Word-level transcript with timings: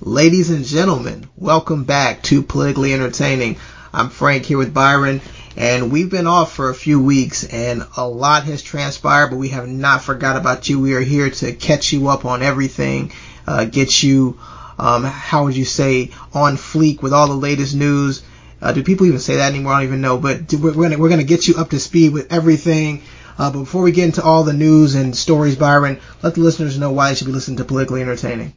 Ladies 0.00 0.50
and 0.50 0.64
gentlemen, 0.64 1.28
welcome 1.36 1.82
back 1.82 2.22
to 2.22 2.40
Politically 2.40 2.94
Entertaining. 2.94 3.56
I'm 3.92 4.10
Frank 4.10 4.44
here 4.44 4.56
with 4.56 4.72
Byron, 4.72 5.20
and 5.56 5.90
we've 5.90 6.08
been 6.08 6.28
off 6.28 6.52
for 6.52 6.70
a 6.70 6.74
few 6.74 7.00
weeks, 7.00 7.42
and 7.42 7.84
a 7.96 8.06
lot 8.06 8.44
has 8.44 8.62
transpired, 8.62 9.30
but 9.30 9.38
we 9.38 9.48
have 9.48 9.66
not 9.66 10.02
forgot 10.02 10.36
about 10.36 10.68
you. 10.68 10.78
We 10.78 10.94
are 10.94 11.00
here 11.00 11.28
to 11.28 11.52
catch 11.52 11.92
you 11.92 12.06
up 12.06 12.24
on 12.24 12.44
everything, 12.44 13.10
uh, 13.44 13.64
get 13.64 14.00
you, 14.04 14.38
um, 14.78 15.02
how 15.02 15.46
would 15.46 15.56
you 15.56 15.64
say, 15.64 16.12
on 16.32 16.56
fleek 16.56 17.02
with 17.02 17.12
all 17.12 17.26
the 17.26 17.34
latest 17.34 17.74
news. 17.74 18.22
Uh, 18.62 18.70
do 18.70 18.84
people 18.84 19.06
even 19.06 19.18
say 19.18 19.34
that 19.34 19.50
anymore? 19.50 19.72
I 19.72 19.80
don't 19.80 19.88
even 19.88 20.00
know, 20.00 20.16
but 20.16 20.52
we're, 20.52 20.74
gonna 20.74 20.98
we're 20.98 21.08
gonna 21.08 21.24
get 21.24 21.48
you 21.48 21.56
up 21.56 21.70
to 21.70 21.80
speed 21.80 22.12
with 22.12 22.32
everything. 22.32 23.02
Uh, 23.36 23.50
but 23.50 23.58
before 23.58 23.82
we 23.82 23.90
get 23.90 24.04
into 24.04 24.22
all 24.22 24.44
the 24.44 24.52
news 24.52 24.94
and 24.94 25.16
stories, 25.16 25.56
Byron, 25.56 25.98
let 26.22 26.36
the 26.36 26.40
listeners 26.40 26.78
know 26.78 26.92
why 26.92 27.08
they 27.08 27.16
should 27.16 27.26
be 27.26 27.32
listening 27.32 27.56
to 27.56 27.64
Politically 27.64 28.00
Entertaining. 28.00 28.54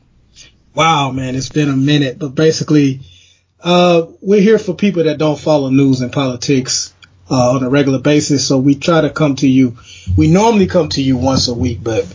Wow, 0.73 1.11
man, 1.11 1.35
it's 1.35 1.49
been 1.49 1.67
a 1.67 1.75
minute, 1.75 2.17
but 2.17 2.29
basically, 2.29 3.01
uh, 3.59 4.05
we're 4.21 4.39
here 4.39 4.57
for 4.57 4.73
people 4.73 5.03
that 5.03 5.17
don't 5.17 5.37
follow 5.37 5.69
news 5.69 5.99
and 5.99 6.13
politics 6.13 6.93
uh, 7.29 7.55
on 7.55 7.63
a 7.63 7.69
regular 7.69 7.99
basis. 7.99 8.47
So 8.47 8.57
we 8.57 8.75
try 8.75 9.01
to 9.01 9.09
come 9.09 9.35
to 9.37 9.49
you. 9.49 9.77
We 10.15 10.27
normally 10.27 10.67
come 10.67 10.87
to 10.89 11.01
you 11.01 11.17
once 11.17 11.49
a 11.49 11.53
week, 11.53 11.79
but 11.83 12.05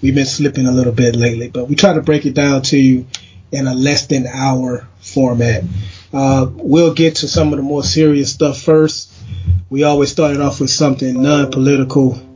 we've 0.00 0.14
been 0.14 0.26
slipping 0.26 0.66
a 0.66 0.70
little 0.70 0.92
bit 0.92 1.16
lately. 1.16 1.48
But 1.48 1.68
we 1.68 1.74
try 1.74 1.92
to 1.92 2.02
break 2.02 2.24
it 2.24 2.34
down 2.34 2.62
to 2.62 2.78
you 2.78 3.06
in 3.50 3.66
a 3.66 3.74
less 3.74 4.06
than 4.06 4.28
hour 4.28 4.86
format. 5.00 5.64
Uh, 6.12 6.46
we'll 6.52 6.94
get 6.94 7.16
to 7.16 7.28
some 7.28 7.52
of 7.52 7.56
the 7.56 7.64
more 7.64 7.82
serious 7.82 8.32
stuff 8.32 8.60
first. 8.60 9.12
We 9.70 9.82
always 9.82 10.12
started 10.12 10.40
off 10.40 10.60
with 10.60 10.70
something 10.70 11.20
non-political 11.20 12.33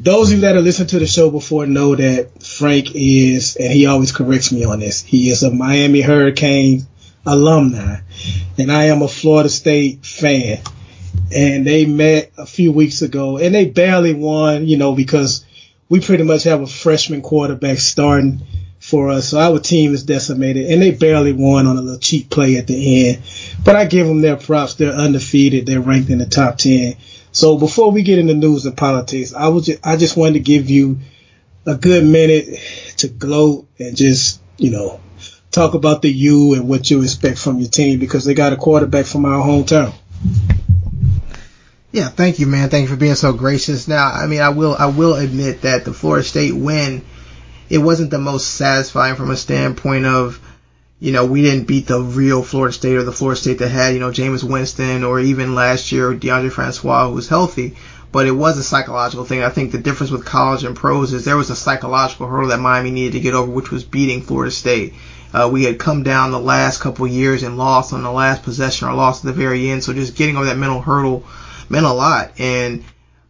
those 0.00 0.30
of 0.30 0.36
you 0.36 0.40
that 0.42 0.54
have 0.54 0.64
listened 0.64 0.90
to 0.90 0.98
the 0.98 1.06
show 1.06 1.30
before 1.30 1.66
know 1.66 1.96
that 1.96 2.42
Frank 2.42 2.94
is, 2.94 3.56
and 3.56 3.72
he 3.72 3.86
always 3.86 4.12
corrects 4.12 4.52
me 4.52 4.64
on 4.64 4.80
this, 4.80 5.02
he 5.02 5.30
is 5.30 5.42
a 5.42 5.50
Miami 5.50 6.00
Hurricane 6.00 6.86
alumni, 7.26 7.98
and 8.56 8.70
I 8.70 8.84
am 8.84 9.02
a 9.02 9.08
Florida 9.08 9.48
State 9.48 10.04
fan. 10.04 10.58
And 11.34 11.66
they 11.66 11.84
met 11.84 12.32
a 12.38 12.46
few 12.46 12.72
weeks 12.72 13.02
ago, 13.02 13.38
and 13.38 13.54
they 13.54 13.66
barely 13.66 14.14
won, 14.14 14.66
you 14.66 14.76
know, 14.78 14.94
because 14.94 15.44
we 15.88 16.00
pretty 16.00 16.22
much 16.22 16.44
have 16.44 16.62
a 16.62 16.66
freshman 16.66 17.22
quarterback 17.22 17.78
starting 17.78 18.40
for 18.78 19.10
us. 19.10 19.30
So 19.30 19.40
our 19.40 19.58
team 19.58 19.94
is 19.94 20.04
decimated, 20.04 20.70
and 20.70 20.80
they 20.80 20.92
barely 20.92 21.32
won 21.32 21.66
on 21.66 21.76
a 21.76 21.82
little 21.82 21.98
cheap 21.98 22.30
play 22.30 22.56
at 22.56 22.66
the 22.66 23.08
end. 23.08 23.22
But 23.64 23.76
I 23.76 23.84
give 23.86 24.06
them 24.06 24.20
their 24.20 24.36
props. 24.36 24.74
They're 24.74 24.92
undefeated. 24.92 25.66
They're 25.66 25.80
ranked 25.80 26.10
in 26.10 26.18
the 26.18 26.26
top 26.26 26.58
10. 26.58 26.94
So 27.38 27.56
before 27.56 27.92
we 27.92 28.02
get 28.02 28.18
into 28.18 28.34
news 28.34 28.66
and 28.66 28.76
politics, 28.76 29.32
I 29.32 29.46
was 29.46 29.66
just, 29.66 29.86
I 29.86 29.96
just 29.96 30.16
wanted 30.16 30.32
to 30.32 30.40
give 30.40 30.68
you 30.68 30.98
a 31.64 31.76
good 31.76 32.04
minute 32.04 32.58
to 32.96 33.06
gloat 33.06 33.68
and 33.78 33.96
just, 33.96 34.40
you 34.56 34.72
know, 34.72 34.98
talk 35.52 35.74
about 35.74 36.02
the 36.02 36.10
U 36.10 36.54
and 36.54 36.68
what 36.68 36.90
you 36.90 37.00
expect 37.00 37.38
from 37.38 37.60
your 37.60 37.70
team 37.70 38.00
because 38.00 38.24
they 38.24 38.34
got 38.34 38.52
a 38.52 38.56
quarterback 38.56 39.06
from 39.06 39.24
our 39.24 39.40
hometown. 39.40 39.94
Yeah, 41.92 42.08
thank 42.08 42.40
you, 42.40 42.48
man. 42.48 42.70
Thank 42.70 42.88
you 42.88 42.88
for 42.88 43.00
being 43.00 43.14
so 43.14 43.32
gracious. 43.32 43.86
Now, 43.86 44.10
I 44.10 44.26
mean, 44.26 44.40
I 44.40 44.48
will, 44.48 44.74
I 44.76 44.86
will 44.86 45.14
admit 45.14 45.62
that 45.62 45.84
the 45.84 45.92
Florida 45.92 46.24
State 46.24 46.56
win, 46.56 47.04
it 47.70 47.78
wasn't 47.78 48.10
the 48.10 48.18
most 48.18 48.52
satisfying 48.54 49.14
from 49.14 49.30
a 49.30 49.36
standpoint 49.36 50.06
of, 50.06 50.40
you 51.00 51.12
know, 51.12 51.26
we 51.26 51.42
didn't 51.42 51.68
beat 51.68 51.86
the 51.86 52.00
real 52.00 52.42
Florida 52.42 52.72
State 52.72 52.96
or 52.96 53.04
the 53.04 53.12
Florida 53.12 53.40
State 53.40 53.58
that 53.58 53.68
had, 53.68 53.94
you 53.94 54.00
know, 54.00 54.10
Jameis 54.10 54.42
Winston 54.42 55.04
or 55.04 55.20
even 55.20 55.54
last 55.54 55.92
year 55.92 56.12
Deondre 56.12 56.50
Francois 56.50 57.08
who 57.08 57.14
was 57.14 57.28
healthy. 57.28 57.76
But 58.10 58.26
it 58.26 58.32
was 58.32 58.56
a 58.56 58.64
psychological 58.64 59.24
thing. 59.24 59.42
I 59.42 59.50
think 59.50 59.70
the 59.70 59.78
difference 59.78 60.10
with 60.10 60.24
college 60.24 60.64
and 60.64 60.74
pros 60.74 61.12
is 61.12 61.24
there 61.24 61.36
was 61.36 61.50
a 61.50 61.56
psychological 61.56 62.26
hurdle 62.26 62.48
that 62.48 62.58
Miami 62.58 62.90
needed 62.90 63.12
to 63.12 63.20
get 63.20 63.34
over, 63.34 63.50
which 63.50 63.70
was 63.70 63.84
beating 63.84 64.22
Florida 64.22 64.50
State. 64.50 64.94
Uh, 65.32 65.48
we 65.52 65.64
had 65.64 65.78
come 65.78 66.02
down 66.02 66.30
the 66.30 66.40
last 66.40 66.80
couple 66.80 67.06
years 67.06 67.42
and 67.42 67.58
lost 67.58 67.92
on 67.92 68.02
the 68.02 68.10
last 68.10 68.42
possession 68.42 68.88
or 68.88 68.94
lost 68.94 69.24
at 69.24 69.28
the 69.28 69.40
very 69.40 69.68
end. 69.68 69.84
So 69.84 69.92
just 69.92 70.16
getting 70.16 70.36
over 70.36 70.46
that 70.46 70.56
mental 70.56 70.80
hurdle 70.80 71.24
meant 71.68 71.84
a 71.84 71.92
lot. 71.92 72.32
And 72.38 72.82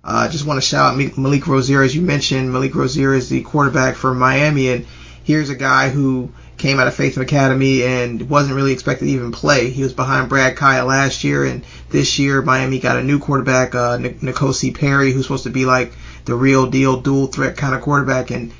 I 0.04 0.26
uh, 0.26 0.28
just 0.30 0.46
want 0.46 0.58
to 0.58 0.66
shout 0.66 0.94
out 0.94 1.18
Malik 1.18 1.48
Rosier, 1.48 1.82
as 1.82 1.94
you 1.94 2.02
mentioned. 2.02 2.52
Malik 2.52 2.74
Rosier 2.74 3.12
is 3.12 3.28
the 3.28 3.42
quarterback 3.42 3.96
for 3.96 4.14
Miami, 4.14 4.70
and 4.70 4.86
here's 5.24 5.50
a 5.50 5.56
guy 5.56 5.90
who 5.90 6.30
came 6.58 6.80
out 6.80 6.88
of 6.88 6.94
Faith 6.94 7.16
Academy 7.16 7.84
and 7.84 8.28
wasn't 8.28 8.56
really 8.56 8.72
expected 8.72 9.06
to 9.06 9.10
even 9.12 9.32
play. 9.32 9.70
He 9.70 9.82
was 9.82 9.92
behind 9.92 10.28
Brad 10.28 10.56
Kaaya 10.56 10.84
last 10.84 11.24
year, 11.24 11.44
and 11.44 11.64
this 11.88 12.18
year 12.18 12.42
Miami 12.42 12.80
got 12.80 12.98
a 12.98 13.02
new 13.02 13.20
quarterback, 13.20 13.74
uh, 13.74 13.96
N'Kosi 13.96 14.76
Perry, 14.76 15.12
who's 15.12 15.24
supposed 15.24 15.44
to 15.44 15.50
be 15.50 15.64
like 15.64 15.92
the 16.24 16.34
real 16.34 16.66
deal, 16.66 17.00
dual 17.00 17.28
threat 17.28 17.56
kind 17.56 17.74
of 17.74 17.80
quarterback, 17.80 18.30
and 18.30 18.52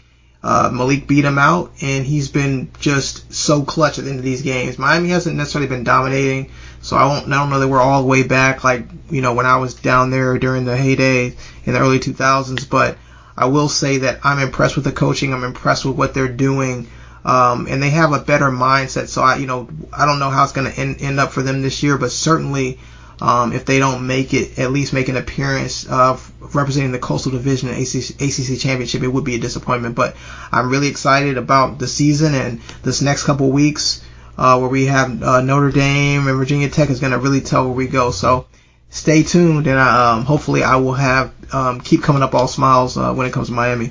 uh, 0.42 0.70
Malik 0.72 1.08
beat 1.08 1.24
him 1.24 1.38
out, 1.38 1.72
and 1.82 2.06
he's 2.06 2.28
been 2.28 2.70
just 2.78 3.32
so 3.34 3.64
clutch 3.64 3.98
at 3.98 4.04
the 4.04 4.10
end 4.10 4.20
of 4.20 4.24
these 4.24 4.42
games. 4.42 4.78
Miami 4.78 5.08
hasn't 5.08 5.36
necessarily 5.36 5.68
been 5.68 5.82
dominating, 5.82 6.52
so 6.80 6.96
I 6.96 7.00
don't, 7.00 7.32
I 7.32 7.36
don't 7.36 7.50
know 7.50 7.58
that 7.58 7.68
we're 7.68 7.80
all 7.80 8.02
the 8.02 8.08
way 8.08 8.22
back 8.22 8.62
like 8.62 8.86
you 9.10 9.20
know 9.20 9.34
when 9.34 9.46
I 9.46 9.56
was 9.56 9.74
down 9.74 10.10
there 10.10 10.38
during 10.38 10.64
the 10.64 10.76
heyday 10.76 11.34
in 11.64 11.74
the 11.74 11.80
early 11.80 11.98
2000s, 11.98 12.70
but 12.70 12.96
I 13.36 13.46
will 13.46 13.68
say 13.68 13.98
that 13.98 14.20
I'm 14.22 14.38
impressed 14.38 14.76
with 14.76 14.84
the 14.84 14.92
coaching. 14.92 15.34
I'm 15.34 15.44
impressed 15.44 15.84
with 15.84 15.96
what 15.96 16.14
they're 16.14 16.28
doing 16.28 16.86
um, 17.24 17.66
and 17.68 17.82
they 17.82 17.90
have 17.90 18.12
a 18.12 18.20
better 18.20 18.46
mindset. 18.46 19.08
So 19.08 19.22
I, 19.22 19.36
you 19.36 19.46
know, 19.46 19.68
I 19.92 20.06
don't 20.06 20.18
know 20.18 20.30
how 20.30 20.44
it's 20.44 20.52
going 20.52 20.70
to 20.70 20.78
end, 20.78 21.00
end 21.00 21.20
up 21.20 21.32
for 21.32 21.42
them 21.42 21.62
this 21.62 21.82
year, 21.82 21.98
but 21.98 22.10
certainly, 22.10 22.78
um, 23.20 23.52
if 23.52 23.64
they 23.64 23.78
don't 23.78 24.06
make 24.06 24.32
it, 24.32 24.58
at 24.58 24.70
least 24.70 24.92
make 24.92 25.08
an 25.08 25.16
appearance 25.16 25.86
of 25.86 26.32
representing 26.54 26.92
the 26.92 26.98
Coastal 26.98 27.32
Division 27.32 27.68
ACC, 27.70 28.20
ACC 28.20 28.58
Championship, 28.60 29.02
it 29.02 29.08
would 29.08 29.24
be 29.24 29.34
a 29.34 29.40
disappointment. 29.40 29.96
But 29.96 30.16
I'm 30.52 30.70
really 30.70 30.88
excited 30.88 31.36
about 31.36 31.78
the 31.78 31.88
season 31.88 32.34
and 32.34 32.60
this 32.82 33.02
next 33.02 33.24
couple 33.24 33.50
weeks, 33.50 34.04
uh, 34.36 34.58
where 34.58 34.70
we 34.70 34.86
have 34.86 35.22
uh, 35.22 35.40
Notre 35.40 35.72
Dame 35.72 36.28
and 36.28 36.36
Virginia 36.38 36.68
Tech 36.68 36.90
is 36.90 37.00
going 37.00 37.12
to 37.12 37.18
really 37.18 37.40
tell 37.40 37.64
where 37.64 37.74
we 37.74 37.88
go. 37.88 38.12
So 38.12 38.46
stay 38.88 39.24
tuned, 39.24 39.66
and 39.66 39.78
I, 39.78 40.12
um, 40.12 40.24
hopefully 40.24 40.62
I 40.62 40.76
will 40.76 40.94
have 40.94 41.32
um, 41.52 41.80
keep 41.80 42.02
coming 42.02 42.22
up 42.22 42.34
all 42.34 42.48
smiles 42.48 42.96
uh, 42.96 43.12
when 43.14 43.26
it 43.26 43.32
comes 43.32 43.48
to 43.48 43.52
Miami. 43.52 43.90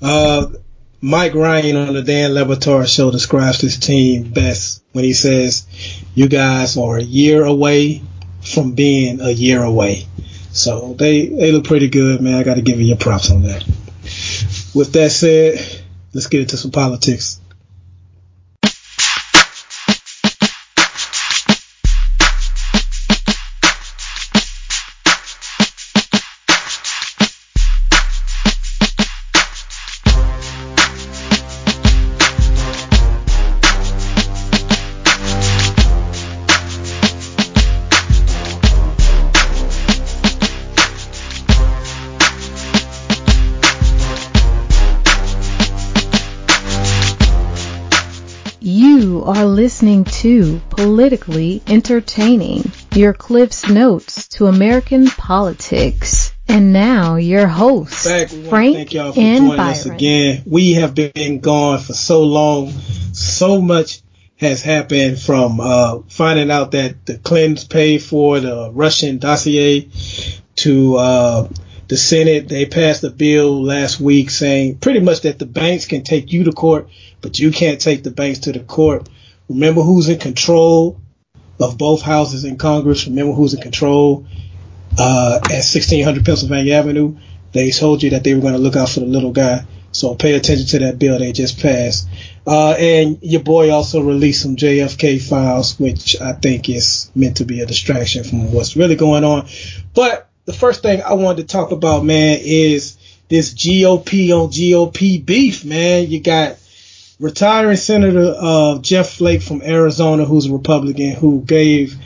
Uh, 0.00 0.46
Mike 1.06 1.36
Ryan 1.36 1.76
on 1.76 1.94
the 1.94 2.02
Dan 2.02 2.34
Le 2.34 2.44
Batard 2.44 2.88
show 2.88 3.12
describes 3.12 3.60
his 3.60 3.78
team 3.78 4.24
best 4.24 4.82
when 4.90 5.04
he 5.04 5.12
says, 5.12 5.64
"You 6.16 6.26
guys 6.26 6.76
are 6.76 6.96
a 6.96 7.02
year 7.02 7.44
away 7.44 8.02
from 8.40 8.72
being 8.72 9.20
a 9.20 9.30
year 9.30 9.62
away." 9.62 10.08
So 10.50 10.96
they 10.98 11.26
they 11.26 11.52
look 11.52 11.62
pretty 11.62 11.86
good, 11.86 12.20
man. 12.20 12.34
I 12.34 12.42
got 12.42 12.54
to 12.54 12.60
give 12.60 12.80
you 12.80 12.86
your 12.86 12.96
props 12.96 13.30
on 13.30 13.44
that. 13.44 13.62
With 14.74 14.92
that 14.94 15.12
said, 15.12 15.64
let's 16.12 16.26
get 16.26 16.40
into 16.40 16.56
some 16.56 16.72
politics. 16.72 17.40
Listening 49.56 50.04
to 50.04 50.60
Politically 50.68 51.62
Entertaining, 51.66 52.70
your 52.94 53.14
Cliff's 53.14 53.66
Notes 53.66 54.28
to 54.28 54.48
American 54.48 55.06
Politics. 55.06 56.34
And 56.46 56.74
now 56.74 57.16
your 57.16 57.48
hosts, 57.48 58.04
Back, 58.04 58.28
Frank 58.28 58.76
thank 58.76 58.92
y'all 58.92 59.12
for 59.12 59.20
and 59.20 59.38
joining 59.38 59.56
Byron. 59.56 59.70
us 59.70 59.86
again. 59.86 60.42
We 60.44 60.74
have 60.74 60.94
been 60.94 61.40
gone 61.40 61.78
for 61.78 61.94
so 61.94 62.24
long. 62.24 62.70
So 63.12 63.62
much 63.62 64.02
has 64.36 64.60
happened 64.60 65.18
from 65.18 65.58
uh, 65.58 66.00
finding 66.10 66.50
out 66.50 66.72
that 66.72 67.06
the 67.06 67.16
Clintons 67.16 67.64
paid 67.64 68.02
for 68.02 68.38
the 68.40 68.70
Russian 68.70 69.16
dossier 69.16 69.88
to 70.56 70.96
uh, 70.96 71.48
the 71.88 71.96
Senate. 71.96 72.50
They 72.50 72.66
passed 72.66 73.04
a 73.04 73.10
bill 73.10 73.64
last 73.64 74.00
week 74.00 74.28
saying 74.28 74.80
pretty 74.80 75.00
much 75.00 75.22
that 75.22 75.38
the 75.38 75.46
banks 75.46 75.86
can 75.86 76.02
take 76.02 76.30
you 76.30 76.44
to 76.44 76.52
court, 76.52 76.90
but 77.22 77.38
you 77.38 77.50
can't 77.50 77.80
take 77.80 78.02
the 78.02 78.10
banks 78.10 78.40
to 78.40 78.52
the 78.52 78.60
court. 78.60 79.08
Remember 79.48 79.82
who's 79.82 80.08
in 80.08 80.18
control 80.18 81.00
of 81.60 81.78
both 81.78 82.02
houses 82.02 82.44
in 82.44 82.56
Congress. 82.56 83.06
Remember 83.06 83.32
who's 83.32 83.54
in 83.54 83.62
control 83.62 84.26
uh, 84.98 85.40
at 85.44 85.64
1600 85.64 86.24
Pennsylvania 86.24 86.74
Avenue. 86.74 87.16
They 87.52 87.70
told 87.70 88.02
you 88.02 88.10
that 88.10 88.24
they 88.24 88.34
were 88.34 88.40
going 88.40 88.52
to 88.54 88.58
look 88.58 88.76
out 88.76 88.90
for 88.90 89.00
the 89.00 89.06
little 89.06 89.32
guy. 89.32 89.64
So 89.92 90.14
pay 90.14 90.34
attention 90.34 90.66
to 90.66 90.78
that 90.80 90.98
bill 90.98 91.18
they 91.18 91.32
just 91.32 91.60
passed. 91.60 92.06
Uh, 92.46 92.72
and 92.72 93.18
your 93.22 93.42
boy 93.42 93.70
also 93.70 94.02
released 94.02 94.42
some 94.42 94.56
JFK 94.56 95.22
files, 95.22 95.78
which 95.80 96.20
I 96.20 96.34
think 96.34 96.68
is 96.68 97.10
meant 97.14 97.38
to 97.38 97.46
be 97.46 97.60
a 97.60 97.66
distraction 97.66 98.24
from 98.24 98.52
what's 98.52 98.76
really 98.76 98.96
going 98.96 99.24
on. 99.24 99.48
But 99.94 100.28
the 100.44 100.52
first 100.52 100.82
thing 100.82 101.00
I 101.02 101.14
wanted 101.14 101.48
to 101.48 101.52
talk 101.52 101.70
about, 101.70 102.04
man, 102.04 102.40
is 102.42 102.98
this 103.28 103.54
GOP 103.54 104.30
on 104.30 104.50
GOP 104.50 105.24
beef, 105.24 105.64
man. 105.64 106.08
You 106.08 106.20
got 106.20 106.58
retiring 107.18 107.76
Senator 107.76 108.34
uh, 108.38 108.78
Jeff 108.78 109.10
Flake 109.10 109.42
from 109.42 109.62
Arizona, 109.62 110.24
who's 110.24 110.46
a 110.46 110.52
Republican, 110.52 111.12
who 111.12 111.42
gave 111.42 111.96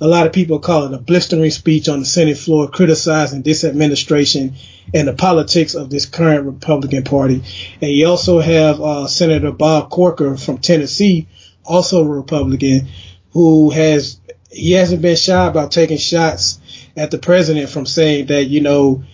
a 0.00 0.06
lot 0.06 0.26
of 0.26 0.32
people 0.32 0.58
call 0.58 0.84
it 0.84 0.94
a 0.94 0.98
blistering 0.98 1.50
speech 1.50 1.88
on 1.88 2.00
the 2.00 2.04
Senate 2.04 2.36
floor 2.36 2.68
criticizing 2.68 3.42
this 3.42 3.62
administration 3.62 4.54
and 4.92 5.06
the 5.06 5.12
politics 5.12 5.74
of 5.74 5.90
this 5.90 6.06
current 6.06 6.44
Republican 6.44 7.04
Party. 7.04 7.42
And 7.80 7.90
you 7.90 8.08
also 8.08 8.40
have 8.40 8.80
uh, 8.80 9.06
Senator 9.06 9.52
Bob 9.52 9.90
Corker 9.90 10.36
from 10.36 10.58
Tennessee, 10.58 11.28
also 11.64 12.02
a 12.04 12.08
Republican, 12.08 12.88
who 13.30 13.70
has 13.70 14.18
he 14.50 14.72
hasn't 14.72 15.00
been 15.00 15.16
shy 15.16 15.46
about 15.46 15.72
taking 15.72 15.96
shots 15.96 16.60
at 16.96 17.10
the 17.10 17.18
president 17.18 17.70
from 17.70 17.86
saying 17.86 18.26
that 18.26 18.44
you 18.44 18.60
know 18.60 19.04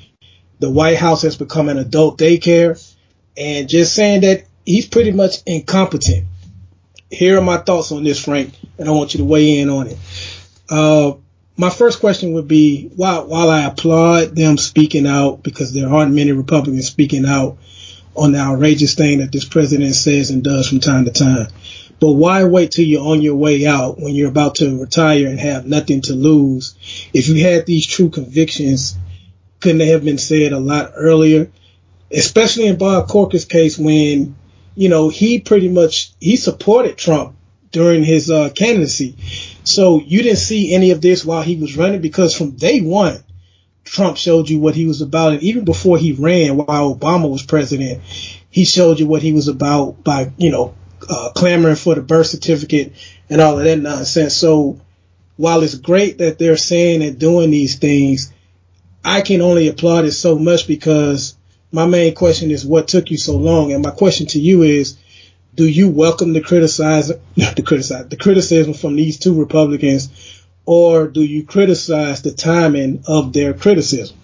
the 0.58 0.70
White 0.70 0.96
House 0.96 1.22
has 1.22 1.36
become 1.36 1.68
an 1.68 1.78
adult 1.78 2.18
daycare, 2.18 2.82
and 3.36 3.68
just 3.68 3.94
saying 3.94 4.22
that 4.22 4.44
he's 4.68 4.86
pretty 4.86 5.12
much 5.12 5.36
incompetent. 5.46 6.26
Here 7.10 7.38
are 7.38 7.42
my 7.42 7.56
thoughts 7.56 7.90
on 7.90 8.04
this, 8.04 8.22
Frank, 8.22 8.52
and 8.78 8.86
I 8.86 8.92
want 8.92 9.14
you 9.14 9.18
to 9.18 9.24
weigh 9.24 9.60
in 9.60 9.70
on 9.70 9.86
it. 9.86 9.98
Uh, 10.68 11.12
my 11.56 11.70
first 11.70 12.00
question 12.00 12.34
would 12.34 12.46
be 12.46 12.88
while 12.94 13.26
while 13.26 13.48
I 13.48 13.64
applaud 13.64 14.36
them 14.36 14.58
speaking 14.58 15.06
out 15.06 15.42
because 15.42 15.72
there 15.72 15.88
aren't 15.88 16.14
many 16.14 16.32
Republicans 16.32 16.86
speaking 16.86 17.24
out 17.24 17.56
on 18.14 18.32
the 18.32 18.38
outrageous 18.38 18.94
thing 18.94 19.20
that 19.20 19.32
this 19.32 19.46
president 19.46 19.94
says 19.94 20.30
and 20.30 20.44
does 20.44 20.68
from 20.68 20.80
time 20.80 21.06
to 21.06 21.12
time. 21.12 21.48
But 21.98 22.12
why 22.12 22.44
wait 22.44 22.70
till 22.70 22.84
you're 22.84 23.08
on 23.08 23.22
your 23.22 23.36
way 23.36 23.66
out 23.66 23.98
when 23.98 24.14
you're 24.14 24.28
about 24.28 24.56
to 24.56 24.80
retire 24.80 25.28
and 25.28 25.40
have 25.40 25.66
nothing 25.66 26.02
to 26.02 26.12
lose? 26.12 26.74
If 27.14 27.28
you 27.28 27.42
had 27.42 27.64
these 27.64 27.86
true 27.86 28.10
convictions, 28.10 28.96
couldn't 29.60 29.78
they 29.78 29.88
have 29.88 30.04
been 30.04 30.18
said 30.18 30.52
a 30.52 30.58
lot 30.58 30.92
earlier? 30.94 31.50
Especially 32.12 32.66
in 32.66 32.76
Bob 32.76 33.08
Corker's 33.08 33.44
case 33.44 33.78
when, 33.78 34.36
you 34.78 34.88
know, 34.88 35.08
he 35.08 35.40
pretty 35.40 35.68
much, 35.68 36.12
he 36.20 36.36
supported 36.36 36.96
Trump 36.96 37.34
during 37.72 38.04
his 38.04 38.30
uh, 38.30 38.48
candidacy. 38.50 39.16
So 39.64 40.00
you 40.00 40.22
didn't 40.22 40.38
see 40.38 40.72
any 40.72 40.92
of 40.92 41.00
this 41.00 41.24
while 41.24 41.42
he 41.42 41.56
was 41.56 41.76
running 41.76 42.00
because 42.00 42.32
from 42.32 42.52
day 42.52 42.80
one, 42.80 43.24
Trump 43.82 44.16
showed 44.16 44.48
you 44.48 44.60
what 44.60 44.76
he 44.76 44.86
was 44.86 45.00
about. 45.00 45.32
And 45.32 45.42
even 45.42 45.64
before 45.64 45.98
he 45.98 46.12
ran, 46.12 46.56
while 46.56 46.94
Obama 46.94 47.28
was 47.28 47.42
president, 47.42 48.02
he 48.50 48.64
showed 48.64 49.00
you 49.00 49.08
what 49.08 49.20
he 49.20 49.32
was 49.32 49.48
about 49.48 50.04
by, 50.04 50.30
you 50.36 50.52
know, 50.52 50.76
uh, 51.10 51.30
clamoring 51.34 51.74
for 51.74 51.96
the 51.96 52.02
birth 52.02 52.28
certificate 52.28 52.92
and 53.28 53.40
all 53.40 53.58
of 53.58 53.64
that 53.64 53.80
nonsense. 53.80 54.36
So 54.36 54.80
while 55.36 55.64
it's 55.64 55.74
great 55.74 56.18
that 56.18 56.38
they're 56.38 56.56
saying 56.56 57.02
and 57.02 57.18
doing 57.18 57.50
these 57.50 57.78
things, 57.78 58.32
I 59.04 59.22
can 59.22 59.40
only 59.40 59.66
applaud 59.66 60.04
it 60.04 60.12
so 60.12 60.38
much 60.38 60.68
because 60.68 61.36
my 61.70 61.86
main 61.86 62.14
question 62.14 62.50
is 62.50 62.64
what 62.64 62.88
took 62.88 63.10
you 63.10 63.18
so 63.18 63.36
long? 63.36 63.72
And 63.72 63.82
my 63.82 63.90
question 63.90 64.26
to 64.28 64.40
you 64.40 64.62
is, 64.62 64.96
do 65.54 65.66
you 65.66 65.88
welcome 65.88 66.32
the 66.32 66.40
criticize 66.40 67.08
the 67.36 67.62
criticize 67.64 68.08
the 68.08 68.16
criticism 68.16 68.74
from 68.74 68.96
these 68.96 69.18
two 69.18 69.38
Republicans, 69.38 70.08
or 70.64 71.08
do 71.08 71.22
you 71.22 71.44
criticize 71.44 72.22
the 72.22 72.30
timing 72.32 73.02
of 73.06 73.32
their 73.32 73.54
criticism? 73.54 74.16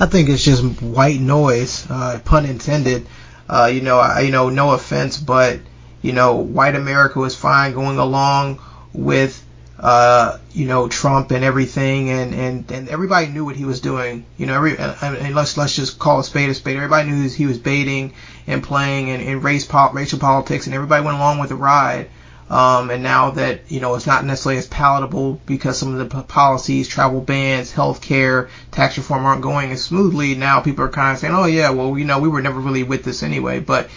I 0.00 0.06
think 0.06 0.28
it's 0.28 0.44
just 0.44 0.62
white 0.80 1.20
noise, 1.20 1.84
uh, 1.90 2.20
pun 2.24 2.46
intended. 2.46 3.06
Uh, 3.48 3.70
you 3.72 3.80
know, 3.80 3.98
I, 3.98 4.20
you 4.20 4.30
know, 4.30 4.48
no 4.48 4.72
offense, 4.72 5.16
but 5.16 5.58
you 6.02 6.12
know, 6.12 6.36
white 6.36 6.76
America 6.76 7.18
was 7.18 7.34
fine 7.34 7.72
going 7.72 7.98
along 7.98 8.60
with 8.92 9.44
uh, 9.80 10.38
you 10.52 10.66
know, 10.66 10.88
Trump 10.88 11.30
and 11.30 11.44
everything, 11.44 12.10
and, 12.10 12.34
and, 12.34 12.70
and 12.72 12.88
everybody 12.88 13.28
knew 13.28 13.44
what 13.44 13.54
he 13.54 13.64
was 13.64 13.80
doing. 13.80 14.24
You 14.36 14.46
know, 14.46 14.54
every 14.54 14.76
and 14.76 15.34
let's 15.34 15.56
let's 15.56 15.76
just 15.76 15.98
call 15.98 16.18
a 16.18 16.24
spade 16.24 16.50
a 16.50 16.54
spade. 16.54 16.76
Everybody 16.76 17.08
knew 17.08 17.28
he 17.28 17.46
was 17.46 17.58
baiting 17.58 18.14
and 18.46 18.62
playing 18.62 19.10
and, 19.10 19.22
and 19.22 19.44
race 19.44 19.64
po- 19.64 19.92
racial 19.92 20.18
politics, 20.18 20.66
and 20.66 20.74
everybody 20.74 21.04
went 21.04 21.16
along 21.16 21.38
with 21.38 21.50
the 21.50 21.54
ride. 21.54 22.10
Um, 22.50 22.90
and 22.90 23.02
now 23.02 23.30
that 23.32 23.70
you 23.70 23.78
know 23.78 23.94
it's 23.94 24.06
not 24.06 24.24
necessarily 24.24 24.58
as 24.58 24.66
palatable 24.66 25.40
because 25.46 25.78
some 25.78 25.92
of 25.92 25.98
the 25.98 26.16
p- 26.16 26.26
policies, 26.26 26.88
travel 26.88 27.20
bans, 27.20 27.70
health 27.70 28.00
care, 28.00 28.48
tax 28.72 28.96
reform 28.96 29.26
aren't 29.26 29.42
going 29.42 29.70
as 29.70 29.84
smoothly. 29.84 30.34
Now 30.34 30.60
people 30.60 30.84
are 30.86 30.88
kind 30.88 31.12
of 31.12 31.18
saying, 31.18 31.34
"Oh 31.34 31.44
yeah, 31.44 31.70
well 31.70 31.96
you 31.96 32.04
know 32.04 32.18
we 32.18 32.28
were 32.28 32.42
never 32.42 32.58
really 32.58 32.82
with 32.82 33.04
this 33.04 33.22
anyway." 33.22 33.60
But 33.60 33.90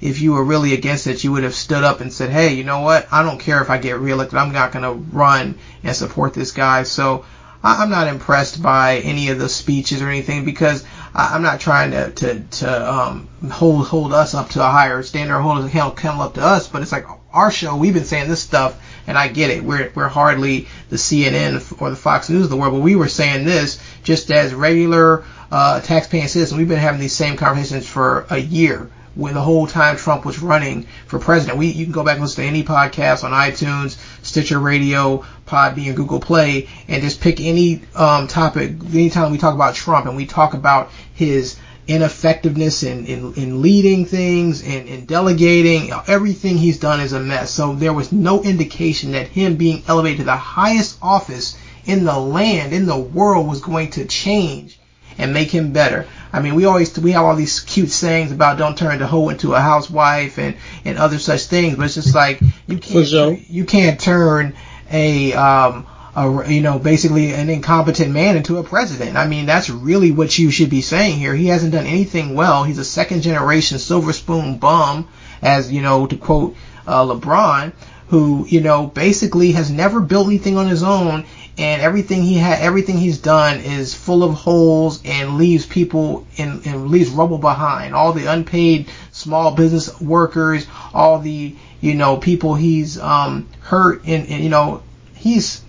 if 0.00 0.20
you 0.20 0.32
were 0.32 0.44
really 0.44 0.74
against 0.74 1.06
it, 1.06 1.24
you 1.24 1.32
would 1.32 1.42
have 1.42 1.54
stood 1.54 1.84
up 1.84 2.00
and 2.00 2.12
said, 2.12 2.30
hey, 2.30 2.54
you 2.54 2.64
know 2.64 2.80
what? 2.80 3.06
I 3.12 3.22
don't 3.22 3.40
care 3.40 3.62
if 3.62 3.70
I 3.70 3.78
get 3.78 3.98
reelected. 3.98 4.38
I'm 4.38 4.52
not 4.52 4.72
going 4.72 4.84
to 4.84 5.16
run 5.16 5.58
and 5.82 5.96
support 5.96 6.34
this 6.34 6.52
guy. 6.52 6.82
So 6.82 7.24
I'm 7.62 7.90
not 7.90 8.06
impressed 8.06 8.62
by 8.62 8.98
any 8.98 9.30
of 9.30 9.38
the 9.38 9.48
speeches 9.48 10.00
or 10.00 10.08
anything 10.08 10.44
because 10.44 10.84
I'm 11.14 11.42
not 11.42 11.60
trying 11.60 11.92
to 11.92 12.10
to, 12.12 12.40
to 12.40 12.92
um, 12.92 13.28
hold 13.50 13.86
hold 13.88 14.12
us 14.12 14.34
up 14.34 14.50
to 14.50 14.60
a 14.60 14.70
higher 14.70 15.02
standard 15.02 15.36
or 15.36 15.40
hold 15.40 15.70
Kendall 15.70 16.22
up 16.22 16.34
to 16.34 16.42
us. 16.42 16.68
But 16.68 16.82
it's 16.82 16.92
like 16.92 17.06
our 17.32 17.50
show. 17.50 17.76
We've 17.76 17.94
been 17.94 18.04
saying 18.04 18.28
this 18.28 18.42
stuff, 18.42 18.80
and 19.06 19.16
I 19.18 19.28
get 19.28 19.50
it. 19.50 19.64
We're 19.64 19.90
we're 19.94 20.08
hardly 20.08 20.68
the 20.90 20.96
CNN 20.96 21.80
or 21.80 21.90
the 21.90 21.96
Fox 21.96 22.28
News 22.28 22.44
of 22.44 22.50
the 22.50 22.56
world, 22.56 22.74
but 22.74 22.82
we 22.82 22.96
were 22.96 23.08
saying 23.08 23.44
this 23.44 23.80
just 24.02 24.30
as 24.30 24.54
regular 24.54 25.24
uh, 25.50 25.80
taxpaying 25.82 26.28
citizens. 26.28 26.54
We've 26.54 26.68
been 26.68 26.78
having 26.78 27.00
these 27.00 27.14
same 27.14 27.36
conversations 27.36 27.88
for 27.88 28.26
a 28.30 28.38
year 28.38 28.90
when 29.16 29.34
the 29.34 29.42
whole 29.42 29.66
time 29.66 29.96
Trump 29.96 30.24
was 30.24 30.40
running 30.40 30.86
for 31.06 31.18
president. 31.18 31.58
We 31.58 31.68
you 31.68 31.84
can 31.84 31.92
go 31.92 32.04
back 32.04 32.14
and 32.14 32.22
listen 32.22 32.44
to 32.44 32.48
any 32.48 32.62
podcast 32.62 33.24
on 33.24 33.32
iTunes, 33.32 33.98
Stitcher 34.22 34.60
Radio, 34.60 35.24
Podbean, 35.46 35.96
Google 35.96 36.20
Play, 36.20 36.68
and 36.86 37.02
just 37.02 37.20
pick 37.20 37.40
any 37.40 37.82
um, 37.94 38.28
topic. 38.28 38.72
Anytime 38.92 39.32
we 39.32 39.38
talk 39.38 39.54
about 39.54 39.74
Trump 39.74 40.06
and 40.06 40.16
we 40.16 40.26
talk 40.26 40.54
about 40.54 40.90
his 41.14 41.56
ineffectiveness 41.88 42.82
in, 42.82 43.06
in, 43.06 43.34
in 43.34 43.62
leading 43.62 44.04
things 44.04 44.62
and 44.62 44.88
in 44.88 45.06
delegating, 45.06 45.92
everything 46.08 46.58
he's 46.58 46.78
done 46.78 47.00
is 47.00 47.12
a 47.12 47.20
mess. 47.20 47.50
So 47.50 47.74
there 47.74 47.92
was 47.92 48.12
no 48.12 48.42
indication 48.42 49.12
that 49.12 49.28
him 49.28 49.56
being 49.56 49.82
elevated 49.86 50.18
to 50.18 50.24
the 50.24 50.36
highest 50.36 50.98
office 51.00 51.56
in 51.84 52.04
the 52.04 52.18
land, 52.18 52.72
in 52.72 52.86
the 52.86 52.98
world, 52.98 53.46
was 53.46 53.60
going 53.60 53.90
to 53.92 54.04
change 54.04 54.78
and 55.18 55.32
make 55.32 55.50
him 55.50 55.72
better. 55.72 56.06
I 56.32 56.40
mean, 56.40 56.54
we 56.54 56.64
always 56.64 56.98
we 56.98 57.12
have 57.12 57.24
all 57.24 57.36
these 57.36 57.60
cute 57.60 57.90
sayings 57.90 58.32
about 58.32 58.58
don't 58.58 58.76
turn 58.76 58.98
the 58.98 59.06
hoe 59.06 59.28
into 59.28 59.54
a 59.54 59.60
housewife 59.60 60.38
and 60.38 60.56
and 60.84 60.98
other 60.98 61.18
such 61.18 61.44
things, 61.44 61.76
but 61.76 61.84
it's 61.84 61.94
just 61.94 62.14
like 62.14 62.40
you 62.66 62.78
can't 62.78 63.50
you 63.50 63.64
can't 63.64 64.00
turn 64.00 64.54
a 64.90 65.32
um 65.34 65.86
a, 66.14 66.50
you 66.50 66.62
know 66.62 66.78
basically 66.78 67.32
an 67.32 67.48
incompetent 67.48 68.12
man 68.12 68.36
into 68.36 68.58
a 68.58 68.62
president. 68.62 69.16
I 69.16 69.26
mean, 69.26 69.46
that's 69.46 69.70
really 69.70 70.10
what 70.10 70.36
you 70.38 70.50
should 70.50 70.70
be 70.70 70.82
saying 70.82 71.18
here. 71.18 71.34
He 71.34 71.46
hasn't 71.46 71.72
done 71.72 71.86
anything 71.86 72.34
well. 72.34 72.64
He's 72.64 72.78
a 72.78 72.84
second 72.84 73.22
generation 73.22 73.78
silver 73.78 74.12
spoon 74.12 74.58
bum, 74.58 75.08
as 75.42 75.70
you 75.70 75.82
know 75.82 76.06
to 76.06 76.16
quote 76.16 76.56
uh, 76.86 77.04
LeBron 77.04 77.72
who 78.08 78.46
you 78.48 78.60
know 78.60 78.86
basically 78.86 79.52
has 79.52 79.70
never 79.70 80.00
built 80.00 80.28
anything 80.28 80.56
on 80.56 80.68
his 80.68 80.82
own 80.82 81.24
and 81.58 81.80
everything 81.80 82.22
he 82.22 82.34
had 82.34 82.60
everything 82.60 82.98
he's 82.98 83.18
done 83.18 83.60
is 83.60 83.94
full 83.94 84.22
of 84.22 84.34
holes 84.34 85.00
and 85.04 85.38
leaves 85.38 85.64
people 85.64 86.26
and, 86.38 86.66
and 86.66 86.88
leaves 86.88 87.10
rubble 87.10 87.38
behind 87.38 87.94
all 87.94 88.12
the 88.12 88.26
unpaid 88.26 88.88
small 89.12 89.54
business 89.54 90.00
workers 90.00 90.66
all 90.92 91.18
the 91.18 91.54
you 91.80 91.94
know 91.94 92.16
people 92.16 92.54
he's 92.54 92.98
um 92.98 93.48
hurt 93.60 94.04
and, 94.06 94.28
and 94.28 94.42
you 94.42 94.50
know 94.50 94.82
he's 95.14 95.62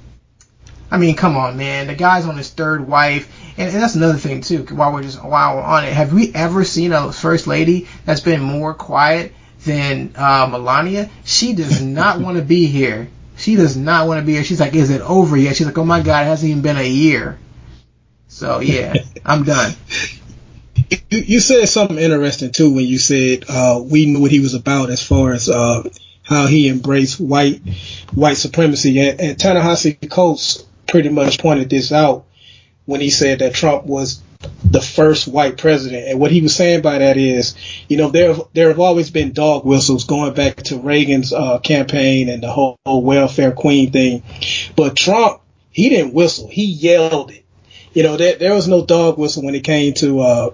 I 0.89 0.98
mean, 0.98 1.15
come 1.15 1.36
on, 1.36 1.58
man. 1.58 1.88
The 1.88 1.96
guy's 1.96 2.25
on 2.25 2.38
his 2.38 2.50
third 2.50 2.88
wife, 2.88 3.29
and, 3.58 3.74
and, 3.74 3.82
that's 3.82 3.96
another 3.96 4.17
thing 4.17 4.39
too. 4.39 4.63
While 4.63 4.94
we're 4.94 5.03
just 5.03 5.22
while 5.22 5.58
we're 5.58 5.62
on 5.62 5.84
it, 5.84 5.91
have 5.91 6.13
we 6.13 6.34
ever 6.34 6.63
seen 6.63 6.94
a 6.94 7.12
first 7.12 7.46
lady 7.46 7.88
that's 8.06 8.22
been 8.22 8.41
more 8.41 8.74
quiet 8.74 9.34
than 9.65 10.13
uh, 10.15 10.48
Melania? 10.50 11.10
She 11.25 11.53
does 11.53 11.82
not 11.82 12.20
want 12.22 12.38
to 12.38 12.44
be 12.44 12.67
here. 12.67 13.10
She 13.38 13.56
does 13.56 13.77
not 13.77 14.08
want 14.08 14.20
to 14.20 14.25
be 14.25 14.34
here. 14.34 14.44
She's 14.44 14.60
like, 14.60 14.75
is 14.75 14.89
it 14.89 15.01
over 15.01 15.38
yet? 15.38 15.56
She's 15.56 15.67
like, 15.67 15.77
oh 15.77 15.86
my 15.86 16.01
god, 16.01 16.25
it 16.25 16.29
hasn't 16.29 16.50
even 16.50 16.63
been 16.63 16.77
a 16.77 16.88
year. 16.88 17.38
So 18.27 18.60
yeah, 18.60 18.96
I'm 19.25 19.44
done. 19.44 19.74
You, 20.89 21.20
you 21.20 21.39
said 21.39 21.67
something 21.70 21.98
interesting 21.98 22.51
too 22.51 22.74
when 22.74 22.86
you 22.86 22.98
said 22.98 23.46
uh, 23.50 23.82
we 23.84 24.06
knew 24.06 24.22
what 24.22 24.32
he 24.32 24.39
was 24.39 24.53
about 24.53 24.89
as 24.89 25.01
far 25.01 25.34
as 25.34 25.50
uh, 25.50 25.84
how 26.24 26.48
he 26.48 26.67
embraced 26.67 27.20
white 27.20 27.62
white 28.13 28.38
supremacy. 28.38 29.00
And, 29.00 29.20
and 29.20 29.39
Ta-Nehisi 29.39 30.10
Coates 30.10 30.65
pretty 30.88 31.10
much 31.10 31.39
pointed 31.39 31.70
this 31.70 31.91
out 31.91 32.25
when 32.86 33.01
he 33.01 33.10
said 33.10 33.39
that 33.39 33.53
Trump 33.53 33.86
was 33.86 34.22
the 34.63 34.82
first 34.82 35.27
white 35.27 35.58
president. 35.58 36.08
And 36.08 36.20
what 36.20 36.32
he 36.32 36.41
was 36.41 36.56
saying 36.56 36.82
by 36.82 37.00
that 37.00 37.17
is, 37.17 37.56
you 37.88 37.98
know, 37.98 38.10
there 38.10 38.36
there 38.53 38.70
have 38.70 38.79
always 38.79 39.10
been 39.10 39.34
dog 39.34 39.65
whistles 39.65 40.06
going 40.06 40.34
back 40.34 40.58
to 40.63 40.79
Reagan's 40.79 41.34
uh, 41.34 41.60
campaign 41.60 42.29
and 42.29 42.44
the 42.44 42.51
whole, 42.51 42.77
whole 42.86 43.03
welfare 43.03 43.51
queen 43.51 43.91
thing. 43.91 44.24
But 44.75 44.96
Trump, 44.96 45.41
he 45.72 45.89
didn't 45.89 46.13
whistle, 46.13 46.48
he 46.48 46.65
yelled 46.65 47.32
it. 47.32 47.46
You 47.94 48.03
know, 48.03 48.17
there, 48.17 48.36
there 48.36 48.53
was 48.53 48.67
no 48.67 48.86
dog 48.86 49.17
whistle 49.17 49.44
when 49.44 49.56
it 49.56 49.63
came 49.63 49.94
to 49.96 50.20
uh, 50.20 50.50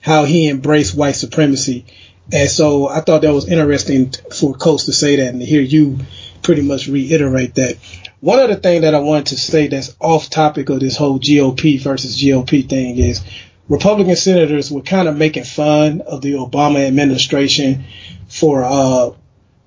how 0.00 0.24
he 0.24 0.48
embraced 0.48 0.94
white 0.94 1.16
supremacy. 1.16 1.86
And 2.32 2.48
so 2.48 2.88
I 2.88 3.00
thought 3.00 3.22
that 3.22 3.34
was 3.34 3.48
interesting 3.48 4.12
for 4.34 4.54
Coates 4.54 4.84
to 4.84 4.92
say 4.92 5.16
that 5.16 5.28
and 5.28 5.40
to 5.40 5.46
hear 5.46 5.60
you 5.60 5.98
pretty 6.42 6.62
much 6.62 6.88
reiterate 6.88 7.54
that. 7.56 7.76
One 8.20 8.38
other 8.38 8.56
thing 8.56 8.82
that 8.82 8.94
I 8.94 9.00
wanted 9.00 9.26
to 9.28 9.36
say 9.38 9.68
that's 9.68 9.96
off 9.98 10.28
topic 10.28 10.68
of 10.68 10.80
this 10.80 10.96
whole 10.96 11.18
GOP 11.18 11.80
versus 11.80 12.20
GOP 12.20 12.68
thing 12.68 12.98
is 12.98 13.22
Republican 13.68 14.16
senators 14.16 14.70
were 14.70 14.82
kind 14.82 15.08
of 15.08 15.16
making 15.16 15.44
fun 15.44 16.00
of 16.02 16.22
the 16.22 16.32
Obama 16.32 16.86
administration 16.86 17.84
for 18.28 18.64
uh, 18.64 19.10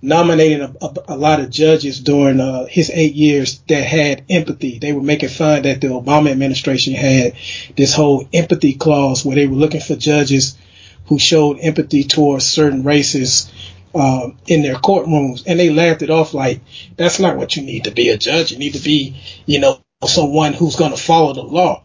nominating 0.02 0.62
a, 0.62 0.74
a, 0.82 0.94
a, 1.08 1.18
lot 1.18 1.40
of 1.40 1.50
judges 1.50 2.02
during 2.02 2.42
uh, 2.42 2.66
his 2.66 2.92
eight 2.94 3.16
years 3.16 3.60
that 3.70 3.84
had 3.84 4.26
empathy. 4.30 4.78
They 4.78 4.92
were 4.92 5.02
making 5.02 5.30
fun 5.30 5.62
that 5.62 5.80
the 5.80 5.88
Obama 5.88 6.30
administration 6.30 6.94
had 6.94 7.34
this 7.78 7.94
whole 7.94 8.28
empathy 8.34 8.74
clause 8.74 9.24
where 9.24 9.36
they 9.36 9.48
were 9.48 9.56
looking 9.56 9.80
for 9.80 9.96
judges 9.96 10.58
who 11.06 11.18
showed 11.18 11.60
empathy 11.60 12.04
towards 12.04 12.46
certain 12.46 12.84
races 12.84 13.50
uh, 13.94 14.30
in 14.48 14.62
their 14.62 14.76
courtrooms, 14.76 15.44
and 15.46 15.60
they 15.60 15.70
laughed 15.70 16.02
it 16.02 16.10
off 16.10 16.34
like 16.34 16.62
that's 16.98 17.20
not 17.20 17.38
what 17.38 17.56
you 17.56 17.64
need 17.64 17.86
to 17.86 17.92
be 17.92 18.10
a 18.10 18.18
judge. 18.18 18.52
You 18.52 18.58
need 18.58 18.74
to 18.74 18.84
be, 18.84 19.22
you 19.46 19.60
know, 19.60 19.82
someone 20.06 20.54
who's 20.54 20.76
going 20.76 20.92
to 20.92 21.02
follow 21.02 21.34
the 21.34 21.44
law. 21.44 21.84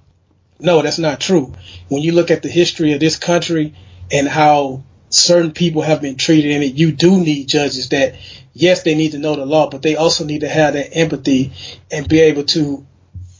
No, 0.59 0.83
that's 0.83 0.99
not 0.99 1.21
true. 1.21 1.53
When 1.89 2.03
you 2.03 2.13
look 2.13 2.31
at 2.31 2.43
the 2.43 2.49
history 2.49 2.93
of 2.93 3.01
this 3.01 3.17
country 3.17 3.75
and 4.11 4.27
how 4.27 4.83
certain 5.11 5.53
people 5.53 5.83
have 5.83 6.01
been 6.01 6.17
treated 6.17 6.51
in 6.51 6.63
it, 6.63 6.75
you 6.75 6.93
do 6.93 7.19
need 7.19 7.47
judges 7.47 7.91
that, 7.91 8.17
yes, 8.55 8.83
they 8.83 8.95
need 8.95 9.13
to 9.13 9.19
know 9.19 9.37
the 9.37 9.47
law, 9.47 9.71
but 9.71 9.83
they 9.83 9.97
also 9.97 10.25
need 10.25 10.41
to 10.41 10.49
have 10.49 10.75
that 10.75 10.97
empathy 10.97 11.53
and 11.91 12.09
be 12.09 12.21
able 12.21 12.45
to 12.45 12.85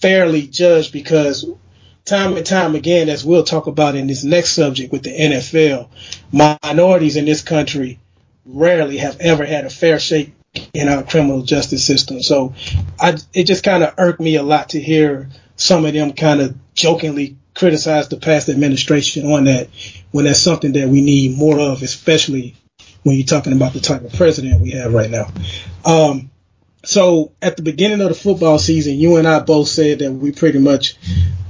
fairly 0.01 0.47
judge 0.47 0.93
because 0.93 1.45
time 2.05 2.37
and 2.37 2.47
time 2.47 2.75
again, 2.75 3.09
as 3.09 3.25
we'll 3.25 3.45
talk 3.45 3.67
about 3.67 3.97
in 3.97 4.07
this 4.07 4.23
next 4.23 4.53
subject 4.53 4.93
with 4.93 5.03
the 5.03 5.11
NFL, 5.11 5.89
minorities 6.33 7.17
in 7.17 7.25
this 7.25 7.43
country 7.43 7.99
rarely 8.49 8.99
have 8.99 9.21
ever 9.21 9.45
had 9.45 9.65
a 9.65 9.71
fair 9.71 9.99
shake 9.99 10.33
in 10.73 10.89
our 10.89 11.03
criminal 11.03 11.43
justice 11.43 11.85
system. 11.85 12.23
So 12.23 12.55
I, 12.99 13.17
it 13.35 13.45
just 13.45 13.63
kind 13.63 13.85
of 13.85 13.95
irked 13.99 14.21
me 14.21 14.37
a 14.37 14.43
lot 14.43 14.71
to 14.71 14.81
hear 14.81 15.29
some 15.57 15.85
of 15.85 15.93
them 15.93 16.13
kind 16.13 16.41
of 16.41 16.57
jokingly 16.75 17.37
criticize 17.55 18.09
the 18.09 18.17
past 18.17 18.49
administration 18.49 19.31
on 19.31 19.45
that 19.45 19.69
when 20.13 20.25
that's 20.25 20.41
something 20.41 20.73
that 20.73 20.89
we 20.89 21.01
need 21.01 21.37
more 21.37 21.59
of, 21.59 21.83
especially 21.83 22.57
when 23.03 23.17
you're 23.17 23.27
talking 23.27 23.53
about 23.53 23.73
the 23.73 23.81
type 23.81 24.03
of 24.03 24.13
president 24.13 24.61
we 24.61 24.71
have 24.71 24.93
right 24.95 25.11
now. 25.11 25.27
Um, 25.85 26.31
so 26.85 27.33
at 27.43 27.57
the 27.57 27.63
beginning 27.63 28.01
of 28.01 28.09
the 28.09 28.15
football 28.15 28.59
season, 28.59 28.95
you 28.95 29.17
and 29.17 29.27
I 29.27 29.41
both 29.41 29.69
said 29.69 29.99
that 29.99 30.13
we 30.13 30.33
pretty 30.33 30.59
much 30.59 30.97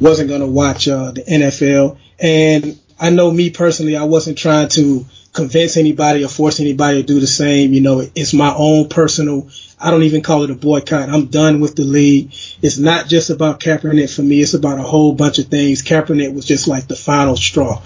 wasn't 0.01 0.29
going 0.29 0.41
to 0.41 0.47
watch 0.47 0.89
uh, 0.89 1.13
the 1.13 1.23
NFL. 1.23 1.99
And 2.19 2.79
I 2.99 3.11
know 3.11 3.31
me 3.31 3.51
personally, 3.51 3.97
I 3.97 4.05
wasn't 4.05 4.39
trying 4.39 4.69
to 4.71 5.05
convince 5.33 5.77
anybody 5.77 6.25
or 6.25 6.29
force 6.29 6.61
anybody 6.61 7.01
to 7.01 7.07
do 7.07 7.21
the 7.21 7.27
same. 7.27 7.73
You 7.73 7.81
know, 7.81 8.03
it's 8.15 8.35
my 8.35 8.55
own 8.55 8.89
personal. 8.89 9.49
I 9.81 9.91
don't 9.91 10.03
even 10.03 10.23
call 10.23 10.43
it 10.43 10.51
a 10.51 10.55
boycott. 10.55 11.09
I'm 11.09 11.27
done 11.27 11.61
with 11.61 11.77
the 11.77 11.85
league. 11.85 12.33
It's 12.63 12.79
not 12.79 13.07
just 13.07 13.31
about 13.31 13.61
Kaepernick 13.61 14.15
for 14.15 14.23
me. 14.23 14.41
It's 14.41 14.55
about 14.55 14.79
a 14.79 14.83
whole 14.83 15.13
bunch 15.13 15.39
of 15.39 15.47
things. 15.47 15.83
Kaepernick 15.83 16.35
was 16.35 16.47
just 16.47 16.67
like 16.67 16.89
the 16.89 16.97
final 16.97 17.37
straw, 17.37 17.81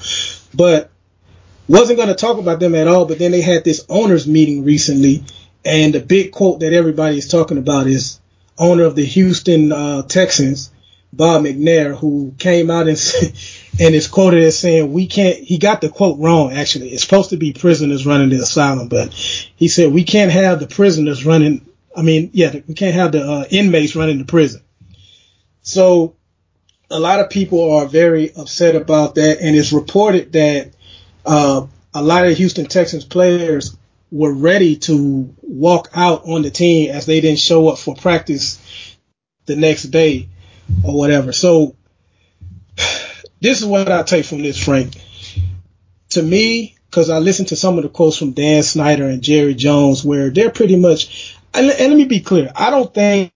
but 0.54 0.90
wasn't 1.68 1.98
going 1.98 2.08
to 2.08 2.14
talk 2.14 2.38
about 2.38 2.60
them 2.60 2.74
at 2.74 2.88
all. 2.88 3.04
But 3.04 3.18
then 3.18 3.32
they 3.32 3.42
had 3.42 3.64
this 3.64 3.84
owners 3.88 4.26
meeting 4.26 4.64
recently, 4.64 5.24
and 5.64 5.94
the 5.94 6.00
big 6.00 6.32
quote 6.32 6.60
that 6.60 6.72
everybody 6.72 7.18
is 7.18 7.28
talking 7.28 7.58
about 7.58 7.86
is 7.86 8.20
owner 8.58 8.84
of 8.84 8.96
the 8.96 9.04
Houston 9.04 9.72
uh, 9.72 10.02
Texans, 10.02 10.70
Bob 11.12 11.42
McNair, 11.42 11.96
who 11.96 12.34
came 12.38 12.70
out 12.70 12.88
and 12.88 12.98
and 13.80 13.94
it's 13.94 14.06
quoted 14.06 14.42
as 14.42 14.58
saying, 14.58 14.92
"We 14.92 15.06
can't." 15.06 15.38
He 15.38 15.58
got 15.58 15.80
the 15.80 15.88
quote 15.88 16.18
wrong. 16.18 16.52
Actually, 16.52 16.90
it's 16.90 17.02
supposed 17.02 17.30
to 17.30 17.36
be 17.36 17.52
prisoners 17.52 18.06
running 18.06 18.28
the 18.28 18.36
asylum, 18.36 18.88
but 18.88 19.12
he 19.12 19.68
said 19.68 19.92
we 19.92 20.04
can't 20.04 20.30
have 20.30 20.60
the 20.60 20.66
prisoners 20.66 21.24
running. 21.24 21.66
I 21.96 22.02
mean, 22.02 22.30
yeah, 22.32 22.54
we 22.66 22.74
can't 22.74 22.94
have 22.94 23.12
the 23.12 23.22
uh, 23.22 23.44
inmates 23.50 23.96
running 23.96 24.18
the 24.18 24.24
prison. 24.24 24.62
So, 25.62 26.16
a 26.90 26.98
lot 26.98 27.20
of 27.20 27.30
people 27.30 27.72
are 27.72 27.86
very 27.86 28.34
upset 28.34 28.76
about 28.76 29.14
that, 29.14 29.40
and 29.40 29.56
it's 29.56 29.72
reported 29.72 30.32
that 30.32 30.72
uh, 31.24 31.66
a 31.94 32.02
lot 32.02 32.26
of 32.26 32.36
Houston 32.36 32.66
Texans 32.66 33.04
players 33.04 33.76
were 34.10 34.32
ready 34.32 34.76
to 34.76 35.34
walk 35.40 35.90
out 35.94 36.26
on 36.26 36.42
the 36.42 36.50
team 36.50 36.90
as 36.90 37.06
they 37.06 37.20
didn't 37.20 37.38
show 37.38 37.68
up 37.68 37.78
for 37.78 37.94
practice 37.94 38.60
the 39.46 39.56
next 39.56 39.84
day 39.84 40.28
or 40.84 40.96
whatever. 40.96 41.32
So 41.32 41.76
this 43.42 43.60
is 43.60 43.66
what 43.66 43.90
I 43.90 44.04
take 44.04 44.24
from 44.24 44.40
this, 44.40 44.62
Frank. 44.62 44.94
To 46.10 46.22
me, 46.22 46.76
because 46.88 47.10
I 47.10 47.18
listened 47.18 47.48
to 47.48 47.56
some 47.56 47.76
of 47.76 47.82
the 47.82 47.88
quotes 47.88 48.16
from 48.16 48.32
Dan 48.32 48.62
Snyder 48.62 49.08
and 49.08 49.20
Jerry 49.20 49.54
Jones, 49.54 50.04
where 50.04 50.30
they're 50.30 50.50
pretty 50.50 50.76
much, 50.76 51.36
and, 51.52 51.68
and 51.68 51.88
let 51.88 51.96
me 51.96 52.04
be 52.04 52.20
clear, 52.20 52.52
I 52.54 52.70
don't 52.70 52.94
think 52.94 53.32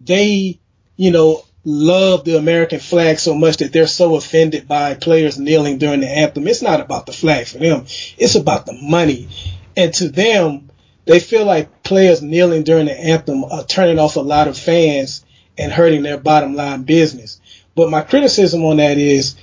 they, 0.00 0.58
you 0.96 1.10
know, 1.10 1.44
love 1.64 2.24
the 2.24 2.38
American 2.38 2.80
flag 2.80 3.18
so 3.18 3.34
much 3.34 3.58
that 3.58 3.74
they're 3.74 3.86
so 3.86 4.16
offended 4.16 4.66
by 4.66 4.94
players 4.94 5.38
kneeling 5.38 5.76
during 5.76 6.00
the 6.00 6.08
anthem. 6.08 6.48
It's 6.48 6.62
not 6.62 6.80
about 6.80 7.04
the 7.04 7.12
flag 7.12 7.46
for 7.46 7.58
them. 7.58 7.84
It's 8.16 8.36
about 8.36 8.64
the 8.64 8.72
money. 8.72 9.28
And 9.76 9.92
to 9.94 10.08
them, 10.08 10.70
they 11.04 11.20
feel 11.20 11.44
like 11.44 11.82
players 11.82 12.22
kneeling 12.22 12.62
during 12.62 12.86
the 12.86 12.98
anthem 12.98 13.44
are 13.44 13.64
turning 13.64 13.98
off 13.98 14.16
a 14.16 14.20
lot 14.20 14.48
of 14.48 14.56
fans 14.56 15.26
and 15.58 15.70
hurting 15.70 16.02
their 16.02 16.16
bottom 16.16 16.54
line 16.54 16.84
business. 16.84 17.39
But 17.80 17.88
my 17.88 18.02
criticism 18.02 18.62
on 18.66 18.76
that 18.76 18.98
is 18.98 19.36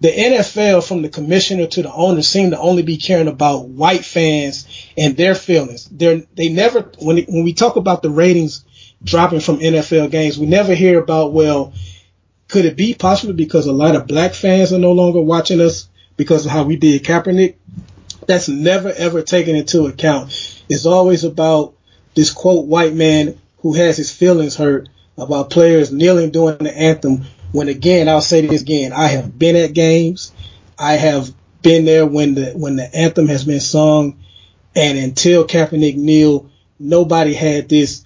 the 0.00 0.10
NFL, 0.10 0.86
from 0.86 1.00
the 1.00 1.08
commissioner 1.08 1.66
to 1.66 1.82
the 1.82 1.90
owner, 1.90 2.20
seem 2.20 2.50
to 2.50 2.60
only 2.60 2.82
be 2.82 2.98
caring 2.98 3.26
about 3.26 3.68
white 3.68 4.04
fans 4.04 4.66
and 4.98 5.16
their 5.16 5.34
feelings. 5.34 5.88
They're, 5.90 6.20
they 6.34 6.50
never, 6.50 6.92
when, 6.98 7.24
when 7.24 7.42
we 7.42 7.54
talk 7.54 7.76
about 7.76 8.02
the 8.02 8.10
ratings 8.10 8.66
dropping 9.02 9.40
from 9.40 9.60
NFL 9.60 10.10
games, 10.10 10.38
we 10.38 10.44
never 10.44 10.74
hear 10.74 11.02
about, 11.02 11.32
well, 11.32 11.72
could 12.48 12.66
it 12.66 12.76
be 12.76 12.92
possibly 12.92 13.32
because 13.32 13.64
a 13.64 13.72
lot 13.72 13.96
of 13.96 14.06
black 14.06 14.34
fans 14.34 14.74
are 14.74 14.78
no 14.78 14.92
longer 14.92 15.22
watching 15.22 15.62
us 15.62 15.88
because 16.18 16.44
of 16.44 16.52
how 16.52 16.64
we 16.64 16.76
did 16.76 17.02
Kaepernick? 17.02 17.54
That's 18.26 18.50
never 18.50 18.90
ever 18.90 19.22
taken 19.22 19.56
into 19.56 19.86
account. 19.86 20.64
It's 20.68 20.84
always 20.84 21.24
about 21.24 21.72
this 22.14 22.30
quote 22.30 22.66
white 22.66 22.92
man 22.92 23.40
who 23.60 23.72
has 23.72 23.96
his 23.96 24.12
feelings 24.12 24.54
hurt 24.54 24.90
about 25.16 25.48
players 25.48 25.90
kneeling 25.90 26.30
during 26.30 26.58
the 26.58 26.76
anthem 26.76 27.24
when 27.52 27.68
again, 27.68 28.08
I'll 28.08 28.20
say 28.20 28.46
this 28.46 28.62
again, 28.62 28.92
I 28.92 29.08
have 29.08 29.38
been 29.38 29.56
at 29.56 29.72
games. 29.72 30.32
I 30.78 30.94
have 30.94 31.32
been 31.62 31.84
there 31.84 32.06
when 32.06 32.34
the, 32.34 32.52
when 32.52 32.76
the 32.76 32.94
anthem 32.94 33.28
has 33.28 33.44
been 33.44 33.60
sung 33.60 34.18
and 34.74 34.98
until 34.98 35.46
Kaepernick 35.46 35.96
kneeled, 35.96 36.50
nobody 36.78 37.34
had 37.34 37.68
this 37.68 38.04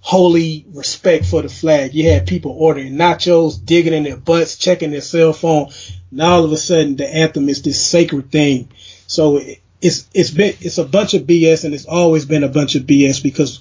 holy 0.00 0.64
respect 0.72 1.24
for 1.24 1.42
the 1.42 1.48
flag. 1.48 1.94
You 1.94 2.10
had 2.10 2.26
people 2.26 2.52
ordering 2.52 2.94
nachos, 2.94 3.62
digging 3.64 3.94
in 3.94 4.04
their 4.04 4.16
butts, 4.16 4.56
checking 4.56 4.90
their 4.90 5.00
cell 5.00 5.32
phone. 5.32 5.70
Now 6.10 6.36
all 6.36 6.44
of 6.44 6.52
a 6.52 6.56
sudden 6.56 6.96
the 6.96 7.12
anthem 7.12 7.48
is 7.48 7.62
this 7.62 7.84
sacred 7.84 8.30
thing. 8.30 8.68
So 9.06 9.40
it's, 9.80 10.08
it's 10.14 10.30
been, 10.30 10.54
it's 10.60 10.78
a 10.78 10.84
bunch 10.84 11.14
of 11.14 11.22
BS 11.22 11.64
and 11.64 11.74
it's 11.74 11.86
always 11.86 12.26
been 12.26 12.44
a 12.44 12.48
bunch 12.48 12.74
of 12.74 12.84
BS 12.84 13.22
because 13.22 13.60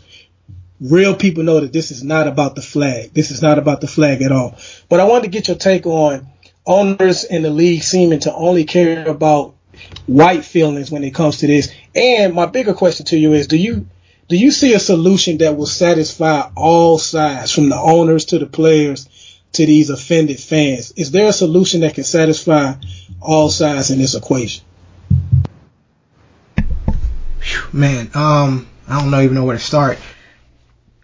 real 0.84 1.16
people 1.16 1.44
know 1.44 1.62
that 1.62 1.72
this 1.72 1.92
is 1.92 2.04
not 2.04 2.28
about 2.28 2.56
the 2.56 2.62
flag. 2.62 3.14
This 3.14 3.32
is 3.32 3.42
not 3.42 3.58
about 3.58 3.82
the 3.82 3.88
flag 3.88 4.22
at 4.22 4.32
all. 4.32 4.58
But 4.90 5.00
I 5.00 5.06
wanted 5.06 5.24
to 5.24 5.30
get 5.30 5.48
your 5.48 5.58
take 5.58 5.86
on 5.86 6.28
owners 6.66 7.24
in 7.24 7.42
the 7.42 7.50
league 7.50 7.84
seeming 7.84 8.20
to 8.22 8.34
only 8.34 8.66
care 8.66 9.08
about 9.08 9.56
white 10.06 10.46
feelings 10.46 10.92
when 10.92 11.04
it 11.04 11.16
comes 11.16 11.38
to 11.38 11.48
this. 11.48 11.74
And 11.96 12.34
my 12.34 12.46
bigger 12.46 12.74
question 12.74 13.06
to 13.08 13.18
you 13.18 13.34
is, 13.34 13.48
do 13.48 13.58
you 13.58 13.88
do 14.30 14.38
you 14.38 14.52
see 14.52 14.74
a 14.74 14.80
solution 14.80 15.40
that 15.40 15.58
will 15.58 15.66
satisfy 15.66 16.50
all 16.56 16.98
sides, 16.98 17.52
from 17.52 17.70
the 17.70 17.78
owners 17.78 18.26
to 18.26 18.40
the 18.40 18.46
players 18.46 19.40
to 19.54 19.66
these 19.66 19.90
offended 19.90 20.40
fans? 20.40 20.92
Is 20.96 21.12
there 21.12 21.28
a 21.28 21.34
solution 21.34 21.82
that 21.82 21.94
can 21.94 22.04
satisfy 22.04 22.76
all 23.22 23.50
sides 23.50 23.90
in 23.90 24.00
this 24.00 24.16
equation? 24.16 24.64
Man, 27.72 28.10
um, 28.14 28.68
I 28.88 29.02
don't 29.02 29.12
know 29.12 29.22
even 29.22 29.36
know 29.36 29.44
where 29.44 29.58
to 29.58 29.64
start. 29.64 30.00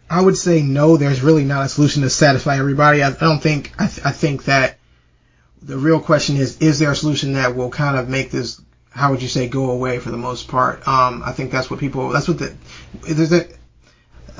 I 0.09 0.21
would 0.21 0.37
say 0.37 0.61
no. 0.61 0.97
There's 0.97 1.21
really 1.21 1.43
not 1.43 1.65
a 1.65 1.69
solution 1.69 2.01
to 2.01 2.09
satisfy 2.09 2.57
everybody. 2.57 3.03
I, 3.03 3.09
I 3.09 3.11
don't 3.11 3.41
think. 3.41 3.73
I, 3.77 3.87
th- 3.87 4.05
I 4.05 4.11
think 4.11 4.45
that 4.45 4.79
the 5.61 5.77
real 5.77 5.99
question 5.99 6.37
is: 6.37 6.57
Is 6.59 6.79
there 6.79 6.91
a 6.91 6.95
solution 6.95 7.33
that 7.33 7.55
will 7.55 7.69
kind 7.69 7.97
of 7.97 8.09
make 8.09 8.31
this? 8.31 8.61
How 8.89 9.11
would 9.11 9.21
you 9.21 9.27
say 9.27 9.47
go 9.47 9.69
away 9.69 9.99
for 9.99 10.09
the 10.09 10.17
most 10.17 10.47
part? 10.47 10.87
Um, 10.87 11.21
I 11.23 11.31
think 11.31 11.51
that's 11.51 11.69
what 11.69 11.79
people. 11.79 12.09
That's 12.09 12.27
what 12.27 12.39
the. 12.39 12.55
There's 13.07 13.31
a. 13.31 13.47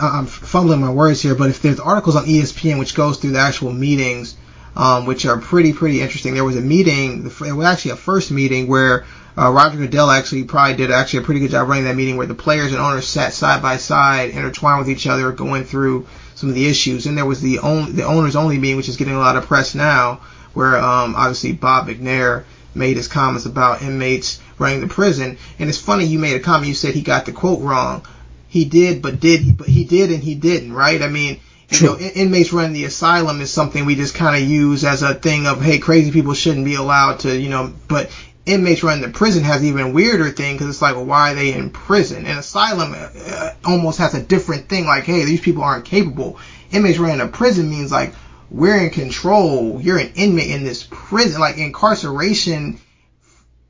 I'm 0.02 0.26
fumbling 0.28 0.80
my 0.80 0.92
words 0.92 1.22
here, 1.22 1.36
but 1.36 1.50
if 1.50 1.62
there's 1.62 1.80
articles 1.80 2.16
on 2.16 2.26
ESPN 2.26 2.80
which 2.80 2.96
goes 2.96 3.18
through 3.18 3.32
the 3.32 3.40
actual 3.40 3.74
meetings, 3.74 4.38
um, 4.80 5.06
which 5.06 5.26
are 5.26 5.38
pretty 5.38 5.74
pretty 5.74 6.00
interesting. 6.00 6.34
There 6.34 6.46
was 6.46 6.56
a 6.56 6.62
meeting. 6.62 7.26
It 7.26 7.52
was 7.52 7.66
actually 7.66 7.92
a 7.92 7.98
first 7.98 8.32
meeting 8.32 8.68
where 8.68 9.06
uh, 9.38 9.52
Roger 9.52 9.78
Goodell 9.78 10.10
actually 10.10 10.46
probably 10.46 10.78
did 10.78 10.90
actually 10.90 11.20
a 11.20 11.24
pretty 11.24 11.42
good 11.42 11.52
job 11.52 11.68
running 11.68 11.84
that 11.84 11.98
meeting 11.98 12.16
where 12.16 12.28
the 12.28 12.34
players 12.34 12.72
and 12.72 12.82
owners 12.82 13.06
sat 13.06 13.34
side 13.34 13.62
by 13.62 13.76
side, 13.76 14.30
intertwined 14.30 14.80
with 14.80 14.90
each 14.90 15.06
other, 15.06 15.34
going 15.34 15.66
through 15.66 16.08
some 16.36 16.48
of 16.48 16.56
the 16.56 16.66
issues. 16.66 17.08
And 17.08 17.18
there 17.18 17.26
was 17.26 17.42
the 17.42 17.60
only 17.60 17.92
the 17.92 18.06
owners 18.06 18.38
only 18.38 18.58
meeting, 18.58 18.78
which 18.78 18.88
is 18.88 18.96
getting 18.96 19.16
a 19.16 19.20
lot 19.20 19.36
of 19.36 19.48
press 19.48 19.76
now, 19.76 20.22
where 20.54 20.78
um, 20.78 21.14
obviously 21.14 21.52
Bob 21.52 21.90
McNair 21.90 22.46
made 22.74 22.96
his 22.96 23.10
comments 23.10 23.46
about 23.46 23.82
inmates 23.82 24.40
running 24.60 24.80
the 24.80 24.88
prison. 24.88 25.38
And 25.60 25.68
it's 25.68 25.78
funny 25.78 26.06
you 26.06 26.20
made 26.20 26.38
a 26.38 26.40
comment. 26.40 26.70
You 26.70 26.74
said 26.74 26.94
he 26.94 27.02
got 27.02 27.26
the 27.26 27.34
quote 27.34 27.60
wrong. 27.60 28.06
He 28.48 28.64
did, 28.64 29.02
but 29.02 29.20
did 29.20 29.58
but 29.58 29.68
he 29.68 29.84
did 29.84 30.10
and 30.10 30.24
he 30.24 30.36
didn't, 30.36 30.72
right? 30.72 31.02
I 31.02 31.10
mean, 31.10 31.42
You 31.72 31.88
know, 31.88 31.98
inmates 31.98 32.52
running 32.52 32.74
the 32.74 32.86
asylum 32.86 33.42
is 33.42 33.52
something 33.52 33.86
we 33.86 33.96
just 33.96 34.16
kind 34.16 34.36
of 34.36 34.50
use 34.50 34.84
as 34.84 35.04
a 35.04 35.14
thing 35.14 35.46
of, 35.46 35.62
hey, 35.62 35.78
crazy 35.78 36.12
people 36.12 36.34
shouldn't 36.34 36.66
be 36.66 36.76
allowed 36.76 37.20
to, 37.20 37.38
you 37.38 37.50
know, 37.50 37.72
but 37.88 38.10
inmates 38.46 38.82
running 38.82 39.04
the 39.04 39.10
prison 39.10 39.44
has 39.44 39.64
even 39.64 39.94
weirder 39.94 40.32
thing 40.32 40.56
because 40.56 40.68
it's 40.68 40.82
like, 40.82 40.96
well, 40.96 41.06
why 41.06 41.32
are 41.32 41.36
they 41.36 41.54
in 41.54 41.70
prison? 41.70 42.26
And 42.26 42.40
asylum 42.40 42.96
uh, 42.96 43.52
almost 43.64 44.00
has 44.00 44.16
a 44.16 44.22
different 44.22 44.68
thing, 44.68 44.86
like, 44.86 45.04
hey, 45.04 45.26
these 45.26 45.42
people 45.42 45.64
aren't 45.64 45.86
capable. 45.86 46.40
Inmates 46.72 46.98
running 46.98 47.22
a 47.22 47.28
prison 47.28 47.70
means 47.70 47.92
like 47.92 48.14
we're 48.50 48.84
in 48.84 48.90
control. 48.90 49.80
You're 49.80 50.00
an 50.00 50.14
inmate 50.16 50.50
in 50.50 50.64
this 50.64 50.88
prison, 50.90 51.40
like 51.40 51.58
incarceration. 51.58 52.80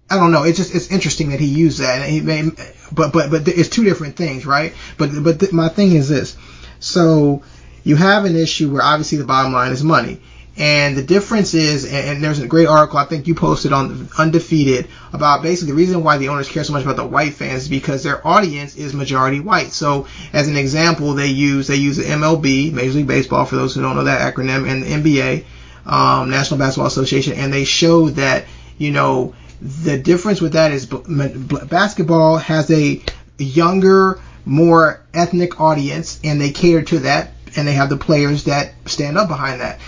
I 0.10 0.16
don't 0.16 0.32
know. 0.32 0.44
It's 0.44 0.58
just 0.58 0.74
it's 0.74 0.92
interesting 0.92 1.30
that 1.30 1.40
he 1.40 1.48
used 1.48 1.80
that. 1.80 2.02
And 2.02 2.12
he 2.12 2.22
may, 2.22 2.50
but 2.92 3.12
but 3.12 3.30
but 3.30 3.48
it's 3.48 3.70
two 3.70 3.84
different 3.84 4.16
things, 4.16 4.46
right? 4.46 4.74
But 4.98 5.12
but 5.22 5.40
th- 5.40 5.52
my 5.54 5.70
thing 5.70 5.92
is 5.92 6.10
this. 6.10 6.38
So 6.80 7.44
you 7.84 7.96
have 7.96 8.26
an 8.26 8.36
issue 8.36 8.72
where 8.72 8.82
obviously 8.82 9.18
the 9.18 9.26
bottom 9.26 9.54
line 9.54 9.72
is 9.72 9.84
money. 9.84 10.22
And 10.58 10.98
the 10.98 11.04
difference 11.04 11.54
is, 11.54 11.86
and 11.86 12.22
there's 12.22 12.40
a 12.40 12.48
great 12.48 12.68
article 12.68 13.00
I 13.00 13.06
think 13.06 13.28
you 13.28 13.34
posted 13.36 13.72
on 13.72 14.10
Undefeated 14.18 14.90
about 15.14 15.42
basically 15.42 15.72
the 15.72 15.78
reason 15.78 16.04
why 16.04 16.18
the 16.18 16.28
owners 16.28 16.50
care 16.50 16.66
so 16.66 16.74
much 16.74 16.84
about 16.84 16.98
the 16.98 17.08
white 17.08 17.34
fans 17.34 17.64
is 17.64 17.70
because 17.70 18.04
their 18.04 18.26
audience 18.28 18.76
is 18.76 18.94
majority 18.94 19.40
white. 19.40 19.72
So 19.72 20.08
as 20.34 20.50
an 20.50 20.58
example, 20.58 21.14
they 21.14 21.28
use 21.28 21.68
they 21.68 21.78
use 21.78 21.96
the 21.96 22.04
MLB, 22.04 22.74
Major 22.74 22.92
League 22.92 23.08
Baseball, 23.08 23.46
for 23.46 23.56
those 23.56 23.74
who 23.74 23.82
don't 23.82 23.96
know 23.96 24.04
that 24.04 24.34
acronym, 24.34 24.70
and 24.70 24.84
the 24.84 24.90
NBA, 24.90 25.46
um, 25.86 26.30
National 26.30 26.60
Basketball 26.60 26.88
Association, 26.88 27.34
and 27.34 27.54
they 27.54 27.64
show 27.64 28.10
that 28.10 28.44
you 28.78 28.92
know 28.92 29.34
the 29.62 29.98
difference 29.98 30.42
with 30.42 30.54
that 30.54 30.72
is 30.72 30.86
basketball 30.86 32.38
has 32.38 32.70
a 32.70 33.02
younger, 33.38 34.20
more 34.46 35.02
ethnic 35.14 35.60
audience, 35.62 36.20
and 36.24 36.40
they 36.40 36.52
cater 36.52 36.82
to 36.82 37.00
that, 37.00 37.32
and 37.56 37.68
they 37.68 37.74
have 37.74 37.90
the 37.90 37.98
players 37.98 38.46
that 38.46 38.74
stand 38.86 39.18
up 39.18 39.28
behind 39.28 39.62
that 39.62 39.80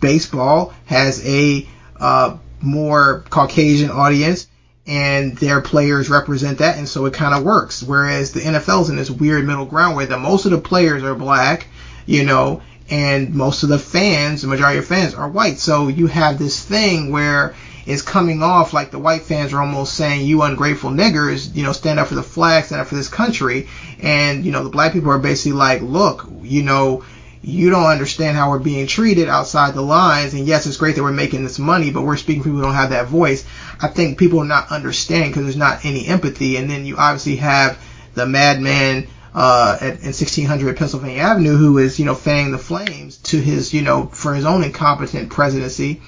baseball 0.00 0.72
has 0.86 1.24
a 1.26 1.68
uh, 1.98 2.36
more 2.60 3.24
Caucasian 3.30 3.90
audience, 3.90 4.46
and 4.86 5.36
their 5.36 5.60
players 5.60 6.10
represent 6.10 6.58
that, 6.58 6.76
and 6.76 6.88
so 6.88 7.06
it 7.06 7.14
kind 7.14 7.34
of 7.34 7.44
works. 7.44 7.82
Whereas 7.82 8.32
the 8.32 8.40
NFL's 8.40 8.90
in 8.90 8.96
this 8.96 9.10
weird 9.10 9.46
middle 9.46 9.66
ground 9.66 9.96
where 9.96 10.06
the 10.06 10.18
most 10.18 10.44
of 10.44 10.50
the 10.50 10.58
players 10.58 11.02
are 11.02 11.14
black, 11.14 11.66
you 12.06 12.24
know, 12.24 12.62
and 12.90 13.34
most 13.34 13.62
of 13.62 13.68
the 13.70 13.78
fans, 13.78 14.42
the 14.42 14.48
majority 14.48 14.78
of 14.78 14.86
fans, 14.86 15.14
are 15.14 15.28
white. 15.28 15.58
So 15.58 15.88
you 15.88 16.06
have 16.06 16.38
this 16.38 16.62
thing 16.62 17.10
where 17.10 17.54
it's 17.86 18.02
coming 18.02 18.42
off 18.42 18.72
like 18.72 18.90
the 18.90 18.98
white 18.98 19.22
fans 19.22 19.52
are 19.52 19.60
almost 19.60 19.94
saying, 19.94 20.26
"You 20.26 20.42
ungrateful 20.42 20.90
niggers, 20.90 21.54
you 21.54 21.62
know, 21.62 21.72
stand 21.72 21.98
up 21.98 22.08
for 22.08 22.14
the 22.14 22.22
flag, 22.22 22.64
stand 22.64 22.80
up 22.80 22.88
for 22.88 22.94
this 22.94 23.08
country," 23.08 23.68
and 24.00 24.44
you 24.44 24.52
know 24.52 24.64
the 24.64 24.70
black 24.70 24.92
people 24.92 25.10
are 25.10 25.18
basically 25.18 25.52
like, 25.52 25.82
"Look, 25.82 26.28
you 26.42 26.62
know." 26.62 27.02
you 27.46 27.68
don't 27.68 27.84
understand 27.84 28.36
how 28.38 28.48
we're 28.48 28.58
being 28.58 28.86
treated 28.86 29.28
outside 29.28 29.74
the 29.74 29.82
lines. 29.82 30.32
And 30.32 30.46
yes, 30.46 30.66
it's 30.66 30.78
great 30.78 30.96
that 30.96 31.02
we're 31.02 31.12
making 31.12 31.44
this 31.44 31.58
money, 31.58 31.90
but 31.90 32.00
we're 32.00 32.16
speaking 32.16 32.42
people 32.42 32.56
who 32.56 32.64
don't 32.64 32.74
have 32.74 32.90
that 32.90 33.08
voice. 33.08 33.44
I 33.80 33.88
think 33.88 34.18
people 34.18 34.40
are 34.40 34.46
not 34.46 34.70
understanding 34.70 35.30
because 35.30 35.42
there's 35.42 35.56
not 35.56 35.84
any 35.84 36.06
empathy. 36.06 36.56
And 36.56 36.70
then 36.70 36.86
you 36.86 36.96
obviously 36.96 37.36
have 37.36 37.78
the 38.14 38.24
madman 38.24 39.08
uh, 39.34 39.76
at, 39.80 39.98
in 40.00 40.06
1600 40.06 40.76
Pennsylvania 40.76 41.20
Avenue 41.20 41.56
who 41.56 41.78
is, 41.78 41.98
you 41.98 42.06
know, 42.06 42.14
fanning 42.14 42.52
the 42.52 42.58
flames 42.58 43.18
to 43.18 43.38
his, 43.38 43.74
you 43.74 43.82
know, 43.82 44.06
for 44.06 44.34
his 44.34 44.46
own 44.46 44.64
incompetent 44.64 45.28
presidency. 45.28 46.00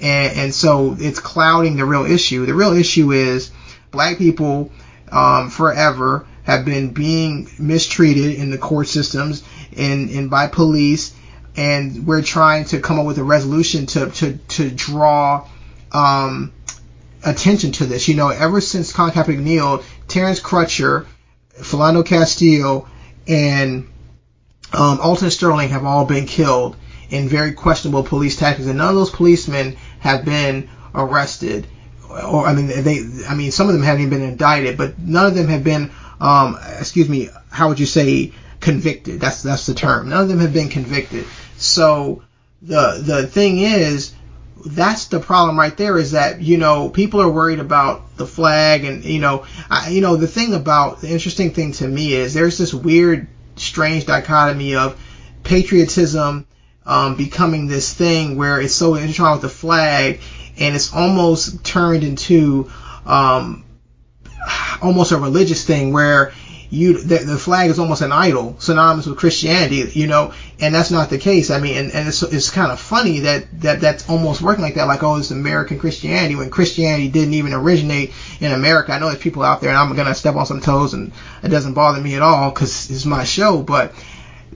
And, 0.00 0.38
and 0.38 0.54
so 0.54 0.96
it's 0.98 1.20
clouding 1.20 1.76
the 1.76 1.84
real 1.84 2.04
issue. 2.04 2.46
The 2.46 2.54
real 2.54 2.72
issue 2.72 3.12
is 3.12 3.50
black 3.90 4.18
people 4.18 4.72
um, 5.10 5.50
forever 5.50 6.26
have 6.44 6.64
been 6.64 6.90
being 6.90 7.48
mistreated 7.58 8.34
in 8.36 8.50
the 8.50 8.58
court 8.58 8.88
systems 8.88 9.42
and, 9.76 10.10
and 10.10 10.30
by 10.30 10.46
police, 10.46 11.14
and 11.56 12.06
we're 12.06 12.22
trying 12.22 12.64
to 12.66 12.80
come 12.80 12.98
up 12.98 13.06
with 13.06 13.18
a 13.18 13.24
resolution 13.24 13.86
to 13.86 14.10
to 14.10 14.36
to 14.36 14.70
draw 14.70 15.48
um, 15.92 16.52
attention 17.24 17.72
to 17.72 17.86
this. 17.86 18.08
You 18.08 18.16
know, 18.16 18.28
ever 18.28 18.60
since 18.60 18.92
Colin 18.92 19.12
Kaepernick 19.12 19.38
kneeled, 19.38 19.84
Terrence 20.08 20.40
Crutcher, 20.40 21.06
Philando 21.56 22.04
Castillo, 22.04 22.88
and 23.26 23.88
um, 24.72 25.00
Alton 25.00 25.30
Sterling 25.30 25.70
have 25.70 25.84
all 25.84 26.04
been 26.04 26.26
killed 26.26 26.76
in 27.10 27.28
very 27.28 27.52
questionable 27.52 28.02
police 28.02 28.36
tactics, 28.36 28.66
and 28.66 28.78
none 28.78 28.88
of 28.88 28.94
those 28.94 29.10
policemen 29.10 29.76
have 30.00 30.24
been 30.24 30.68
arrested. 30.94 31.66
Or 32.08 32.46
I 32.46 32.54
mean, 32.54 32.68
they, 32.68 33.00
I 33.28 33.34
mean, 33.34 33.50
some 33.50 33.68
of 33.68 33.74
them 33.74 33.82
haven't 33.82 34.02
even 34.02 34.18
been 34.18 34.28
indicted, 34.28 34.76
but 34.76 34.98
none 34.98 35.26
of 35.26 35.34
them 35.34 35.48
have 35.48 35.64
been, 35.64 35.90
um, 36.20 36.58
excuse 36.78 37.08
me, 37.08 37.28
how 37.50 37.68
would 37.68 37.80
you 37.80 37.86
say, 37.86 38.32
convicted. 38.60 39.20
That's 39.20 39.42
that's 39.42 39.66
the 39.66 39.74
term. 39.74 40.08
None 40.08 40.22
of 40.22 40.28
them 40.28 40.40
have 40.40 40.52
been 40.52 40.68
convicted. 40.68 41.26
So 41.56 42.22
the 42.62 43.00
the 43.00 43.26
thing 43.26 43.58
is, 43.58 44.14
that's 44.64 45.06
the 45.06 45.20
problem 45.20 45.58
right 45.58 45.76
there. 45.76 45.98
Is 45.98 46.12
that 46.12 46.40
you 46.40 46.56
know 46.56 46.88
people 46.88 47.20
are 47.20 47.30
worried 47.30 47.60
about 47.60 48.16
the 48.16 48.26
flag, 48.26 48.84
and 48.84 49.04
you 49.04 49.20
know, 49.20 49.44
I, 49.70 49.90
you 49.90 50.00
know 50.00 50.16
the 50.16 50.26
thing 50.26 50.54
about 50.54 51.00
the 51.00 51.10
interesting 51.10 51.52
thing 51.52 51.72
to 51.72 51.86
me 51.86 52.14
is 52.14 52.34
there's 52.34 52.58
this 52.58 52.74
weird, 52.74 53.28
strange 53.56 54.06
dichotomy 54.06 54.76
of 54.76 54.98
patriotism 55.42 56.46
um, 56.86 57.16
becoming 57.16 57.66
this 57.66 57.92
thing 57.92 58.36
where 58.36 58.60
it's 58.60 58.74
so 58.74 58.94
intertwined 58.94 59.40
with 59.40 59.50
the 59.50 59.56
flag, 59.56 60.20
and 60.58 60.74
it's 60.74 60.92
almost 60.92 61.64
turned 61.64 62.04
into 62.04 62.70
um, 63.06 63.64
almost 64.82 65.12
a 65.12 65.16
religious 65.16 65.64
thing 65.64 65.92
where 65.92 66.32
you 66.70 67.00
the, 67.00 67.18
the, 67.18 67.38
flag 67.38 67.70
is 67.70 67.78
almost 67.78 68.02
an 68.02 68.12
idol, 68.12 68.56
synonymous 68.58 69.06
with 69.06 69.18
Christianity, 69.18 69.90
you 69.94 70.06
know, 70.06 70.34
and 70.60 70.74
that's 70.74 70.90
not 70.90 71.08
the 71.08 71.18
case. 71.18 71.50
I 71.50 71.60
mean, 71.60 71.76
and, 71.76 71.92
and 71.92 72.08
it's, 72.08 72.22
it's 72.22 72.50
kind 72.50 72.72
of 72.72 72.80
funny 72.80 73.20
that, 73.20 73.60
that 73.60 73.80
that's 73.80 74.08
almost 74.08 74.42
working 74.42 74.62
like 74.62 74.74
that, 74.74 74.86
like, 74.86 75.02
oh, 75.02 75.16
it's 75.16 75.30
American 75.30 75.78
Christianity, 75.78 76.34
when 76.34 76.50
Christianity 76.50 77.08
didn't 77.08 77.34
even 77.34 77.52
originate 77.52 78.12
in 78.40 78.52
America. 78.52 78.92
I 78.92 78.98
know 78.98 79.06
there's 79.06 79.22
people 79.22 79.44
out 79.44 79.60
there, 79.60 79.70
and 79.70 79.78
I'm 79.78 79.94
going 79.94 80.08
to 80.08 80.14
step 80.14 80.34
on 80.34 80.46
some 80.46 80.60
toes, 80.60 80.94
and 80.94 81.12
it 81.42 81.48
doesn't 81.48 81.74
bother 81.74 82.00
me 82.00 82.16
at 82.16 82.22
all, 82.22 82.50
because 82.50 82.90
it's 82.90 83.04
my 83.04 83.24
show, 83.24 83.62
but 83.62 83.94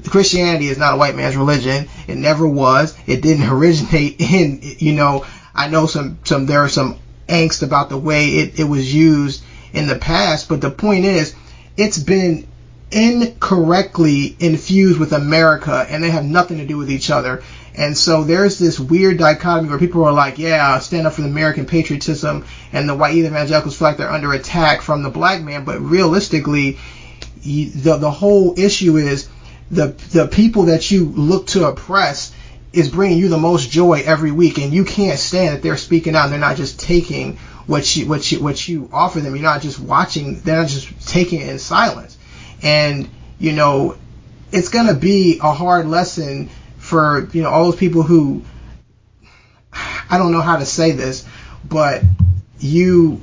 Christianity 0.09 0.69
is 0.69 0.79
not 0.79 0.95
a 0.95 0.97
white 0.97 1.17
man's 1.17 1.37
religion. 1.37 1.89
It 2.07 2.17
never 2.17 2.47
was. 2.47 2.97
It 3.07 3.21
didn't 3.21 3.49
originate 3.51 4.21
in, 4.21 4.61
you 4.63 4.95
know, 4.95 5.27
I 5.55 5.69
know 5.69 5.87
some, 5.87 6.19
some, 6.25 6.47
there 6.47 6.63
are 6.63 6.69
some 6.69 6.99
angst 7.29 7.63
about 7.63 7.89
the 7.89 7.99
way 7.99 8.37
it, 8.37 8.61
it 8.61 8.65
was 8.65 8.93
used 8.93 9.43
in 9.73 9.87
the 9.87 9.97
past, 9.97 10.49
but 10.49 10.61
the 10.61 10.71
point 10.71 11.05
is, 11.05 11.35
it's 11.77 11.99
been 11.99 12.47
incorrectly 12.91 14.35
infused 14.41 14.99
with 14.99 15.13
America 15.13 15.87
and 15.91 16.03
they 16.03 16.11
have 16.11 16.25
nothing 16.25 16.59
to 16.59 16.67
do 16.67 16.77
with 16.77 16.91
each 16.91 17.11
other. 17.11 17.43
And 17.75 17.97
so 17.97 18.25
there's 18.25 18.59
this 18.59 18.81
weird 18.81 19.19
dichotomy 19.19 19.69
where 19.69 19.79
people 19.79 20.05
are 20.05 20.13
like, 20.13 20.39
yeah, 20.39 20.79
stand 20.81 21.07
up 21.07 21.13
for 21.13 21.21
the 21.21 21.29
American 21.29 21.67
patriotism 21.67 22.45
and 22.73 22.89
the 22.89 22.95
white 22.95 23.15
evangelicals 23.15 23.79
feel 23.79 23.89
like 23.89 23.99
they're 23.99 24.11
under 24.11 24.33
attack 24.33 24.83
from 24.83 25.03
the 25.03 25.11
black 25.11 25.43
man. 25.43 25.65
But 25.65 25.81
realistically, 25.81 26.79
the, 27.45 27.99
the 27.99 28.11
whole 28.11 28.59
issue 28.59 28.97
is 28.97 29.29
the, 29.71 29.89
the 30.13 30.27
people 30.27 30.65
that 30.65 30.91
you 30.91 31.07
look 31.07 31.49
to 31.49 31.67
oppress 31.67 32.35
is 32.73 32.91
bringing 32.91 33.19
you 33.19 33.29
the 33.29 33.39
most 33.39 33.71
joy 33.71 34.03
every 34.05 34.31
week 34.31 34.59
and 34.59 34.73
you 34.73 34.85
can't 34.85 35.19
stand 35.19 35.57
that 35.57 35.63
they're 35.63 35.77
speaking 35.77 36.15
out 36.15 36.25
and 36.25 36.33
they're 36.33 36.41
not 36.41 36.57
just 36.57 36.79
taking 36.81 37.39
what 37.67 37.97
you 37.97 38.07
what 38.07 38.33
you 38.33 38.41
what 38.41 38.67
you 38.67 38.89
offer 38.93 39.21
them. 39.21 39.35
You're 39.35 39.43
not 39.43 39.61
just 39.61 39.79
watching; 39.79 40.41
they're 40.41 40.57
not 40.57 40.69
just 40.69 41.07
taking 41.07 41.43
it 41.43 41.49
in 41.51 41.59
silence. 41.59 42.17
And 42.63 43.09
you 43.39 43.53
know, 43.53 43.97
it's 44.51 44.71
gonna 44.71 44.95
be 44.95 45.39
a 45.43 45.53
hard 45.53 45.87
lesson 45.87 46.49
for 46.79 47.29
you 47.33 47.43
know 47.43 47.51
all 47.51 47.65
those 47.65 47.77
people 47.79 48.03
who 48.03 48.43
I 50.11 50.17
don't 50.17 50.33
know 50.33 50.41
how 50.41 50.57
to 50.57 50.65
say 50.67 50.93
this, 50.93 51.27
but 51.69 52.03
you 52.59 53.21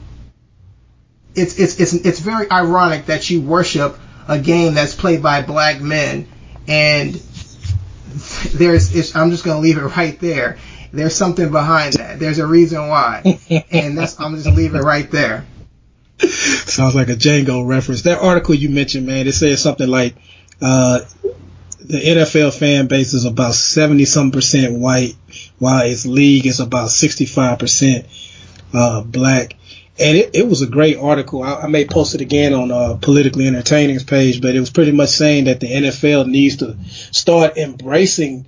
it's 1.34 1.58
it's 1.58 1.80
it's 1.80 1.94
it's 1.94 2.20
very 2.20 2.50
ironic 2.52 3.08
that 3.08 3.30
you 3.30 3.42
worship 3.42 3.98
a 4.28 4.38
game 4.38 4.76
that's 4.76 4.94
played 4.94 5.24
by 5.24 5.42
black 5.42 5.82
men 5.82 6.28
and 6.68 7.16
there's 8.54 9.16
I'm 9.16 9.32
just 9.32 9.44
gonna 9.44 9.60
leave 9.60 9.78
it 9.78 9.82
right 9.82 10.20
there. 10.20 10.58
There's 10.92 11.16
something 11.16 11.52
behind 11.52 11.94
that. 11.94 12.20
There's 12.20 12.40
a 12.40 12.48
reason 12.48 12.88
why, 12.88 13.40
and 13.72 13.98
that's 13.98 14.20
I'm 14.20 14.36
just 14.36 14.48
leave 14.56 14.76
it 14.76 14.82
right 14.82 15.10
there. 15.12 15.46
Sounds 16.20 16.96
like 16.96 17.10
a 17.10 17.16
Django 17.16 17.68
reference. 17.68 18.04
That 18.04 18.20
article 18.20 18.56
you 18.56 18.70
mentioned, 18.70 19.06
man, 19.06 19.28
it 19.28 19.34
says 19.34 19.62
something 19.62 19.88
like 19.90 20.16
uh, 20.62 21.02
the 21.82 22.00
NFL 22.00 22.58
fan 22.58 22.88
base 22.88 23.14
is 23.14 23.26
about 23.26 23.54
70 23.54 24.06
some 24.06 24.32
percent 24.32 24.80
white, 24.80 25.16
while 25.60 25.86
its 25.86 26.06
league 26.06 26.46
is 26.46 26.60
about 26.62 26.90
65 26.90 27.60
percent 27.60 28.06
uh, 28.74 29.02
black. 29.02 29.56
And 29.98 30.18
it, 30.18 30.32
it 30.34 30.48
was 30.48 30.62
a 30.62 30.68
great 30.68 30.98
article. 30.98 31.42
I, 31.42 31.62
I 31.62 31.68
may 31.68 31.86
post 31.86 32.16
it 32.16 32.22
again 32.22 32.54
on 32.54 32.72
uh, 32.72 32.98
Politically 33.02 33.48
Entertaining's 33.48 34.04
page, 34.04 34.42
but 34.42 34.56
it 34.56 34.60
was 34.60 34.70
pretty 34.70 34.92
much 34.92 35.10
saying 35.10 35.46
that 35.46 35.60
the 35.60 35.72
NFL 35.72 36.28
needs 36.28 36.58
to 36.58 36.78
start 37.12 37.58
embracing 37.58 38.46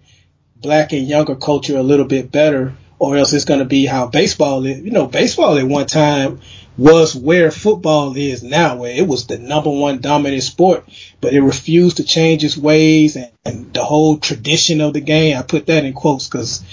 black 0.58 0.92
and 0.92 1.08
younger 1.08 1.36
culture 1.36 1.78
a 1.78 1.84
little 1.84 2.06
bit 2.06 2.32
better, 2.32 2.74
or 3.00 3.16
else 3.16 3.32
it's 3.32 3.46
going 3.46 3.60
to 3.60 3.66
be 3.66 3.86
how 3.86 4.08
baseball 4.08 4.66
is. 4.66 4.80
You 4.80 4.92
know, 4.92 5.08
baseball 5.08 5.58
at 5.58 5.66
one 5.66 5.86
time 5.86 6.42
was 6.78 7.16
where 7.16 7.50
football 7.50 8.16
is 8.18 8.44
now, 8.44 8.78
where 8.78 8.92
it 8.92 9.08
was 9.08 9.28
the 9.28 9.38
number 9.38 9.70
one 9.70 10.00
dominant 10.00 10.44
sport, 10.44 10.88
but 11.22 11.34
it 11.34 11.42
refused 11.42 11.98
to 11.98 12.04
change 12.04 12.44
its 12.44 12.58
ways 12.58 13.16
and, 13.16 13.32
and 13.46 13.74
the 13.74 13.84
whole 13.84 14.18
tradition 14.18 14.82
of 14.82 14.94
the 14.94 15.02
game. 15.02 15.38
I 15.38 15.42
put 15.44 15.68
that 15.68 15.86
in 15.86 15.94
quotes 15.94 16.28
because 16.28 16.64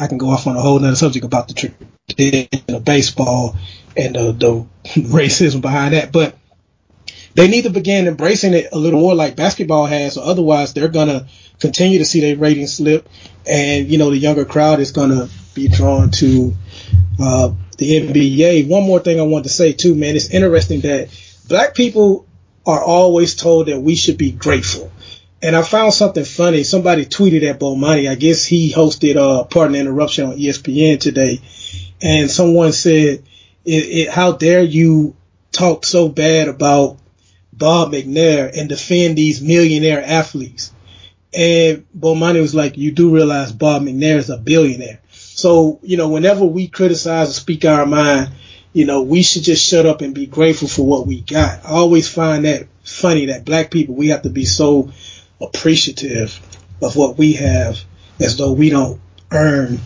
I 0.00 0.06
can 0.08 0.18
go 0.18 0.30
off 0.30 0.46
on 0.46 0.56
a 0.56 0.60
whole 0.60 0.76
other 0.76 0.94
subject 0.96 1.24
about 1.24 1.48
the 1.48 1.54
tradition 1.54 2.48
of 2.74 2.84
baseball 2.84 3.56
and 3.96 4.14
the, 4.14 4.32
the 4.32 4.66
racism 5.00 5.60
behind 5.60 5.94
that, 5.94 6.12
but 6.12 6.36
they 7.34 7.48
need 7.48 7.62
to 7.62 7.70
begin 7.70 8.08
embracing 8.08 8.54
it 8.54 8.68
a 8.72 8.78
little 8.78 9.00
more 9.00 9.14
like 9.14 9.36
basketball 9.36 9.86
has, 9.86 10.16
or 10.16 10.24
otherwise 10.24 10.74
they're 10.74 10.88
gonna 10.88 11.26
continue 11.58 11.98
to 11.98 12.04
see 12.04 12.20
their 12.20 12.36
ratings 12.36 12.74
slip, 12.74 13.08
and 13.46 13.88
you 13.88 13.98
know 13.98 14.10
the 14.10 14.18
younger 14.18 14.44
crowd 14.44 14.80
is 14.80 14.92
gonna 14.92 15.28
be 15.54 15.68
drawn 15.68 16.10
to 16.10 16.54
uh, 17.20 17.52
the 17.78 18.00
NBA. 18.00 18.68
One 18.68 18.84
more 18.84 19.00
thing 19.00 19.20
I 19.20 19.24
want 19.24 19.44
to 19.44 19.50
say 19.50 19.72
too, 19.72 19.94
man. 19.94 20.16
It's 20.16 20.30
interesting 20.30 20.80
that 20.80 21.08
black 21.48 21.74
people 21.74 22.26
are 22.66 22.82
always 22.82 23.34
told 23.34 23.66
that 23.66 23.80
we 23.80 23.94
should 23.94 24.18
be 24.18 24.32
grateful. 24.32 24.90
And 25.42 25.56
I 25.56 25.62
found 25.62 25.94
something 25.94 26.24
funny. 26.24 26.64
Somebody 26.64 27.06
tweeted 27.06 27.48
at 27.48 27.58
Bomani. 27.58 28.10
I 28.10 28.14
guess 28.14 28.44
he 28.44 28.72
hosted 28.72 29.16
uh 29.16 29.44
Pardon 29.44 29.76
Interruption 29.76 30.26
on 30.26 30.36
ESPN 30.36 31.00
today. 31.00 31.40
And 32.02 32.30
someone 32.30 32.72
said, 32.72 33.24
it, 33.64 33.70
it, 33.70 34.10
how 34.10 34.32
dare 34.32 34.62
you 34.62 35.16
talk 35.52 35.84
so 35.84 36.08
bad 36.08 36.48
about 36.48 36.98
Bob 37.52 37.92
McNair 37.92 38.50
and 38.56 38.68
defend 38.68 39.16
these 39.16 39.42
millionaire 39.42 40.02
athletes? 40.02 40.72
And 41.32 41.86
Bomani 41.96 42.40
was 42.40 42.54
like, 42.54 42.76
you 42.76 42.90
do 42.90 43.14
realize 43.14 43.52
Bob 43.52 43.82
McNair 43.82 44.16
is 44.16 44.30
a 44.30 44.36
billionaire. 44.38 45.00
So, 45.10 45.78
you 45.82 45.96
know, 45.96 46.08
whenever 46.08 46.44
we 46.44 46.68
criticize 46.68 47.30
or 47.30 47.32
speak 47.32 47.64
our 47.64 47.86
mind, 47.86 48.32
you 48.72 48.84
know, 48.84 49.02
we 49.02 49.22
should 49.22 49.42
just 49.42 49.66
shut 49.66 49.86
up 49.86 50.00
and 50.00 50.14
be 50.14 50.26
grateful 50.26 50.68
for 50.68 50.84
what 50.84 51.06
we 51.06 51.20
got. 51.20 51.64
I 51.64 51.70
always 51.70 52.08
find 52.08 52.44
that 52.44 52.66
funny 52.84 53.26
that 53.26 53.44
black 53.44 53.70
people, 53.70 53.94
we 53.94 54.08
have 54.08 54.22
to 54.22 54.30
be 54.30 54.44
so 54.44 54.92
appreciative 55.40 56.38
of 56.82 56.96
what 56.96 57.16
we 57.16 57.34
have 57.34 57.80
as 58.18 58.36
though 58.36 58.52
we 58.52 58.70
don't 58.70 59.00
earn 59.30 59.78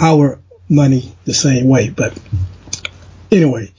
our 0.00 0.40
money 0.68 1.12
the 1.24 1.34
same 1.34 1.68
way. 1.68 1.90
But 1.90 2.18
anyway, 3.32 3.72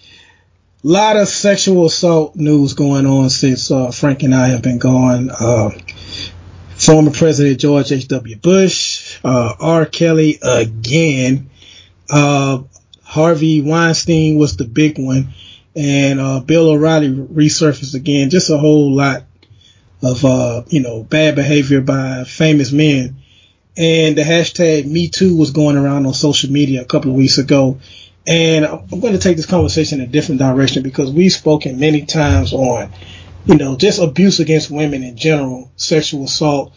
a 0.84 0.88
lot 0.88 1.16
of 1.16 1.28
sexual 1.28 1.86
assault 1.86 2.36
news 2.36 2.74
going 2.74 3.06
on 3.06 3.30
since 3.30 3.72
uh, 3.72 3.92
Frank 3.92 4.24
and 4.24 4.36
I 4.36 4.48
have 4.48 4.62
been 4.62 4.80
gone. 4.80 5.30
Uh, 5.30 5.70
former 6.76 7.12
President 7.12 7.60
George 7.60 7.92
H.W. 7.92 8.36
Bush, 8.38 9.20
uh, 9.24 9.54
R. 9.60 9.86
Kelly 9.86 10.40
again, 10.42 11.50
uh, 12.10 12.64
Harvey 13.04 13.62
Weinstein 13.62 14.38
was 14.38 14.58
the 14.58 14.66
big 14.66 14.98
one, 14.98 15.34
and 15.76 16.20
uh, 16.20 16.40
Bill 16.40 16.72
O'Reilly 16.72 17.10
resurfaced 17.10 17.96
again. 17.96 18.30
Just 18.30 18.50
a 18.50 18.58
whole 18.58 18.92
lot 18.92 19.24
of 20.02 20.26
uh, 20.26 20.64
you 20.68 20.82
know 20.82 21.04
bad 21.04 21.36
behavior 21.36 21.82
by 21.82 22.24
famous 22.24 22.72
men. 22.72 23.18
And 23.76 24.16
the 24.16 24.22
hashtag 24.22 24.86
Me 24.86 25.08
Too 25.08 25.36
was 25.36 25.50
going 25.50 25.78
around 25.78 26.06
on 26.06 26.14
social 26.14 26.52
media 26.52 26.82
a 26.82 26.86
couple 26.86 27.10
of 27.10 27.18
weeks 27.18 27.40
ago. 27.40 27.80
And 28.26 28.66
I'm 28.66 29.00
going 29.02 29.14
to 29.14 29.20
take 29.20 29.36
this 29.36 29.46
conversation 29.46 30.00
in 30.00 30.06
a 30.06 30.12
different 30.12 30.40
direction 30.40 30.82
because 30.82 31.12
we've 31.12 31.32
spoken 31.32 31.80
many 31.80 32.06
times 32.06 32.54
on 32.54 32.92
you 33.46 33.58
know, 33.58 33.76
just 33.76 34.00
abuse 34.02 34.40
against 34.40 34.72
women 34.72 35.04
in 35.04 35.18
general, 35.18 35.72
sexual 35.76 36.26
assault, 36.26 36.74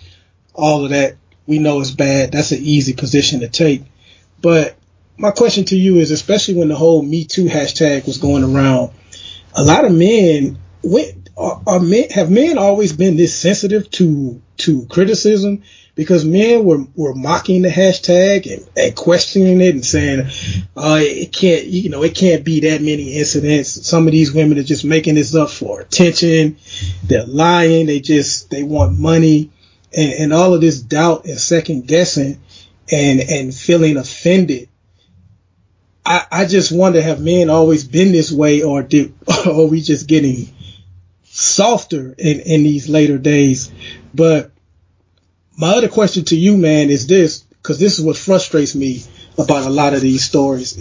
all 0.55 0.85
of 0.85 0.91
that, 0.91 1.17
we 1.47 1.59
know 1.59 1.81
is 1.81 1.93
bad. 1.93 2.33
That's 2.33 2.53
an 2.53 2.59
easy 2.61 2.93
position 2.93 3.41
to 3.41 3.49
take. 3.49 3.85
But 4.41 4.77
my 5.17 5.31
question 5.31 5.65
to 5.67 5.77
you 5.77 5.99
is, 5.99 6.11
especially 6.11 6.55
when 6.55 6.69
the 6.69 6.75
whole 6.75 7.03
Me 7.03 7.25
Too 7.25 7.45
hashtag 7.45 8.07
was 8.07 8.19
going 8.19 8.43
around, 8.43 8.91
a 9.55 9.63
lot 9.63 9.85
of 9.85 9.93
men, 9.93 10.59
are, 11.37 11.61
are 11.67 11.81
men, 11.81 12.09
have 12.11 12.31
men 12.31 12.59
always 12.59 12.93
been 12.93 13.17
this 13.17 13.39
sensitive 13.39 13.91
to, 13.93 14.41
to 14.59 14.87
criticism? 14.87 15.63
because 15.97 16.27
men 16.27 16.65
were, 16.65 16.85
were 16.95 17.15
mocking 17.15 17.63
the 17.63 17.71
hashtag 17.71 18.53
and, 18.53 18.69
and 18.77 18.95
questioning 18.95 19.63
it 19.63 19.75
and 19.75 19.85
saying, 19.85 20.21
uh, 20.77 20.99
it 21.01 21.33
can't, 21.33 21.65
you 21.65 21.89
know, 21.89 22.05
it 22.05 22.15
can't 22.15 22.45
be 22.45 22.61
that 22.61 22.83
many 22.83 23.15
incidents. 23.15 23.89
Some 23.89 24.07
of 24.07 24.13
these 24.13 24.33
women 24.33 24.59
are 24.59 24.63
just 24.63 24.85
making 24.85 25.15
this 25.15 25.35
up 25.35 25.51
for 25.51 25.81
attention. 25.81 26.59
They're 27.05 27.27
lying. 27.27 27.87
They 27.87 28.01
just, 28.01 28.51
they 28.51 28.63
want 28.63 29.01
money 29.01 29.51
and, 29.97 30.13
and 30.13 30.33
all 30.35 30.55
of 30.55 30.61
this 30.61 30.81
doubt 30.81 31.25
and 31.25 31.41
second 31.41 31.89
guessing 31.89 32.41
and, 32.93 33.21
and 33.21 33.55
feeling 33.55 33.97
offended. 33.97 34.69
I, 36.05 36.27
I 36.31 36.45
just 36.45 36.71
wonder, 36.71 37.01
have 37.01 37.23
men 37.23 37.49
always 37.49 37.85
been 37.85 38.13
this 38.13 38.31
way 38.31 38.63
or 38.63 38.83
did, 38.83 39.15
or 39.47 39.63
are 39.63 39.67
we 39.67 39.81
just 39.81 40.07
getting 40.07 40.53
softer 41.37 42.15
in, 42.17 42.41
in 42.41 42.63
these 42.63 42.89
later 42.89 43.19
days? 43.19 43.71
But 44.15 44.51
my 45.57 45.77
other 45.77 45.89
question 45.89 46.25
to 46.27 46.37
you, 46.37 46.57
man, 46.57 46.91
is 46.91 47.07
this, 47.07 47.41
because 47.41 47.79
this 47.79 47.99
is 47.99 48.05
what 48.05 48.17
frustrates 48.17 48.75
me 48.75 49.03
about 49.39 49.67
a 49.67 49.71
lot 49.71 49.95
of 49.95 50.01
these 50.01 50.25
stories, 50.25 50.81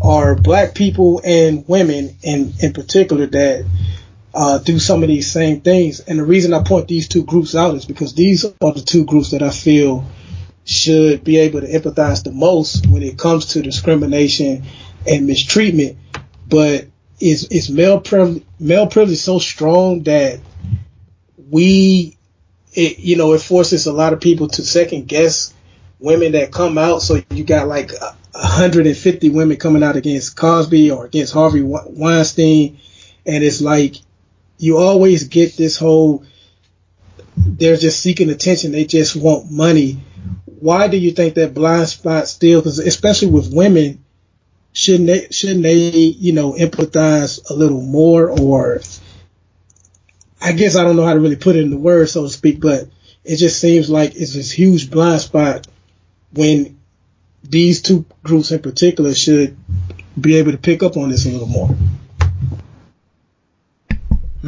are 0.00 0.34
black 0.34 0.74
people 0.74 1.20
and 1.24 1.66
women 1.66 2.16
in, 2.22 2.52
in 2.60 2.72
particular 2.72 3.26
that 3.26 3.66
uh, 4.34 4.58
do 4.58 4.78
some 4.78 5.02
of 5.02 5.08
these 5.08 5.30
same 5.30 5.60
things. 5.60 6.00
And 6.00 6.18
the 6.18 6.24
reason 6.24 6.54
I 6.54 6.62
point 6.62 6.86
these 6.86 7.08
two 7.08 7.24
groups 7.24 7.56
out 7.56 7.74
is 7.74 7.84
because 7.84 8.14
these 8.14 8.44
are 8.44 8.72
the 8.72 8.84
two 8.84 9.04
groups 9.04 9.32
that 9.32 9.42
I 9.42 9.50
feel 9.50 10.04
should 10.64 11.24
be 11.24 11.38
able 11.38 11.60
to 11.62 11.66
empathize 11.66 12.22
the 12.22 12.30
most 12.30 12.86
when 12.86 13.02
it 13.02 13.18
comes 13.18 13.46
to 13.46 13.62
discrimination 13.62 14.64
and 15.06 15.26
mistreatment. 15.26 15.96
But 16.46 16.86
is 17.20 17.44
is 17.46 17.70
male 17.70 18.00
privilege 18.00 18.44
male 18.60 18.86
privilege 18.86 19.18
so 19.18 19.38
strong 19.38 20.02
that 20.04 20.40
we 21.50 22.16
it 22.72 22.98
you 22.98 23.16
know 23.16 23.32
it 23.32 23.42
forces 23.42 23.86
a 23.86 23.92
lot 23.92 24.12
of 24.12 24.20
people 24.20 24.48
to 24.48 24.62
second 24.62 25.08
guess 25.08 25.52
women 25.98 26.32
that 26.32 26.52
come 26.52 26.78
out. 26.78 27.02
So 27.02 27.22
you 27.30 27.44
got 27.44 27.68
like 27.68 27.92
150 28.32 29.30
women 29.30 29.56
coming 29.56 29.82
out 29.82 29.96
against 29.96 30.36
Cosby 30.36 30.90
or 30.90 31.06
against 31.06 31.32
Harvey 31.32 31.62
Weinstein, 31.62 32.78
and 33.26 33.44
it's 33.44 33.60
like 33.60 33.96
you 34.58 34.78
always 34.78 35.24
get 35.24 35.56
this 35.56 35.76
whole 35.76 36.24
they're 37.36 37.76
just 37.76 38.00
seeking 38.00 38.30
attention. 38.30 38.72
They 38.72 38.84
just 38.84 39.14
want 39.14 39.50
money. 39.50 40.00
Why 40.44 40.88
do 40.88 40.96
you 40.96 41.12
think 41.12 41.34
that 41.34 41.54
blind 41.54 41.88
spot 41.88 42.26
still? 42.26 42.60
Because 42.60 42.80
especially 42.80 43.28
with 43.28 43.52
women, 43.52 44.04
shouldn't 44.72 45.06
they 45.06 45.28
shouldn't 45.30 45.62
they 45.62 45.76
you 45.76 46.32
know 46.32 46.52
empathize 46.52 47.50
a 47.50 47.54
little 47.54 47.82
more 47.82 48.28
or 48.28 48.80
I 50.40 50.52
guess 50.52 50.76
I 50.76 50.84
don't 50.84 50.96
know 50.96 51.04
how 51.04 51.14
to 51.14 51.20
really 51.20 51.36
put 51.36 51.56
it 51.56 51.62
in 51.62 51.70
the 51.70 51.76
words, 51.76 52.12
so 52.12 52.22
to 52.22 52.30
speak, 52.30 52.60
but 52.60 52.88
it 53.24 53.36
just 53.36 53.60
seems 53.60 53.90
like 53.90 54.14
it's 54.14 54.34
this 54.34 54.50
huge 54.50 54.90
blind 54.90 55.20
spot 55.20 55.66
when 56.32 56.78
these 57.42 57.82
two 57.82 58.04
groups 58.22 58.50
in 58.50 58.60
particular 58.60 59.14
should 59.14 59.56
be 60.20 60.36
able 60.36 60.52
to 60.52 60.58
pick 60.58 60.82
up 60.82 60.96
on 60.96 61.08
this 61.08 61.26
a 61.26 61.30
little 61.30 61.46
more. 61.46 61.76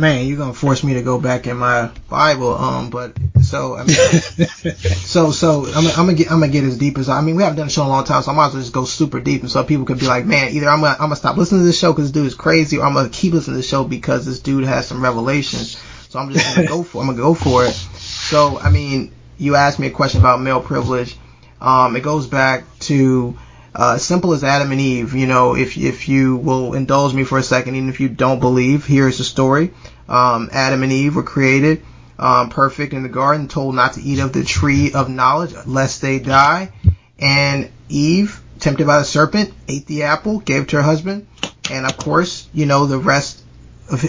Man, 0.00 0.26
you're 0.26 0.38
gonna 0.38 0.54
force 0.54 0.82
me 0.82 0.94
to 0.94 1.02
go 1.02 1.20
back 1.20 1.46
in 1.46 1.58
my 1.58 1.90
Bible, 2.08 2.54
um, 2.56 2.88
but 2.88 3.12
so 3.42 3.76
I 3.76 3.84
mean, 3.84 3.96
so 4.96 5.30
so 5.30 5.66
I'm, 5.66 5.86
I'm 5.88 5.94
gonna 5.94 6.14
get 6.14 6.32
I'm 6.32 6.40
gonna 6.40 6.50
get 6.50 6.64
as 6.64 6.78
deep 6.78 6.96
as 6.96 7.10
I 7.10 7.20
mean 7.20 7.36
we 7.36 7.42
haven't 7.42 7.58
done 7.58 7.66
a 7.66 7.70
show 7.70 7.82
in 7.82 7.88
a 7.88 7.90
long 7.90 8.04
time, 8.04 8.22
so 8.22 8.32
I 8.32 8.34
might 8.34 8.46
as 8.46 8.54
well 8.54 8.62
just 8.62 8.72
go 8.72 8.86
super 8.86 9.20
deep, 9.20 9.42
and 9.42 9.50
so 9.50 9.62
people 9.62 9.84
could 9.84 9.98
be 9.98 10.06
like, 10.06 10.24
man, 10.24 10.52
either 10.52 10.70
I'm 10.70 10.80
gonna 10.80 10.94
I'm 10.94 11.08
gonna 11.08 11.16
stop 11.16 11.36
listening 11.36 11.60
to 11.60 11.66
this 11.66 11.78
show 11.78 11.92
because 11.92 12.10
this 12.10 12.12
dude 12.12 12.28
is 12.28 12.34
crazy, 12.34 12.78
or 12.78 12.86
I'm 12.86 12.94
gonna 12.94 13.10
keep 13.10 13.34
listening 13.34 13.56
to 13.56 13.58
this 13.58 13.68
show 13.68 13.84
because 13.84 14.24
this 14.24 14.40
dude 14.40 14.64
has 14.64 14.86
some 14.86 15.02
revelations. 15.02 15.76
So 16.08 16.18
I'm 16.18 16.32
just 16.32 16.56
gonna 16.56 16.66
go 16.66 16.82
for 16.82 17.02
I'm 17.02 17.08
gonna 17.08 17.18
go 17.18 17.34
for 17.34 17.66
it. 17.66 17.72
So 17.72 18.58
I 18.58 18.70
mean, 18.70 19.12
you 19.36 19.54
asked 19.54 19.78
me 19.78 19.88
a 19.88 19.90
question 19.90 20.20
about 20.20 20.40
male 20.40 20.62
privilege. 20.62 21.18
Um, 21.60 21.94
it 21.94 22.00
goes 22.00 22.26
back 22.26 22.64
to 22.80 23.36
uh, 23.74 23.98
simple 23.98 24.32
as 24.32 24.44
Adam 24.44 24.72
and 24.72 24.80
Eve. 24.80 25.14
You 25.14 25.26
know, 25.26 25.56
if 25.56 25.76
if 25.76 26.08
you 26.08 26.36
will 26.36 26.74
indulge 26.74 27.14
me 27.14 27.24
for 27.24 27.38
a 27.38 27.42
second, 27.42 27.76
even 27.76 27.88
if 27.88 28.00
you 28.00 28.08
don't 28.08 28.40
believe, 28.40 28.86
here 28.86 29.08
is 29.08 29.18
the 29.18 29.24
story. 29.24 29.72
Um, 30.08 30.50
Adam 30.52 30.82
and 30.82 30.92
Eve 30.92 31.16
were 31.16 31.22
created 31.22 31.82
um, 32.20 32.50
perfect 32.50 32.92
in 32.92 33.02
the 33.02 33.08
garden, 33.08 33.48
told 33.48 33.74
not 33.74 33.94
to 33.94 34.02
eat 34.02 34.20
of 34.20 34.32
the 34.32 34.44
tree 34.44 34.92
of 34.92 35.08
knowledge 35.08 35.54
lest 35.66 36.02
they 36.02 36.18
die. 36.18 36.70
And 37.18 37.70
Eve, 37.88 38.40
tempted 38.58 38.86
by 38.86 38.98
the 38.98 39.04
serpent, 39.04 39.52
ate 39.66 39.86
the 39.86 40.04
apple, 40.04 40.38
gave 40.40 40.62
it 40.62 40.68
to 40.70 40.76
her 40.76 40.82
husband, 40.82 41.26
and 41.70 41.86
of 41.86 41.96
course, 41.96 42.48
you 42.52 42.66
know 42.66 42.86
the 42.86 42.98
rest. 42.98 43.42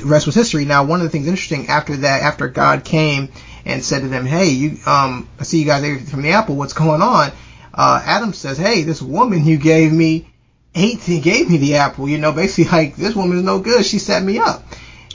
Rest 0.03 0.27
was 0.27 0.35
history. 0.35 0.65
Now, 0.65 0.83
one 0.83 0.99
of 0.99 1.05
the 1.05 1.09
things 1.09 1.27
interesting 1.27 1.67
after 1.67 1.97
that, 1.97 2.21
after 2.21 2.47
God 2.47 2.83
came 2.83 3.29
and 3.65 3.83
said 3.83 4.01
to 4.01 4.09
them, 4.09 4.25
"Hey, 4.25 4.49
you, 4.49 4.77
um, 4.85 5.27
I 5.39 5.43
see 5.43 5.59
you 5.59 5.65
guys 5.65 5.83
ate 5.83 6.07
from 6.07 6.21
the 6.21 6.31
apple. 6.31 6.55
What's 6.55 6.73
going 6.73 7.01
on?" 7.01 7.31
Uh, 7.73 8.01
Adam 8.05 8.33
says, 8.33 8.57
"Hey, 8.57 8.83
this 8.83 9.01
woman 9.01 9.45
you 9.45 9.57
gave 9.57 9.91
me 9.91 10.27
ate, 10.75 11.01
he 11.01 11.19
gave 11.19 11.49
me 11.49 11.57
the 11.57 11.75
apple. 11.75 12.07
You 12.07 12.17
know, 12.17 12.31
basically 12.31 12.71
like 12.77 12.95
this 12.95 13.15
woman 13.15 13.37
is 13.37 13.43
no 13.43 13.59
good. 13.59 13.85
She 13.85 13.99
set 13.99 14.23
me 14.23 14.39
up." 14.39 14.63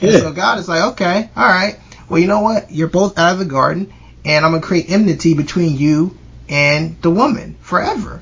And 0.01 0.11
yeah. 0.11 0.19
so 0.19 0.31
God 0.31 0.59
is 0.59 0.67
like, 0.67 0.93
"Okay, 0.93 1.29
all 1.35 1.47
right. 1.47 1.79
Well, 2.09 2.19
you 2.19 2.27
know 2.27 2.41
what? 2.41 2.71
You're 2.71 2.87
both 2.87 3.17
out 3.17 3.33
of 3.33 3.39
the 3.39 3.45
garden, 3.45 3.93
and 4.25 4.45
I'm 4.45 4.51
gonna 4.51 4.63
create 4.63 4.89
enmity 4.89 5.33
between 5.33 5.77
you 5.77 6.17
and 6.49 7.01
the 7.01 7.11
woman 7.11 7.57
forever." 7.61 8.21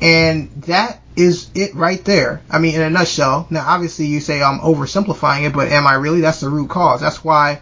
And 0.00 0.50
that 0.62 1.00
is 1.16 1.50
it 1.54 1.74
right 1.74 2.04
there. 2.04 2.42
I 2.50 2.58
mean, 2.58 2.74
in 2.74 2.82
a 2.82 2.90
nutshell. 2.90 3.46
Now, 3.48 3.66
obviously, 3.66 4.06
you 4.06 4.20
say 4.20 4.42
I'm 4.42 4.60
oversimplifying 4.60 5.46
it, 5.46 5.54
but 5.54 5.68
am 5.68 5.86
I 5.86 5.94
really? 5.94 6.20
That's 6.20 6.40
the 6.40 6.50
root 6.50 6.68
cause. 6.68 7.00
That's 7.00 7.24
why 7.24 7.60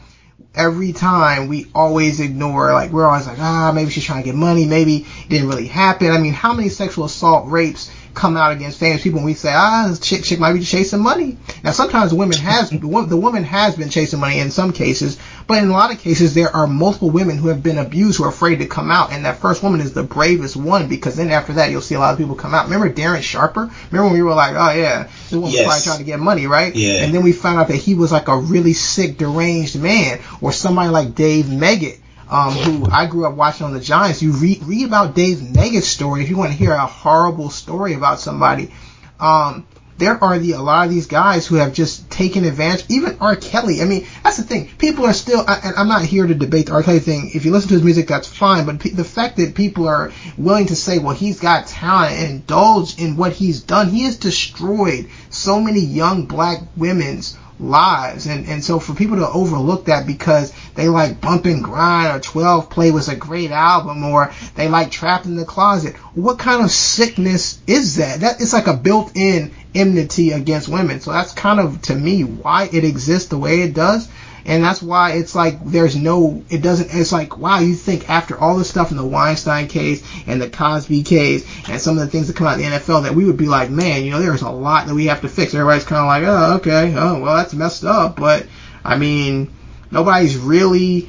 every 0.55 0.93
time 0.93 1.49
we 1.49 1.67
always 1.75 2.21
ignore, 2.21 2.73
like, 2.73 2.91
we're 2.91 3.07
always 3.07 3.27
like, 3.27 3.39
ah, 3.39 3.73
maybe 3.73 3.91
she's 3.91 4.05
trying 4.05 4.23
to 4.23 4.25
get 4.25 4.35
money. 4.35 4.67
Maybe 4.67 4.99
it 4.99 5.29
didn't 5.29 5.49
really 5.49 5.67
happen. 5.67 6.11
I 6.11 6.19
mean, 6.19 6.33
how 6.33 6.53
many 6.53 6.69
sexual 6.69 7.05
assault 7.05 7.51
rapes 7.51 7.91
come 8.15 8.37
out 8.37 8.53
against 8.53 8.79
famous 8.79 9.03
people 9.03 9.19
and 9.19 9.27
we 9.27 9.35
say, 9.35 9.53
ah, 9.53 9.87
this 9.89 10.01
chick, 10.01 10.23
chick 10.23 10.39
might 10.39 10.53
be 10.53 10.63
chasing 10.63 11.01
money. 11.01 11.37
Now, 11.63 11.73
sometimes 11.73 12.11
the 12.11 12.17
woman 12.17 12.39
has, 12.39 12.71
the 12.71 13.17
woman 13.17 13.45
has 13.45 13.77
been 13.77 13.91
chasing 13.91 14.21
money 14.21 14.39
in 14.39 14.51
some 14.51 14.73
cases, 14.73 15.19
but 15.47 15.63
in 15.63 15.69
a 15.69 15.73
lot 15.73 15.93
of 15.93 15.99
cases, 15.99 16.35
there 16.35 16.55
are 16.55 16.67
multiple 16.67 17.11
women 17.11 17.37
who 17.37 17.49
have 17.49 17.63
been 17.63 17.79
abused 17.79 18.19
who 18.19 18.25
are 18.25 18.29
afraid 18.29 18.61
to 18.61 18.67
come 18.67 18.91
out, 18.91 19.13
and 19.13 19.25
that 19.25 19.39
first 19.39 19.63
woman 19.63 19.81
is 19.81 19.93
the 19.93 20.03
bravest 20.03 20.57
one 20.57 20.89
because 20.89 21.17
then 21.17 21.31
after 21.31 21.55
that, 21.55 21.71
you'll 21.71 21.81
see 21.81 21.95
a 21.95 22.01
lot 22.01 22.13
of 22.13 22.19
people 22.19 22.35
come 22.35 22.55
out. 22.55 22.65
Remember 22.65 22.91
Darren 22.91 23.23
Sharper? 23.23 23.71
Remember 23.91 24.05
when 24.05 24.13
we 24.15 24.23
were 24.23 24.35
like, 24.35 24.55
oh 24.55 24.79
yeah, 24.79 25.05
this 25.05 25.33
woman's 25.33 25.55
yes. 25.55 25.67
probably 25.67 25.83
trying 25.83 25.99
to 25.99 26.05
get 26.05 26.21
money, 26.21 26.47
right? 26.47 26.75
Yeah. 26.75 27.05
And 27.05 27.15
then 27.15 27.23
we 27.23 27.33
found 27.33 27.59
out 27.59 27.69
that 27.69 27.77
he 27.77 27.95
was 27.95 28.13
like 28.13 28.29
a 28.29 28.37
really 28.37 28.73
sick, 28.73 29.19
deranged 29.19 29.81
man, 29.81 30.21
or 30.41 30.53
somebody 30.53 30.89
like 30.89 31.15
Dave 31.15 31.47
Meggett 31.47 31.99
um, 32.31 32.53
who 32.53 32.91
I 32.91 33.07
grew 33.07 33.27
up 33.27 33.35
watching 33.35 33.67
on 33.67 33.75
the 33.75 33.81
Giants. 33.81 34.23
You 34.23 34.33
read, 34.33 34.63
read 34.65 34.87
about 34.87 35.15
Dave 35.15 35.39
Meggett's 35.39 35.89
story 35.89 36.23
if 36.23 36.31
you 36.31 36.37
want 36.37 36.53
to 36.53 36.57
hear 36.57 36.73
a 36.73 36.87
horrible 36.87 37.51
story 37.51 37.95
about 37.95 38.21
somebody. 38.21 38.73
Um, 39.21 39.67
there 39.97 40.23
are 40.23 40.39
the 40.39 40.53
a 40.53 40.61
lot 40.61 40.87
of 40.87 40.93
these 40.93 41.07
guys 41.07 41.47
who 41.47 41.57
have 41.57 41.73
just 41.73 42.11
taken 42.11 42.45
advantage. 42.45 42.85
Even 42.89 43.17
R. 43.21 43.37
Kelly. 43.37 43.81
I 43.81 43.85
mean, 43.85 44.07
that's 44.25 44.37
the 44.39 44.43
thing. 44.43 44.69
People 44.79 45.07
are 45.07 45.13
still. 45.13 45.45
I, 45.47 45.61
and 45.63 45.77
I'm 45.77 45.89
not 45.89 46.03
here 46.03 46.27
to 46.27 46.35
debate 46.35 46.67
the 46.67 46.73
R. 46.73 46.83
Kelly 46.83 46.99
thing. 46.99 47.31
If 47.33 47.45
you 47.45 47.53
listen 47.53 47.69
to 47.69 47.75
his 47.75 47.85
music, 47.85 48.09
that's 48.09 48.27
fine. 48.27 48.67
But 48.67 48.81
the 48.81 49.05
fact 49.05 49.37
that 49.37 49.55
people 49.55 49.87
are 49.87 50.13
willing 50.37 50.67
to 50.67 50.77
say, 50.77 50.99
"Well, 50.99 51.15
he's 51.15 51.39
got 51.39 51.69
talent," 51.69 52.15
and 52.15 52.31
indulge 52.31 52.99
in 52.99 53.17
what 53.17 53.33
he's 53.33 53.63
done, 53.63 53.89
he 53.89 54.03
has 54.05 54.17
destroyed 54.17 55.09
so 55.31 55.61
many 55.61 55.81
young 55.81 56.27
black 56.27 56.61
women's 56.77 57.39
lives. 57.59 58.27
And, 58.27 58.47
and 58.47 58.63
so 58.63 58.79
for 58.79 58.95
people 58.95 59.17
to 59.17 59.29
overlook 59.29 59.87
that 59.87 60.07
because 60.07 60.53
they 60.75 60.89
like 60.89 61.21
Bump 61.21 61.47
and 61.47 61.63
Grind 61.63 62.17
or 62.17 62.21
12 62.21 62.71
Play 62.71 62.91
was 62.91 63.09
a 63.09 63.17
great 63.17 63.51
album 63.51 64.05
or 64.05 64.33
they 64.55 64.69
like 64.69 64.91
Trapped 64.91 65.27
in 65.27 65.37
the 65.37 65.45
Closet, 65.45 65.97
what 66.15 66.39
kind 66.39 66.65
of 66.65 66.71
sickness 66.71 67.61
is 67.67 67.97
that? 67.97 68.21
That 68.21 68.41
it's 68.41 68.53
like 68.53 68.67
a 68.67 68.77
built-in 68.77 69.53
enmity 69.75 70.33
against 70.33 70.69
women. 70.69 71.01
So 71.01 71.13
that's 71.13 71.33
kind 71.33 71.61
of 71.61 71.83
to 71.83 71.95
me 71.95 72.25
why 72.25 72.69
it 72.73 72.85
exists 72.85 73.29
the 73.29 73.39
way 73.39 73.63
it 73.63 73.75
does 73.75 74.09
and 74.47 74.63
that's 74.63 74.83
why 74.83 75.13
it's 75.13 75.35
like 75.35 75.65
there's 75.65 75.97
no 75.97 76.43
it 76.51 76.63
doesn't 76.63 76.93
it's 76.93 77.13
like 77.13 77.39
wow 77.39 77.59
you 77.59 77.75
think 77.75 78.09
after 78.11 78.37
all 78.37 78.57
the 78.57 78.65
stuff 78.65 78.91
in 78.91 78.97
the 78.97 79.07
Weinstein 79.07 79.69
case 79.69 80.07
and 80.27 80.41
the 80.41 80.51
Cosby 80.51 81.03
case 81.03 81.47
and 81.69 81.81
some 81.81 81.99
of 81.99 82.05
the 82.05 82.11
things 82.11 82.29
that 82.29 82.37
come 82.37 82.47
out 82.47 82.55
of 82.55 82.61
the 82.61 82.65
NFL 82.65 83.05
that 83.05 83.15
we 83.15 83.25
would 83.25 83.37
be 83.37 83.47
like 83.47 83.71
man 83.71 84.05
you 84.05 84.11
know 84.11 84.21
there's 84.21 84.43
a 84.43 84.51
lot 84.51 84.87
that 84.87 84.95
we 84.95 85.07
have 85.07 85.23
to 85.23 85.29
fix. 85.29 85.55
Everybody's 85.55 85.85
kind 85.85 86.01
of 86.01 86.07
like 86.07 86.25
oh 86.25 86.57
okay 86.57 86.95
oh 86.97 87.21
well 87.21 87.37
that's 87.37 87.55
messed 87.55 87.85
up. 87.85 88.17
But 88.17 88.47
I 88.85 88.97
mean 88.97 89.53
nobody's 89.91 90.37
really 90.37 91.09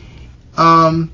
um 0.58 1.12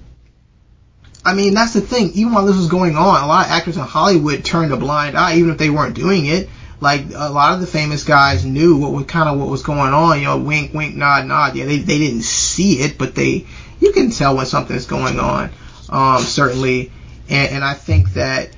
I 1.25 1.33
mean 1.33 1.53
that's 1.53 1.73
the 1.73 1.81
thing. 1.81 2.11
Even 2.13 2.33
while 2.33 2.45
this 2.45 2.57
was 2.57 2.67
going 2.67 2.95
on 2.95 3.23
a 3.23 3.27
lot 3.27 3.45
of 3.45 3.51
actors 3.51 3.77
in 3.77 3.83
Hollywood 3.83 4.45
turned 4.45 4.71
a 4.71 4.77
blind 4.77 5.17
eye 5.17 5.37
even 5.37 5.51
if 5.51 5.57
they 5.57 5.69
weren't 5.69 5.95
doing 5.95 6.27
it 6.27 6.49
like 6.81 7.05
a 7.13 7.29
lot 7.29 7.53
of 7.53 7.61
the 7.61 7.67
famous 7.67 8.03
guys 8.03 8.43
knew 8.43 8.77
what 8.77 8.91
was 8.91 9.05
kind 9.05 9.29
of 9.29 9.39
what 9.39 9.47
was 9.47 9.63
going 9.63 9.93
on. 9.93 10.19
You 10.19 10.25
know, 10.25 10.37
wink, 10.37 10.73
wink, 10.73 10.95
nod, 10.95 11.25
nod. 11.25 11.55
Yeah, 11.55 11.65
they 11.65 11.77
they 11.77 11.99
didn't 11.99 12.23
see 12.23 12.81
it, 12.81 12.97
but 12.97 13.15
they 13.15 13.45
you 13.79 13.93
can 13.93 14.11
tell 14.11 14.35
when 14.35 14.45
something's 14.45 14.85
going 14.87 15.19
on. 15.19 15.51
Um, 15.89 16.21
certainly, 16.21 16.91
and, 17.29 17.51
and 17.51 17.63
I 17.63 17.73
think 17.75 18.13
that 18.13 18.49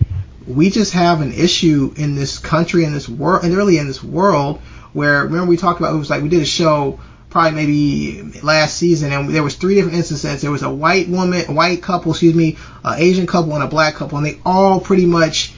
we 0.48 0.70
just 0.70 0.94
have 0.94 1.22
an 1.22 1.32
issue 1.34 1.94
in 1.98 2.16
this 2.16 2.40
country, 2.40 2.84
in 2.84 2.94
this 2.94 3.08
world, 3.08 3.44
and 3.44 3.56
really 3.56 3.78
in 3.78 3.88
this 3.88 4.04
world 4.04 4.60
where 4.94 5.24
remember 5.24 5.48
we 5.48 5.58
talked 5.58 5.80
about 5.80 5.94
it 5.94 5.98
was 5.98 6.10
like 6.10 6.24
we 6.24 6.30
did 6.30 6.42
a 6.42 6.46
show 6.46 7.00
probably 7.30 7.52
maybe 7.52 8.42
last 8.42 8.78
season 8.78 9.12
and 9.12 9.30
there 9.30 9.44
was 9.44 9.56
three 9.56 9.76
different 9.76 9.98
instances 9.98 10.42
there 10.42 10.52
was 10.52 10.62
a 10.62 10.70
white 10.70 11.10
woman 11.10 11.44
a 11.48 11.52
white 11.52 11.82
couple 11.82 12.12
excuse 12.12 12.36
me 12.36 12.58
an 12.84 13.00
asian 13.00 13.26
couple 13.26 13.54
and 13.56 13.64
a 13.64 13.68
black 13.68 13.96
couple 13.96 14.18
and 14.18 14.26
they 14.26 14.40
all 14.46 14.80
pretty 14.80 15.06
much 15.06 15.54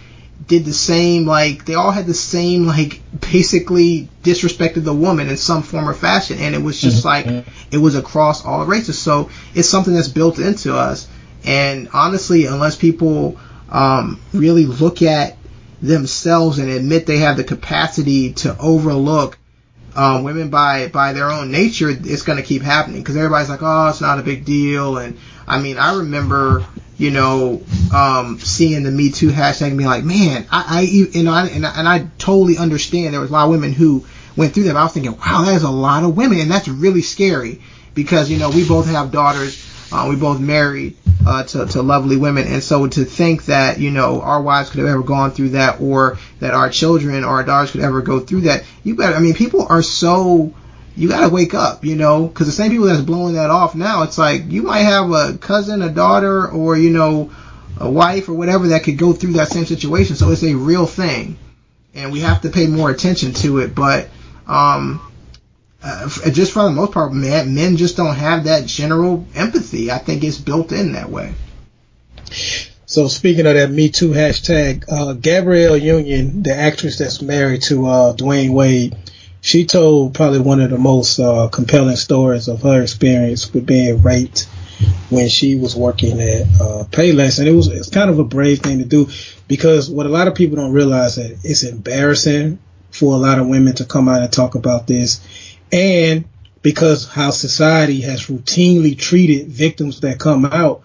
did 0.47 0.65
the 0.65 0.73
same 0.73 1.25
like 1.25 1.65
they 1.65 1.73
all 1.73 1.91
had 1.91 2.05
the 2.05 2.13
same 2.13 2.67
like 2.67 3.01
basically 3.31 4.09
disrespected 4.21 4.83
the 4.83 4.93
woman 4.93 5.29
in 5.29 5.37
some 5.37 5.63
form 5.63 5.89
or 5.89 5.93
fashion. 5.93 6.37
And 6.39 6.53
it 6.53 6.61
was 6.61 6.79
just 6.79 7.03
mm-hmm. 7.03 7.37
like 7.37 7.45
it 7.71 7.77
was 7.77 7.95
across 7.95 8.45
all 8.45 8.65
races. 8.65 8.99
So 8.99 9.29
it's 9.53 9.69
something 9.69 9.93
that's 9.93 10.07
built 10.07 10.39
into 10.39 10.75
us. 10.75 11.07
And 11.45 11.89
honestly 11.93 12.45
unless 12.45 12.75
people 12.75 13.39
um, 13.69 14.21
really 14.33 14.65
look 14.65 15.01
at 15.01 15.37
themselves 15.81 16.59
and 16.59 16.69
admit 16.69 17.05
they 17.05 17.17
have 17.17 17.37
the 17.37 17.43
capacity 17.43 18.33
to 18.33 18.57
overlook 18.59 19.37
um, 19.95 20.23
women 20.23 20.49
by 20.49 20.89
by 20.89 21.13
their 21.13 21.31
own 21.31 21.51
nature 21.51 21.89
it's 21.89 22.23
going 22.23 22.37
to 22.37 22.43
keep 22.43 22.61
happening. 22.61 23.01
Because 23.01 23.17
everybody's 23.17 23.49
like 23.49 23.63
oh 23.63 23.89
it's 23.89 24.01
not 24.01 24.19
a 24.19 24.23
big 24.23 24.45
deal. 24.45 24.97
And 24.97 25.17
i 25.47 25.59
mean 25.59 25.77
i 25.77 25.97
remember 25.97 26.65
you 26.97 27.11
know, 27.11 27.61
um, 27.93 28.39
seeing 28.39 28.83
the 28.83 28.91
Me 28.91 29.11
Too 29.11 29.29
hashtag 29.29 29.67
and 29.67 29.77
being 29.77 29.89
like, 29.89 30.03
man, 30.03 30.45
I, 30.51 30.65
I 30.67 30.81
you 30.81 31.23
know, 31.23 31.33
I, 31.33 31.47
and, 31.47 31.65
I, 31.65 31.79
and 31.79 31.87
I 31.87 32.07
totally 32.17 32.57
understand 32.57 33.13
there 33.13 33.21
was 33.21 33.29
a 33.29 33.33
lot 33.33 33.45
of 33.45 33.51
women 33.51 33.73
who 33.73 34.05
went 34.35 34.53
through 34.53 34.63
that. 34.63 34.75
I 34.75 34.83
was 34.83 34.93
thinking, 34.93 35.17
wow, 35.17 35.43
that 35.45 35.55
is 35.55 35.63
a 35.63 35.69
lot 35.69 36.03
of 36.03 36.15
women, 36.15 36.39
and 36.39 36.49
that's 36.49 36.67
really 36.67 37.01
scary 37.01 37.61
because 37.93 38.29
you 38.29 38.37
know 38.37 38.49
we 38.49 38.67
both 38.67 38.87
have 38.87 39.11
daughters, 39.11 39.65
uh, 39.91 40.07
we 40.09 40.15
both 40.15 40.39
married 40.39 40.97
uh, 41.25 41.43
to 41.43 41.65
to 41.65 41.81
lovely 41.81 42.17
women, 42.17 42.47
and 42.47 42.63
so 42.63 42.87
to 42.87 43.03
think 43.03 43.45
that 43.45 43.79
you 43.79 43.91
know 43.91 44.21
our 44.21 44.41
wives 44.41 44.69
could 44.69 44.79
have 44.79 44.89
ever 44.89 45.03
gone 45.03 45.31
through 45.31 45.49
that, 45.49 45.81
or 45.81 46.17
that 46.39 46.53
our 46.53 46.69
children 46.69 47.23
or 47.23 47.29
our 47.29 47.43
daughters 47.43 47.71
could 47.71 47.81
ever 47.81 48.01
go 48.01 48.19
through 48.19 48.41
that, 48.41 48.63
you 48.83 48.95
better. 48.95 49.15
I 49.15 49.19
mean, 49.19 49.33
people 49.33 49.65
are 49.67 49.81
so 49.81 50.53
you 50.95 51.09
gotta 51.09 51.29
wake 51.29 51.53
up, 51.53 51.83
you 51.83 51.95
know, 51.95 52.27
because 52.27 52.47
the 52.47 52.53
same 52.53 52.71
people 52.71 52.85
that's 52.85 53.01
blowing 53.01 53.35
that 53.35 53.49
off 53.49 53.75
now, 53.75 54.03
it's 54.03 54.17
like 54.17 54.45
you 54.47 54.63
might 54.63 54.81
have 54.81 55.11
a 55.11 55.37
cousin, 55.37 55.81
a 55.81 55.89
daughter, 55.89 56.47
or 56.49 56.77
you 56.77 56.89
know, 56.89 57.31
a 57.79 57.89
wife 57.89 58.29
or 58.29 58.33
whatever 58.33 58.67
that 58.69 58.83
could 58.83 58.97
go 58.97 59.13
through 59.13 59.33
that 59.33 59.49
same 59.49 59.65
situation. 59.65 60.15
So 60.15 60.31
it's 60.31 60.43
a 60.43 60.55
real 60.55 60.85
thing, 60.85 61.37
and 61.93 62.11
we 62.11 62.21
have 62.21 62.41
to 62.41 62.49
pay 62.49 62.67
more 62.67 62.89
attention 62.89 63.33
to 63.33 63.59
it. 63.59 63.75
But 63.75 64.09
um, 64.47 65.01
uh, 65.83 66.09
just 66.31 66.53
for 66.53 66.63
the 66.63 66.71
most 66.71 66.93
part, 66.93 67.13
man, 67.13 67.53
men 67.53 67.77
just 67.77 67.97
don't 67.97 68.15
have 68.15 68.45
that 68.45 68.65
general 68.65 69.25
empathy. 69.35 69.91
I 69.91 69.97
think 69.97 70.23
it's 70.23 70.37
built 70.37 70.71
in 70.71 70.93
that 70.93 71.09
way. 71.09 71.33
So 72.85 73.07
speaking 73.07 73.45
of 73.45 73.55
that 73.55 73.69
Me 73.69 73.89
Too 73.89 74.11
hashtag, 74.11 74.85
uh, 74.89 75.13
Gabrielle 75.13 75.77
Union, 75.77 76.43
the 76.43 76.55
actress 76.55 76.97
that's 76.97 77.21
married 77.21 77.63
to 77.63 77.87
uh, 77.87 78.15
Dwyane 78.15 78.53
Wade 78.53 78.95
she 79.45 79.63
told 79.63 80.15
probably 80.15 80.39
one 80.39 80.59
of 80.59 80.71
the 80.71 80.77
most 80.79 81.19
uh, 81.19 81.47
compelling 81.49 81.97
stories 81.97 82.47
of 82.47 82.63
her 82.63 82.81
experience 82.81 83.53
with 83.53 83.63
being 83.63 84.01
raped 84.01 84.47
when 85.11 85.29
she 85.29 85.55
was 85.55 85.75
working 85.75 86.19
at 86.19 86.41
uh, 86.59 86.83
Payless, 86.89 87.37
and 87.37 87.47
it 87.47 87.51
was 87.51 87.67
it's 87.67 87.91
kind 87.91 88.09
of 88.09 88.17
a 88.17 88.23
brave 88.23 88.61
thing 88.61 88.79
to 88.79 88.85
do 88.85 89.07
because 89.47 89.87
what 89.87 90.07
a 90.07 90.09
lot 90.09 90.27
of 90.27 90.33
people 90.33 90.55
don't 90.55 90.73
realize 90.73 91.17
that 91.17 91.37
it's 91.43 91.61
embarrassing 91.61 92.57
for 92.89 93.13
a 93.13 93.17
lot 93.19 93.37
of 93.37 93.47
women 93.47 93.75
to 93.75 93.85
come 93.85 94.09
out 94.09 94.23
and 94.23 94.33
talk 94.33 94.55
about 94.55 94.87
this, 94.87 95.21
and 95.71 96.25
because 96.63 97.07
how 97.07 97.29
society 97.29 98.01
has 98.01 98.25
routinely 98.25 98.97
treated 98.97 99.47
victims 99.47 99.99
that 99.99 100.19
come 100.19 100.45
out, 100.45 100.81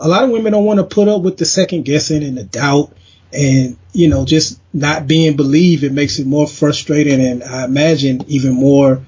a 0.00 0.08
lot 0.08 0.24
of 0.24 0.30
women 0.30 0.52
don't 0.52 0.64
want 0.64 0.80
to 0.80 0.84
put 0.84 1.06
up 1.06 1.22
with 1.22 1.36
the 1.36 1.44
second 1.44 1.84
guessing 1.84 2.24
and 2.24 2.36
the 2.36 2.42
doubt 2.42 2.92
and 3.34 3.76
you 3.92 4.08
know 4.08 4.24
just 4.24 4.60
not 4.72 5.06
being 5.06 5.36
believed 5.36 5.84
it 5.84 5.92
makes 5.92 6.18
it 6.18 6.26
more 6.26 6.46
frustrating 6.46 7.20
and 7.20 7.42
I 7.42 7.64
imagine 7.64 8.24
even 8.28 8.52
more 8.52 9.02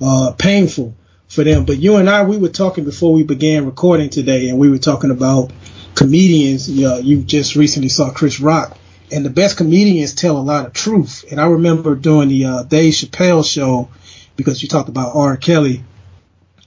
uh, 0.00 0.32
painful 0.38 0.94
for 1.30 1.44
them. 1.44 1.64
But 1.64 1.78
you 1.78 1.96
and 1.96 2.10
I 2.10 2.24
we 2.24 2.36
were 2.36 2.48
talking 2.48 2.84
before 2.84 3.14
we 3.14 3.22
began 3.22 3.64
recording 3.64 4.10
today, 4.10 4.48
and 4.48 4.58
we 4.58 4.68
were 4.68 4.78
talking 4.78 5.10
about 5.10 5.52
comedians. 5.94 6.68
You, 6.68 6.88
know, 6.88 6.98
you 6.98 7.22
just 7.22 7.56
recently 7.56 7.88
saw 7.88 8.10
Chris 8.10 8.40
Rock, 8.40 8.76
and 9.10 9.24
the 9.24 9.30
best 9.30 9.56
comedians 9.56 10.14
tell 10.14 10.36
a 10.36 10.42
lot 10.42 10.66
of 10.66 10.72
truth. 10.72 11.24
And 11.30 11.40
I 11.40 11.46
remember 11.46 11.94
during 11.94 12.28
the 12.28 12.44
uh, 12.44 12.62
Dave 12.64 12.92
Chappelle 12.92 13.48
show 13.48 13.88
because 14.36 14.62
you 14.62 14.68
talked 14.68 14.88
about 14.88 15.14
R. 15.14 15.36
Kelly 15.36 15.82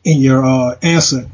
in 0.04 0.20
your 0.20 0.44
uh, 0.44 0.76
answer. 0.82 1.30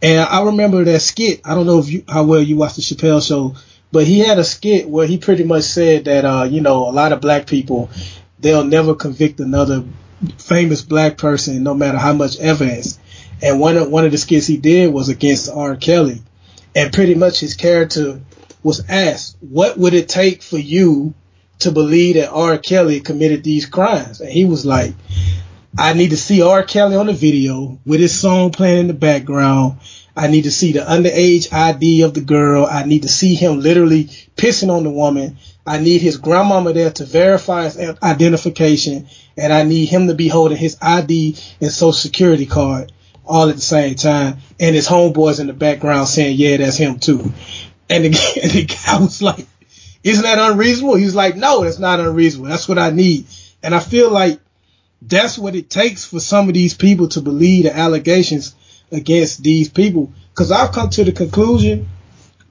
And 0.00 0.20
I 0.20 0.44
remember 0.44 0.84
that 0.84 1.00
skit. 1.00 1.40
I 1.44 1.54
don't 1.54 1.66
know 1.66 1.80
if 1.80 1.88
you 1.88 2.04
how 2.08 2.22
well 2.24 2.40
you 2.40 2.56
watched 2.56 2.76
the 2.76 2.82
Chappelle 2.82 3.26
show, 3.26 3.56
but 3.90 4.06
he 4.06 4.20
had 4.20 4.38
a 4.38 4.44
skit 4.44 4.88
where 4.88 5.06
he 5.06 5.18
pretty 5.18 5.44
much 5.44 5.64
said 5.64 6.04
that, 6.04 6.24
uh, 6.24 6.44
you 6.44 6.60
know, 6.60 6.88
a 6.88 6.92
lot 6.92 7.12
of 7.12 7.20
black 7.20 7.46
people, 7.46 7.90
they'll 8.38 8.64
never 8.64 8.94
convict 8.94 9.40
another 9.40 9.84
famous 10.38 10.82
black 10.82 11.16
person 11.16 11.62
no 11.62 11.74
matter 11.74 11.98
how 11.98 12.12
much 12.12 12.38
evidence. 12.38 12.98
And 13.42 13.60
one 13.60 13.76
of, 13.76 13.90
one 13.90 14.04
of 14.04 14.12
the 14.12 14.18
skits 14.18 14.46
he 14.46 14.56
did 14.56 14.92
was 14.92 15.08
against 15.08 15.50
R. 15.50 15.76
Kelly. 15.76 16.22
And 16.74 16.92
pretty 16.92 17.14
much 17.14 17.40
his 17.40 17.54
character 17.54 18.20
was 18.62 18.88
asked, 18.88 19.36
what 19.40 19.78
would 19.78 19.94
it 19.94 20.08
take 20.08 20.42
for 20.42 20.58
you 20.58 21.14
to 21.60 21.72
believe 21.72 22.16
that 22.16 22.30
R. 22.30 22.58
Kelly 22.58 23.00
committed 23.00 23.42
these 23.42 23.66
crimes? 23.66 24.20
And 24.20 24.30
he 24.30 24.44
was 24.44 24.66
like, 24.66 24.94
I 25.78 25.92
need 25.92 26.10
to 26.10 26.16
see 26.16 26.42
R. 26.42 26.62
Kelly 26.62 26.96
on 26.96 27.06
the 27.06 27.12
video 27.12 27.78
with 27.86 28.00
his 28.00 28.18
song 28.18 28.50
playing 28.50 28.80
in 28.80 28.86
the 28.88 28.94
background. 28.94 29.78
I 30.18 30.26
need 30.26 30.42
to 30.42 30.50
see 30.50 30.72
the 30.72 30.80
underage 30.80 31.52
ID 31.52 32.02
of 32.02 32.12
the 32.12 32.20
girl. 32.20 32.66
I 32.66 32.82
need 32.82 33.02
to 33.02 33.08
see 33.08 33.36
him 33.36 33.60
literally 33.60 34.06
pissing 34.36 34.68
on 34.68 34.82
the 34.82 34.90
woman. 34.90 35.38
I 35.64 35.78
need 35.78 36.02
his 36.02 36.16
grandmama 36.16 36.72
there 36.72 36.90
to 36.90 37.04
verify 37.04 37.64
his 37.64 37.78
identification, 38.02 39.06
and 39.36 39.52
I 39.52 39.62
need 39.62 39.86
him 39.86 40.08
to 40.08 40.14
be 40.14 40.26
holding 40.26 40.58
his 40.58 40.76
ID 40.82 41.36
and 41.60 41.70
social 41.70 41.92
security 41.92 42.46
card 42.46 42.90
all 43.24 43.48
at 43.48 43.54
the 43.54 43.62
same 43.62 43.94
time, 43.94 44.38
and 44.58 44.74
his 44.74 44.88
homeboys 44.88 45.38
in 45.38 45.46
the 45.46 45.52
background 45.52 46.08
saying, 46.08 46.36
"Yeah, 46.36 46.56
that's 46.56 46.76
him 46.76 46.98
too." 46.98 47.32
And 47.88 48.06
the, 48.06 48.08
the 48.52 48.64
guy 48.64 48.98
was 48.98 49.22
like, 49.22 49.46
"Isn't 50.02 50.24
that 50.24 50.50
unreasonable?" 50.50 50.96
He's 50.96 51.14
like, 51.14 51.36
"No, 51.36 51.62
that's 51.62 51.78
not 51.78 52.00
unreasonable. 52.00 52.50
That's 52.50 52.68
what 52.68 52.80
I 52.80 52.90
need." 52.90 53.26
And 53.62 53.72
I 53.72 53.78
feel 53.78 54.10
like 54.10 54.40
that's 55.00 55.38
what 55.38 55.54
it 55.54 55.70
takes 55.70 56.04
for 56.04 56.18
some 56.18 56.48
of 56.48 56.54
these 56.54 56.74
people 56.74 57.06
to 57.10 57.20
believe 57.20 57.64
the 57.64 57.76
allegations 57.76 58.56
against 58.90 59.42
these 59.42 59.68
people. 59.68 60.12
Because 60.30 60.52
I've 60.52 60.72
come 60.72 60.90
to 60.90 61.04
the 61.04 61.12
conclusion 61.12 61.88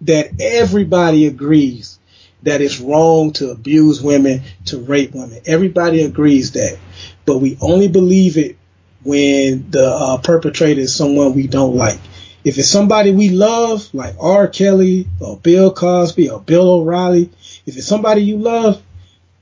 that 0.01 0.39
everybody 0.39 1.25
agrees 1.25 1.97
that 2.43 2.61
it's 2.61 2.79
wrong 2.79 3.33
to 3.33 3.51
abuse 3.51 4.01
women, 4.01 4.41
to 4.65 4.79
rape 4.79 5.13
women. 5.13 5.41
Everybody 5.45 6.03
agrees 6.03 6.51
that. 6.51 6.77
But 7.25 7.39
we 7.39 7.57
only 7.61 7.87
believe 7.87 8.37
it 8.37 8.57
when 9.03 9.69
the 9.71 9.87
uh, 9.87 10.17
perpetrator 10.17 10.81
is 10.81 10.95
someone 10.95 11.33
we 11.33 11.47
don't 11.47 11.75
like. 11.75 11.99
If 12.43 12.57
it's 12.57 12.69
somebody 12.69 13.11
we 13.11 13.29
love, 13.29 13.93
like 13.93 14.15
R. 14.19 14.47
Kelly 14.47 15.07
or 15.19 15.37
Bill 15.37 15.73
Cosby 15.73 16.29
or 16.29 16.39
Bill 16.39 16.69
O'Reilly, 16.69 17.29
if 17.65 17.75
it's 17.75 17.87
somebody 17.87 18.21
you 18.21 18.37
love, 18.37 18.81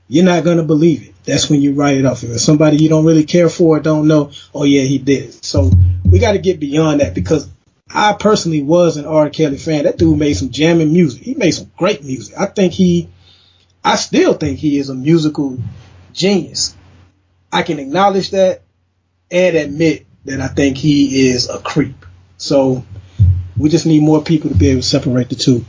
you're 0.08 0.24
not 0.24 0.44
going 0.44 0.56
to 0.56 0.62
believe 0.62 1.06
it. 1.06 1.14
That's 1.24 1.50
when 1.50 1.60
you 1.60 1.74
write 1.74 1.98
it 1.98 2.06
off. 2.06 2.22
If 2.22 2.30
it's 2.30 2.42
somebody 2.42 2.78
you 2.78 2.88
don't 2.88 3.04
really 3.04 3.24
care 3.24 3.48
for 3.48 3.76
or 3.76 3.80
don't 3.80 4.08
know, 4.08 4.30
oh 4.54 4.64
yeah, 4.64 4.82
he 4.82 4.98
did 4.98 5.24
it. 5.24 5.44
So 5.44 5.70
we 6.06 6.18
got 6.18 6.32
to 6.32 6.38
get 6.38 6.60
beyond 6.60 7.00
that 7.00 7.14
because 7.14 7.48
I 7.92 8.14
personally 8.14 8.62
was 8.62 8.96
an 8.96 9.06
R. 9.06 9.30
Kelly 9.30 9.58
fan. 9.58 9.84
That 9.84 9.98
dude 9.98 10.18
made 10.18 10.34
some 10.34 10.50
jamming 10.50 10.92
music. 10.92 11.22
He 11.22 11.34
made 11.34 11.52
some 11.52 11.70
great 11.76 12.04
music. 12.04 12.38
I 12.38 12.46
think 12.46 12.72
he, 12.72 13.08
I 13.84 13.96
still 13.96 14.34
think 14.34 14.58
he 14.58 14.78
is 14.78 14.88
a 14.88 14.94
musical 14.94 15.58
genius. 16.12 16.76
I 17.52 17.62
can 17.62 17.78
acknowledge 17.78 18.30
that 18.30 18.62
and 19.30 19.56
admit 19.56 20.06
that 20.24 20.40
I 20.40 20.48
think 20.48 20.76
he 20.76 21.28
is 21.28 21.48
a 21.48 21.58
creep. 21.58 22.04
So 22.36 22.84
we 23.56 23.70
just 23.70 23.86
need 23.86 24.02
more 24.02 24.22
people 24.22 24.50
to 24.50 24.56
be 24.56 24.68
able 24.68 24.82
to 24.82 24.86
separate 24.86 25.28
the 25.28 25.36
two. 25.36 25.64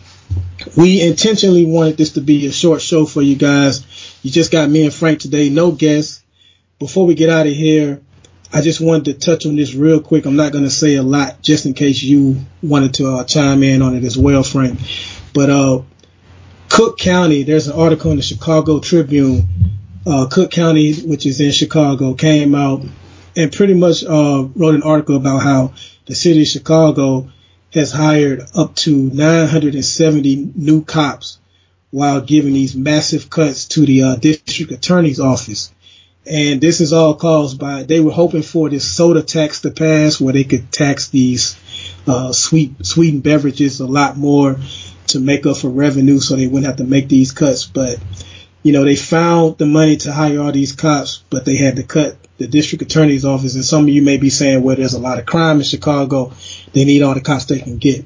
We 0.76 1.02
intentionally 1.02 1.66
wanted 1.66 1.98
this 1.98 2.14
to 2.14 2.22
be 2.22 2.48
a 2.48 2.52
short 2.52 2.82
show 2.82 3.06
for 3.06 3.22
you 3.22 3.36
guys. 3.36 3.86
You 4.24 4.32
just 4.32 4.52
got 4.52 4.70
me 4.70 4.84
and 4.84 4.94
Frank 4.94 5.20
today, 5.20 5.50
no 5.50 5.72
guests. 5.72 6.24
Before 6.80 7.06
we 7.06 7.16
get 7.16 7.30
out 7.30 7.48
of 7.48 7.54
here, 7.54 8.02
I 8.52 8.62
just 8.62 8.80
wanted 8.80 9.06
to 9.06 9.14
touch 9.14 9.46
on 9.46 9.56
this 9.56 9.76
real 9.76 10.00
quick. 10.00 10.26
I'm 10.26 10.36
not 10.36 10.52
going 10.52 10.64
to 10.64 10.70
say 10.70 10.96
a 10.96 11.04
lot 11.04 11.42
just 11.42 11.66
in 11.66 11.74
case 11.74 12.02
you 12.02 12.38
wanted 12.64 12.96
to 12.96 13.18
uh, 13.18 13.24
chime 13.26 13.62
in 13.64 13.82
on 13.82 13.96
it 13.96 14.04
as 14.04 14.18
well, 14.18 14.44
Frank. 14.44 14.80
But 15.34 15.50
uh, 15.50 15.82
Cook 16.70 16.98
County, 16.98 17.44
there's 17.44 17.68
an 17.68 17.78
article 17.78 18.12
in 18.12 18.18
the 18.18 18.24
Chicago 18.24 18.80
Tribune. 18.80 19.48
Uh, 20.06 20.28
Cook 20.32 20.52
County, 20.52 20.94
which 20.94 21.26
is 21.26 21.42
in 21.42 21.52
Chicago, 21.52 22.14
came 22.14 22.56
out 22.56 22.84
and 23.36 23.52
pretty 23.52 23.74
much 23.74 24.04
uh, 24.04 24.48
wrote 24.56 24.76
an 24.76 24.84
article 24.84 25.18
about 25.18 25.44
how 25.44 25.74
the 26.06 26.16
city 26.16 26.42
of 26.42 26.48
Chicago 26.48 27.30
has 27.74 27.92
hired 27.92 28.42
up 28.56 28.76
to 28.76 28.96
970 28.96 30.54
new 30.56 30.84
cops 30.84 31.40
while 31.92 32.22
giving 32.22 32.54
these 32.54 32.76
massive 32.76 33.30
cuts 33.30 33.66
to 33.66 33.86
the 33.86 34.04
uh, 34.04 34.16
district 34.16 34.72
attorney's 34.72 35.20
office. 35.20 35.74
And 36.30 36.60
this 36.60 36.82
is 36.82 36.94
all 36.94 37.16
caused 37.16 37.60
by 37.60 37.84
they 37.84 38.00
were 38.00 38.12
hoping 38.12 38.42
for 38.42 38.70
this 38.70 38.84
soda 38.84 39.24
tax 39.24 39.62
to 39.62 39.72
pass 39.72 40.20
where 40.20 40.34
they 40.34 40.44
could 40.44 40.72
tax 40.72 41.10
these 41.10 41.58
uh, 42.06 42.34
sweet 42.34 42.86
sweetened 42.86 43.24
beverages 43.24 43.80
a 43.80 43.88
lot 43.88 44.18
more 44.18 44.58
to 45.08 45.20
make 45.20 45.46
up 45.46 45.58
for 45.58 45.70
revenue 45.70 46.20
so 46.20 46.36
they 46.36 46.48
wouldn't 46.48 46.66
have 46.66 46.78
to 46.78 46.84
make 46.84 47.08
these 47.08 47.32
cuts. 47.32 47.66
But 47.66 47.98
you 48.64 48.74
know, 48.74 48.84
they 48.84 48.96
found 48.98 49.58
the 49.58 49.66
money 49.66 49.96
to 49.98 50.12
hire 50.12 50.42
all 50.42 50.52
these 50.52 50.74
cops, 50.74 51.24
but 51.30 51.46
they 51.46 51.56
had 51.56 51.78
to 51.78 51.84
cut 51.84 52.18
the 52.38 52.48
district 52.48 52.82
attorney's 52.82 53.24
office. 53.24 53.56
And 53.56 53.64
some 53.64 53.84
of 53.84 53.90
you 53.90 54.02
may 54.02 54.18
be 54.18 54.30
saying, 54.30 54.62
well, 54.64 54.76
there's 54.76 54.94
a 54.94 55.00
lot 55.00 55.20
of 55.20 55.26
crime 55.26 55.58
in 55.58 55.64
Chicago. 55.64 56.34
They 56.74 56.84
need 56.84 57.02
all 57.02 57.14
the 57.14 57.22
cops 57.22 57.46
they 57.46 57.60
can 57.60 57.78
get. 57.78 58.06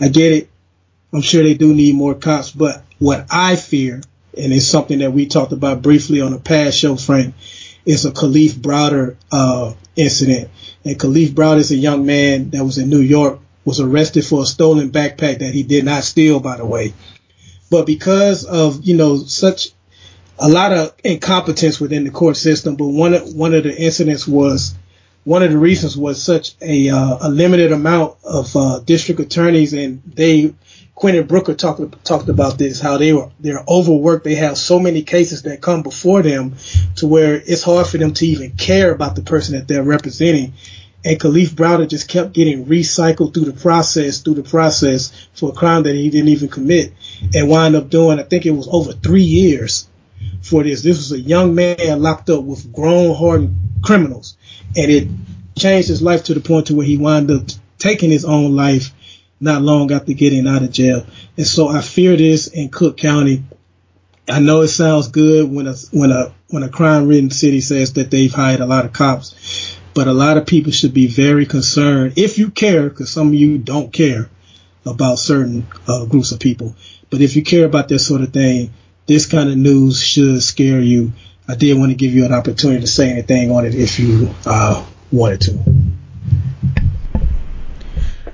I 0.00 0.08
get 0.08 0.32
it. 0.32 0.50
I'm 1.12 1.22
sure 1.22 1.42
they 1.42 1.54
do 1.54 1.74
need 1.74 1.94
more 1.94 2.14
cops, 2.14 2.50
but 2.50 2.82
what 2.98 3.26
I 3.30 3.56
fear, 3.56 4.00
and 4.36 4.52
it's 4.52 4.66
something 4.66 5.00
that 5.00 5.12
we 5.12 5.26
talked 5.26 5.52
about 5.52 5.82
briefly 5.82 6.20
on 6.20 6.32
a 6.32 6.38
past 6.38 6.78
show, 6.78 6.96
Frank, 6.96 7.34
is 7.90 8.04
a 8.04 8.12
Kalief 8.12 8.52
Browder 8.52 9.16
uh, 9.32 9.74
incident. 9.96 10.50
And 10.84 10.98
Kalief 10.98 11.30
Browder 11.30 11.58
is 11.58 11.72
a 11.72 11.76
young 11.76 12.06
man 12.06 12.50
that 12.50 12.64
was 12.64 12.78
in 12.78 12.88
New 12.88 13.00
York, 13.00 13.40
was 13.64 13.80
arrested 13.80 14.24
for 14.24 14.42
a 14.42 14.46
stolen 14.46 14.90
backpack 14.90 15.40
that 15.40 15.52
he 15.52 15.64
did 15.64 15.84
not 15.84 16.04
steal, 16.04 16.38
by 16.38 16.56
the 16.56 16.64
way. 16.64 16.94
But 17.68 17.86
because 17.86 18.44
of, 18.44 18.84
you 18.84 18.96
know, 18.96 19.16
such 19.16 19.70
a 20.38 20.48
lot 20.48 20.72
of 20.72 20.94
incompetence 21.02 21.80
within 21.80 22.04
the 22.04 22.10
court 22.10 22.36
system, 22.36 22.76
but 22.76 22.86
one 22.86 23.14
of, 23.14 23.34
one 23.34 23.54
of 23.54 23.64
the 23.64 23.76
incidents 23.76 24.26
was 24.26 24.74
one 25.24 25.42
of 25.42 25.50
the 25.50 25.58
reasons 25.58 25.96
was 25.96 26.22
such 26.22 26.54
a 26.62 26.88
uh, 26.88 27.18
a 27.20 27.28
limited 27.28 27.72
amount 27.72 28.16
of 28.24 28.56
uh, 28.56 28.80
district 28.80 29.20
attorneys, 29.20 29.74
and 29.74 30.02
they 30.06 30.54
Quentin 31.00 31.26
Brooker 31.26 31.54
talked 31.54 32.04
talked 32.04 32.28
about 32.28 32.58
this 32.58 32.78
how 32.78 32.98
they 32.98 33.14
were 33.14 33.30
they're 33.40 33.64
overworked. 33.66 34.22
They 34.22 34.34
have 34.34 34.58
so 34.58 34.78
many 34.78 35.00
cases 35.00 35.40
that 35.44 35.62
come 35.62 35.82
before 35.82 36.22
them 36.22 36.56
to 36.96 37.06
where 37.06 37.36
it's 37.36 37.62
hard 37.62 37.86
for 37.86 37.96
them 37.96 38.12
to 38.12 38.26
even 38.26 38.50
care 38.50 38.92
about 38.92 39.16
the 39.16 39.22
person 39.22 39.54
that 39.54 39.66
they're 39.66 39.82
representing. 39.82 40.52
And 41.02 41.18
Kalief 41.18 41.52
Browder 41.52 41.88
just 41.88 42.06
kept 42.06 42.34
getting 42.34 42.66
recycled 42.66 43.32
through 43.32 43.46
the 43.46 43.58
process, 43.58 44.20
through 44.20 44.34
the 44.34 44.42
process 44.42 45.10
for 45.32 45.48
a 45.48 45.52
crime 45.54 45.84
that 45.84 45.94
he 45.94 46.10
didn't 46.10 46.28
even 46.28 46.50
commit, 46.50 46.92
and 47.34 47.48
wind 47.48 47.76
up 47.76 47.88
doing 47.88 48.20
I 48.20 48.24
think 48.24 48.44
it 48.44 48.50
was 48.50 48.68
over 48.70 48.92
three 48.92 49.22
years 49.22 49.88
for 50.42 50.62
this. 50.62 50.82
This 50.82 50.98
was 50.98 51.12
a 51.12 51.18
young 51.18 51.54
man 51.54 52.02
locked 52.02 52.28
up 52.28 52.44
with 52.44 52.70
grown 52.74 53.16
hardened 53.16 53.56
criminals, 53.82 54.36
and 54.76 54.90
it 54.90 55.08
changed 55.58 55.88
his 55.88 56.02
life 56.02 56.24
to 56.24 56.34
the 56.34 56.40
point 56.40 56.66
to 56.66 56.74
where 56.74 56.84
he 56.84 56.98
wound 56.98 57.30
up 57.30 57.44
taking 57.78 58.10
his 58.10 58.26
own 58.26 58.54
life 58.54 58.92
not 59.40 59.62
long 59.62 59.90
after 59.90 60.12
getting 60.12 60.46
out 60.46 60.62
of 60.62 60.70
jail. 60.70 61.06
And 61.36 61.46
so 61.46 61.68
I 61.68 61.80
fear 61.80 62.16
this 62.16 62.46
in 62.46 62.68
Cook 62.68 62.98
County. 62.98 63.42
I 64.28 64.38
know 64.38 64.60
it 64.60 64.68
sounds 64.68 65.08
good 65.08 65.50
when 65.50 65.66
a 65.66 65.74
when 65.90 66.12
a 66.12 66.32
when 66.48 66.62
a 66.62 66.68
crime 66.68 67.08
ridden 67.08 67.30
city 67.30 67.60
says 67.60 67.94
that 67.94 68.10
they've 68.10 68.32
hired 68.32 68.60
a 68.60 68.66
lot 68.66 68.84
of 68.84 68.92
cops, 68.92 69.76
but 69.94 70.06
a 70.06 70.12
lot 70.12 70.36
of 70.36 70.46
people 70.46 70.72
should 70.72 70.94
be 70.94 71.06
very 71.06 71.46
concerned 71.46 72.14
if 72.16 72.38
you 72.38 72.50
care, 72.50 72.88
because 72.88 73.10
some 73.10 73.28
of 73.28 73.34
you 73.34 73.58
don't 73.58 73.92
care 73.92 74.28
about 74.86 75.18
certain 75.18 75.66
uh, 75.88 76.04
groups 76.04 76.32
of 76.32 76.38
people. 76.38 76.74
But 77.08 77.20
if 77.20 77.34
you 77.34 77.42
care 77.42 77.64
about 77.64 77.88
this 77.88 78.06
sort 78.06 78.20
of 78.20 78.32
thing, 78.32 78.72
this 79.06 79.26
kind 79.26 79.50
of 79.50 79.56
news 79.56 80.00
should 80.00 80.42
scare 80.42 80.80
you. 80.80 81.12
I 81.48 81.56
did 81.56 81.76
want 81.76 81.90
to 81.90 81.96
give 81.96 82.14
you 82.14 82.24
an 82.24 82.32
opportunity 82.32 82.80
to 82.82 82.86
say 82.86 83.10
anything 83.10 83.50
on 83.50 83.66
it 83.66 83.74
if 83.74 83.98
you 83.98 84.30
uh, 84.46 84.86
wanted 85.10 85.40
to. 85.42 85.58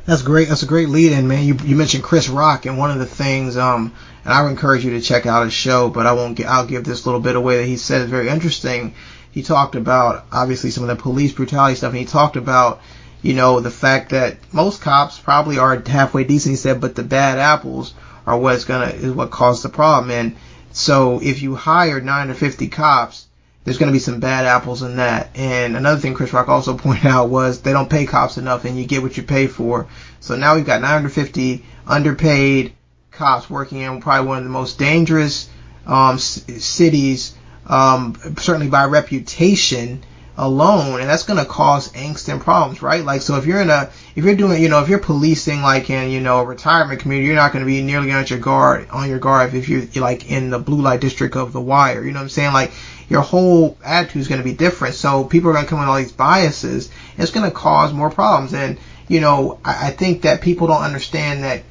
That's 0.07 0.23
great. 0.23 0.49
That's 0.49 0.63
a 0.63 0.67
great 0.67 0.89
lead 0.89 1.11
in, 1.11 1.27
man. 1.27 1.45
You 1.45 1.57
you 1.65 1.75
mentioned 1.75 2.05
Chris 2.05 2.29
Rock, 2.29 2.65
and 2.65 2.79
one 2.79 2.93
of 2.93 3.01
the 3.01 3.07
things, 3.07 3.57
um, 3.57 3.93
and 4.25 4.33
I 4.33 4.43
would 4.43 4.51
encourage 4.51 4.85
you 4.85 4.93
to 4.93 5.01
check 5.01 5.27
out 5.27 5.45
his 5.45 5.53
show, 5.53 5.89
but 5.89 6.07
I 6.07 6.13
won't 6.13 6.37
get. 6.37 6.47
I'll 6.47 6.67
give 6.67 6.85
this 6.85 7.07
little 7.07 7.21
bit 7.21 7.35
away 7.35 7.59
that 7.59 7.67
he 7.67 7.77
said 7.77 8.03
is 8.03 8.11
very 8.11 8.29
interesting. 8.29 8.95
He 9.33 9.43
talked 9.43 9.75
about 9.75 10.25
obviously 10.31 10.71
some 10.71 10.85
of 10.85 10.89
the 10.89 11.03
police 11.03 11.33
brutality 11.33 11.75
stuff, 11.75 11.91
and 11.91 11.99
he 11.99 12.05
talked 12.05 12.37
about 12.37 12.81
you 13.21 13.35
know 13.35 13.59
the 13.59 13.71
fact 13.71 14.11
that 14.11 14.37
most 14.55 14.81
cops 14.81 15.19
probably 15.19 15.59
are 15.59 15.83
halfway 15.85 16.23
decent. 16.23 16.53
He 16.53 16.57
said, 16.57 16.81
but 16.81 16.95
the 16.95 17.03
bad 17.03 17.39
apples 17.39 17.93
are 18.27 18.39
what's 18.39 18.65
gonna 18.65 18.87
is 18.87 19.11
what 19.11 19.33
caused 19.33 19.65
the 19.65 19.69
problem, 19.69 20.13
and 20.13 20.37
so 20.71 21.21
if 21.21 21.43
you 21.43 21.57
hire 21.57 22.01
nine 22.01 22.31
or 22.31 22.35
fifty 22.35 22.69
cops, 22.69 23.26
there's 23.67 23.79
going 23.79 23.89
to 23.89 23.93
be 23.93 23.99
some 23.99 24.21
bad 24.21 24.47
apples 24.47 24.83
in 24.83 24.97
that. 24.97 25.29
And 25.35 25.77
another 25.77 26.01
thing 26.01 26.15
Chris 26.15 26.33
Rock 26.33 26.49
also 26.49 26.79
pointed 26.79 27.07
out 27.07 27.29
was 27.29 27.61
they 27.61 27.73
don't 27.73 27.91
pay 27.91 28.07
cops 28.07 28.39
enough 28.39 28.65
and 28.65 28.79
you 28.79 28.87
get 28.87 29.03
what 29.03 29.17
you 29.17 29.25
pay 29.25 29.49
for. 29.49 29.89
So 30.21 30.37
now 30.37 30.55
we've 30.55 30.65
got 30.65 30.81
950 30.81 31.65
underpaid 31.87 32.75
cops 33.11 33.51
working 33.51 33.81
in 33.81 34.01
probably 34.01 34.29
one 34.29 34.39
of 34.39 34.45
the 34.45 34.51
most 34.51 34.79
dangerous 34.79 35.51
um, 35.85 36.19
cities, 36.19 37.35
um, 37.67 38.17
certainly 38.39 38.69
by 38.69 38.85
reputation 38.85 40.05
alone, 40.39 41.01
and 41.01 41.09
that's 41.09 41.23
going 41.23 41.39
to 41.39 41.51
cause 41.51 41.91
angst 41.93 42.29
and 42.29 42.41
problems, 42.41 42.83
right? 42.83 43.05
Like, 43.05 43.23
so 43.23 43.37
if 43.37 43.47
you're 43.47 43.61
in 43.61 43.71
a, 43.71 43.91
if 44.15 44.25
you're 44.25 44.37
doing, 44.37 44.63
you 44.63 44.69
know, 44.69 44.81
if 44.83 44.89
you're 44.89 44.99
policing 44.99 45.63
like 45.63 45.89
in, 45.89 46.11
you 46.11 46.21
know, 46.21 46.41
a 46.41 46.45
retirement 46.45 47.01
community, 47.01 47.27
you're 47.27 47.37
not 47.37 47.53
going 47.53 47.65
to 47.65 47.67
be 47.67 47.83
nearly 47.83 48.13
on 48.13 48.27
your 48.27 48.39
guard, 48.39 48.89
on 48.91 49.09
your 49.09 49.19
guard 49.19 49.55
if 49.55 49.69
you're 49.69 49.87
like 49.97 50.31
in 50.31 50.51
the 50.51 50.59
blue 50.59 50.83
light 50.83 51.01
district 51.01 51.37
of 51.37 51.53
the 51.53 51.61
wire. 51.61 52.05
You 52.05 52.13
know 52.13 52.19
what 52.19 52.25
I'm 52.25 52.29
saying? 52.29 52.53
Like, 52.53 52.73
your 53.09 53.23
whole 53.23 53.79
attitude 53.85 54.23
is 54.23 54.29
going 54.29 54.41
to 54.41 54.45
be 54.45 54.55
different. 54.55 54.95
So 54.95 55.25
people 55.25 55.51
are 55.51 55.53
going 55.55 55.65
to 55.65 55.71
come 55.71 55.79
with 55.79 55.89
all 55.89 55.97
these 55.97 56.13
biases. 56.13 56.91
It's 57.17 57.31
going 57.31 57.49
to 57.49 57.55
cause 57.55 57.93
more 57.93 58.11
problems. 58.11 58.55
And, 58.55 58.79
you 59.09 59.21
know, 59.21 59.59
I, 59.65 59.89
I 59.89 59.91
think 59.91 60.23
that 60.23 60.41
people 60.41 60.67
don't 60.67 60.83
understand 60.83 61.45
that 61.45 61.63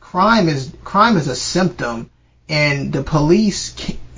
crime 0.00 0.48
is, 0.48 0.72
crime 0.84 1.16
is 1.16 1.28
a 1.28 1.36
symptom 1.36 2.10
and 2.48 2.92
the 2.92 3.02
police 3.02 3.74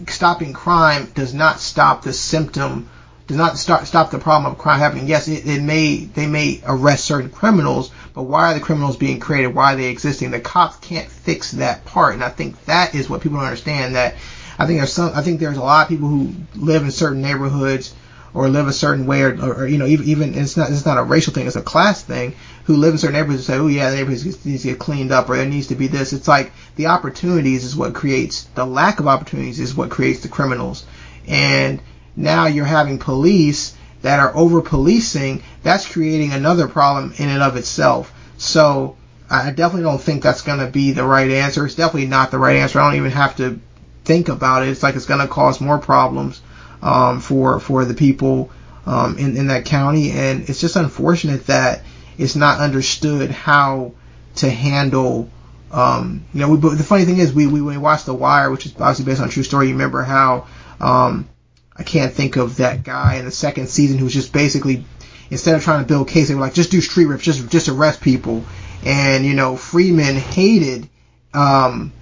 stopping 0.09 0.53
crime 0.53 1.11
does 1.15 1.35
not 1.35 1.61
stop 1.61 2.03
the 2.03 2.13
symptom 2.13 2.89
does 3.27 3.37
not 3.37 3.57
start, 3.57 3.87
stop 3.87 4.11
the 4.11 4.19
problem 4.19 4.53
of 4.53 4.59
crime 4.59 4.79
happening. 4.79 5.07
Yes, 5.07 5.29
it, 5.29 5.47
it 5.47 5.63
may 5.63 6.05
they 6.05 6.27
may 6.27 6.61
arrest 6.67 7.07
certain 7.07 7.31
criminals, 7.31 7.91
but 8.13 8.25
why 8.25 8.51
are 8.51 8.55
the 8.55 8.61
criminals 8.61 8.97
being 8.97 9.19
created? 9.19 9.55
Why 9.55 9.73
are 9.73 9.77
they 9.77 9.87
existing? 9.87 10.31
The 10.31 10.41
cops 10.41 10.77
can't 10.77 11.09
fix 11.09 11.53
that 11.53 11.85
part, 11.85 12.15
and 12.15 12.25
I 12.25 12.29
think 12.29 12.63
that 12.67 12.95
is 12.95 13.09
what 13.09 13.23
people 13.23 13.39
don't 13.39 13.47
understand. 13.47 13.95
That 13.95 14.15
I 14.59 14.67
think 14.67 14.79
there's 14.79 14.93
some 14.93 15.13
I 15.15 15.23
think 15.23 15.41
there's 15.41 15.57
a 15.57 15.63
lot 15.63 15.83
of 15.83 15.89
people 15.89 16.09
who 16.09 16.35
live 16.55 16.83
in 16.83 16.91
certain 16.91 17.23
neighborhoods 17.23 17.95
or 18.35 18.49
live 18.49 18.67
a 18.67 18.73
certain 18.73 19.07
way, 19.07 19.23
or, 19.23 19.41
or, 19.41 19.55
or 19.55 19.67
you 19.67 19.79
know 19.79 19.87
even 19.87 20.07
even 20.07 20.35
it's 20.35 20.57
not 20.57 20.71
it's 20.71 20.85
not 20.85 20.99
a 20.99 21.03
racial 21.03 21.33
thing, 21.33 21.47
it's 21.47 21.57
a 21.57 21.63
class 21.63 22.03
thing. 22.03 22.35
Who 22.65 22.77
live 22.77 22.93
in 22.93 22.99
certain 22.99 23.15
neighborhoods 23.15 23.49
and 23.49 23.57
say, 23.57 23.63
oh 23.63 23.69
yeah, 23.69 23.91
the 23.91 23.97
neighborhood 23.97 24.25
needs 24.45 24.63
to 24.63 24.69
get 24.69 24.79
cleaned 24.79 25.13
up, 25.13 25.29
or 25.29 25.37
there 25.37 25.47
needs 25.47 25.69
to 25.69 25.75
be 25.75 25.87
this. 25.87 26.13
It's 26.13 26.29
like 26.29 26.53
the 26.77 26.87
opportunities 26.87 27.65
is 27.65 27.77
what 27.77 27.95
creates 27.95 28.45
the 28.55 28.65
lack 28.65 29.01
of 29.01 29.07
opportunities 29.07 29.61
is 29.61 29.75
what 29.75 29.91
creates 29.91 30.21
the 30.21 30.29
criminals, 30.29 30.85
and 31.29 31.81
now 32.17 32.47
you're 32.47 32.65
having 32.65 32.99
police 32.99 33.77
that 34.03 34.21
are 34.21 34.37
over 34.37 34.61
policing, 34.61 35.43
that's 35.63 35.91
creating 35.91 36.33
another 36.33 36.69
problem 36.69 37.15
in 37.17 37.31
and 37.31 37.43
of 37.43 37.57
itself. 37.57 38.13
So 38.37 38.97
I 39.31 39.51
definitely 39.51 39.85
don't 39.85 40.01
think 40.01 40.23
that's 40.23 40.43
going 40.43 40.59
to 40.59 40.67
be 40.67 40.93
the 40.93 41.05
right 41.05 41.31
answer. 41.31 41.65
It's 41.65 41.75
definitely 41.75 42.09
not 42.09 42.31
the 42.31 42.39
right 42.39 42.57
answer. 42.57 42.81
I 42.81 42.91
don't 42.91 42.99
even 42.99 43.13
have 43.13 43.37
to 43.37 43.59
think 44.05 44.29
about 44.29 44.63
it. 44.63 44.69
It's 44.69 44.83
like 44.83 44.97
it's 44.97 45.07
going 45.07 45.21
to 45.21 45.29
cause 45.29 45.61
more 45.61 45.79
problems 45.79 46.41
um, 46.83 47.21
for 47.21 47.61
for 47.61 47.85
the 47.85 47.95
people 47.95 48.51
um, 48.87 49.19
in 49.19 49.37
in 49.37 49.47
that 49.49 49.65
county, 49.65 50.11
and 50.11 50.49
it's 50.49 50.61
just 50.61 50.77
unfortunate 50.77 51.47
that 51.47 51.83
it's 52.19 52.37
not 52.37 52.61
understood 52.61 53.31
how 53.31 53.93
to 54.37 54.51
handle. 54.51 55.31
Um, 55.73 56.25
you 56.33 56.41
know, 56.41 56.51
we, 56.51 56.57
but 56.59 56.79
the 56.79 56.85
funny 56.85 57.05
thing 57.05 57.19
is, 57.19 57.33
we, 57.33 57.47
we 57.47 57.61
we 57.61 57.77
watched 57.77 58.07
The 58.07 58.15
Wire, 58.15 58.51
which 58.51 58.67
is 58.67 58.73
obviously 58.73 59.07
based 59.07 59.21
on 59.21 59.29
true 59.29 59.43
story, 59.43 59.69
you 59.69 59.73
remember 59.73 60.03
how 60.03 60.47
um, 60.81 61.29
I 61.77 61.83
can't 61.83 62.13
think 62.13 62.37
of 62.37 62.59
that 62.59 62.85
guy 62.85 63.17
in 63.17 63.25
the 63.25 63.33
second 63.33 63.69
season 63.69 63.99
who 63.99 64.05
was 64.05 64.13
just 64.13 64.33
basically 64.33 64.85
instead 65.31 65.57
of 65.57 65.65
trying 65.65 65.83
to 65.83 65.89
build 65.89 66.09
case, 66.09 66.29
they 66.29 66.35
were 66.35 66.41
like, 66.41 66.55
just 66.55 66.71
do 66.71 66.81
street 66.81 67.07
rips, 67.07 67.25
just 67.25 67.51
just 67.51 67.69
arrest 67.69 68.01
people. 68.01 68.45
And 68.85 69.25
you 69.25 69.35
know, 69.35 69.55
Freamon 69.55 70.17
hated. 70.17 70.89
Um, 71.33 71.93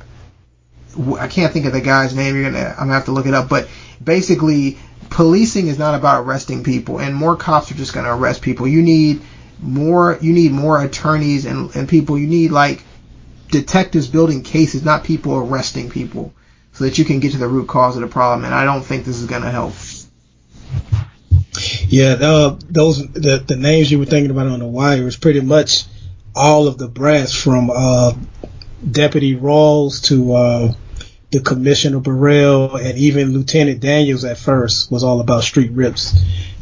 I 1.18 1.28
can't 1.28 1.52
think 1.52 1.66
of 1.66 1.72
the 1.72 1.80
guy's 1.80 2.14
name. 2.14 2.34
You're 2.34 2.50
gonna, 2.50 2.70
I'm 2.70 2.86
gonna 2.86 2.94
have 2.94 3.06
to 3.06 3.12
look 3.12 3.26
it 3.26 3.34
up. 3.34 3.48
But 3.48 3.68
basically, 4.02 4.78
policing 5.10 5.68
is 5.68 5.78
not 5.78 5.94
about 5.94 6.24
arresting 6.24 6.64
people, 6.64 7.00
and 7.00 7.14
more 7.14 7.36
cops 7.36 7.70
are 7.70 7.74
just 7.74 7.92
gonna 7.92 8.14
arrest 8.14 8.42
people. 8.42 8.66
You 8.66 8.82
need 8.82 9.22
more. 9.60 10.18
You 10.20 10.32
need 10.32 10.52
more 10.52 10.82
attorneys 10.82 11.46
and 11.46 11.74
and 11.74 11.88
people. 11.88 12.18
You 12.18 12.26
need 12.26 12.50
like 12.50 12.82
detectives 13.50 14.08
building 14.08 14.42
cases, 14.42 14.84
not 14.84 15.04
people 15.04 15.36
arresting 15.36 15.90
people 15.90 16.32
so 16.72 16.84
that 16.84 16.98
you 16.98 17.04
can 17.04 17.20
get 17.20 17.32
to 17.32 17.38
the 17.38 17.48
root 17.48 17.68
cause 17.68 17.96
of 17.96 18.02
the 18.02 18.08
problem. 18.08 18.44
And 18.44 18.54
I 18.54 18.64
don't 18.64 18.82
think 18.82 19.04
this 19.04 19.20
is 19.20 19.28
to 19.28 19.40
help. 19.40 19.74
Yeah, 21.86 22.14
the, 22.14 22.64
those 22.70 23.06
the, 23.12 23.44
the 23.46 23.56
names 23.56 23.90
you 23.90 23.98
were 23.98 24.06
thinking 24.06 24.30
about 24.30 24.46
on 24.46 24.58
the 24.58 24.66
wire 24.66 25.06
is 25.06 25.16
pretty 25.16 25.40
much 25.40 25.84
all 26.34 26.66
of 26.66 26.78
the 26.78 26.88
brass 26.88 27.34
from 27.34 27.70
uh, 27.70 28.14
Deputy 28.90 29.36
Rawls 29.36 30.02
to 30.04 30.32
uh, 30.32 30.72
the 31.32 31.40
Commissioner 31.40 31.98
Burrell 31.98 32.76
and 32.76 32.98
even 32.98 33.32
Lieutenant 33.32 33.80
Daniels 33.80 34.24
at 34.24 34.36
first 34.36 34.90
was 34.92 35.02
all 35.02 35.20
about 35.20 35.42
street 35.42 35.72
rips, 35.72 36.14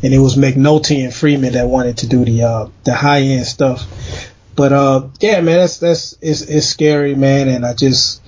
and 0.02 0.14
it 0.14 0.18
was 0.18 0.36
McNulty 0.36 1.02
and 1.02 1.12
Freamon 1.12 1.52
that 1.52 1.66
wanted 1.66 1.98
to 1.98 2.06
do 2.06 2.24
the 2.24 2.42
uh, 2.44 2.68
the 2.84 2.94
high 2.94 3.20
end 3.20 3.46
stuff. 3.46 3.84
But 4.54 4.72
uh, 4.72 5.08
yeah, 5.20 5.40
man, 5.40 5.58
that's 5.58 5.78
that's 5.78 6.16
it's, 6.22 6.42
it's 6.42 6.66
scary, 6.66 7.16
man, 7.16 7.48
and 7.48 7.66
I 7.66 7.74
just 7.74 8.22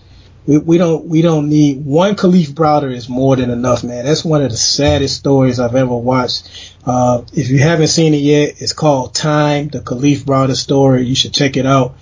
we, 0.45 0.59
we 0.59 0.79
don't 0.79 1.07
we 1.07 1.23
don't 1.23 1.49
need 1.49 1.85
one 1.85 2.17
Kalief 2.17 2.49
Browder 2.49 2.93
is 2.93 3.09
more 3.09 3.37
than 3.37 3.51
enough, 3.51 3.85
man. 3.85 4.05
That's 4.05 4.25
one 4.25 4.43
of 4.43 4.51
the 4.51 4.57
saddest 4.57 5.17
stories 5.17 5.61
I've 5.61 5.77
ever 5.77 5.97
watched. 5.97 6.75
Uh, 6.85 7.23
if 7.33 7.51
you 7.51 7.61
haven't 7.61 7.89
seen 7.89 8.15
it 8.15 8.19
yet, 8.19 8.61
it's 8.61 8.73
called 8.73 9.15
Time, 9.15 9.69
the 9.69 9.79
Kalief 9.79 10.25
Browder 10.25 10.57
story. 10.57 11.05
You 11.05 11.15
should 11.15 11.33
check 11.35 11.57
it 11.57 11.67
out. 11.67 11.95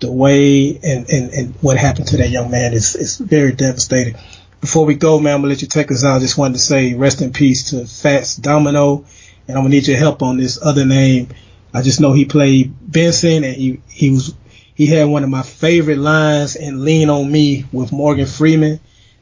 The 0.00 0.10
way 0.10 0.78
and, 0.82 1.08
and, 1.10 1.32
and 1.32 1.54
what 1.56 1.76
happened 1.76 2.08
to 2.08 2.16
that 2.18 2.28
young 2.28 2.50
man 2.50 2.72
is, 2.74 2.94
is 2.94 3.16
very 3.18 3.52
devastating. 3.52 4.16
Before 4.60 4.84
we 4.84 4.94
go, 4.94 5.18
man, 5.18 5.34
I'm 5.34 5.40
gonna 5.40 5.50
let 5.50 5.62
you 5.62 5.68
take 5.68 5.90
us 5.90 6.04
out. 6.04 6.16
I 6.16 6.18
just 6.20 6.36
wanted 6.36 6.54
to 6.54 6.60
say 6.60 6.94
rest 6.94 7.22
in 7.22 7.32
peace 7.32 7.70
to 7.70 7.86
Fats 7.86 8.36
Domino, 8.36 9.04
and 9.46 9.56
I'm 9.56 9.64
gonna 9.64 9.68
need 9.68 9.86
your 9.86 9.96
help 9.96 10.22
on 10.22 10.36
this 10.36 10.58
other 10.62 10.84
name. 10.84 11.28
I 11.72 11.82
just 11.82 12.00
know 12.00 12.12
he 12.12 12.24
played 12.24 12.74
Benson 12.80 13.44
and 13.44 13.54
he, 13.54 13.80
he 13.88 14.10
was 14.10 14.34
he 14.74 14.86
had 14.86 15.08
one 15.08 15.22
of 15.22 15.30
my 15.30 15.42
favorite 15.42 15.98
lines 15.98 16.56
in 16.56 16.84
Lean 16.84 17.08
on 17.08 17.30
Me 17.30 17.64
with 17.72 17.92
Morgan 17.92 18.26
Freeman 18.26 18.80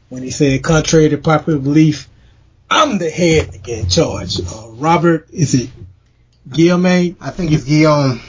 when 0.09 0.23
he 0.23 0.31
said, 0.31 0.63
contrary 0.63 1.09
to 1.09 1.17
popular 1.17 1.59
belief, 1.59 2.09
I'm 2.69 2.97
the 2.97 3.09
head 3.09 3.61
in 3.67 3.87
charge. 3.87 4.39
Uh, 4.39 4.69
Robert, 4.73 5.27
is 5.31 5.53
it 5.53 5.69
Guillaume? 6.49 7.15
I 7.19 7.29
think 7.31 7.51
it's 7.51 7.63
Guillaume. 7.63 8.19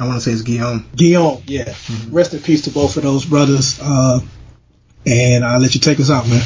I 0.00 0.06
want 0.06 0.16
to 0.16 0.20
say 0.20 0.32
it's 0.32 0.42
Guillaume. 0.42 0.86
Guillaume, 0.94 1.42
yeah. 1.46 1.64
Mm-hmm. 1.64 2.14
Rest 2.14 2.34
in 2.34 2.40
peace 2.40 2.62
to 2.62 2.70
both 2.70 2.96
of 2.96 3.02
those 3.02 3.24
brothers. 3.24 3.78
Uh, 3.80 4.20
and 5.06 5.44
I'll 5.44 5.60
let 5.60 5.74
you 5.74 5.80
take 5.80 6.00
us 6.00 6.10
out, 6.10 6.28
man. 6.28 6.42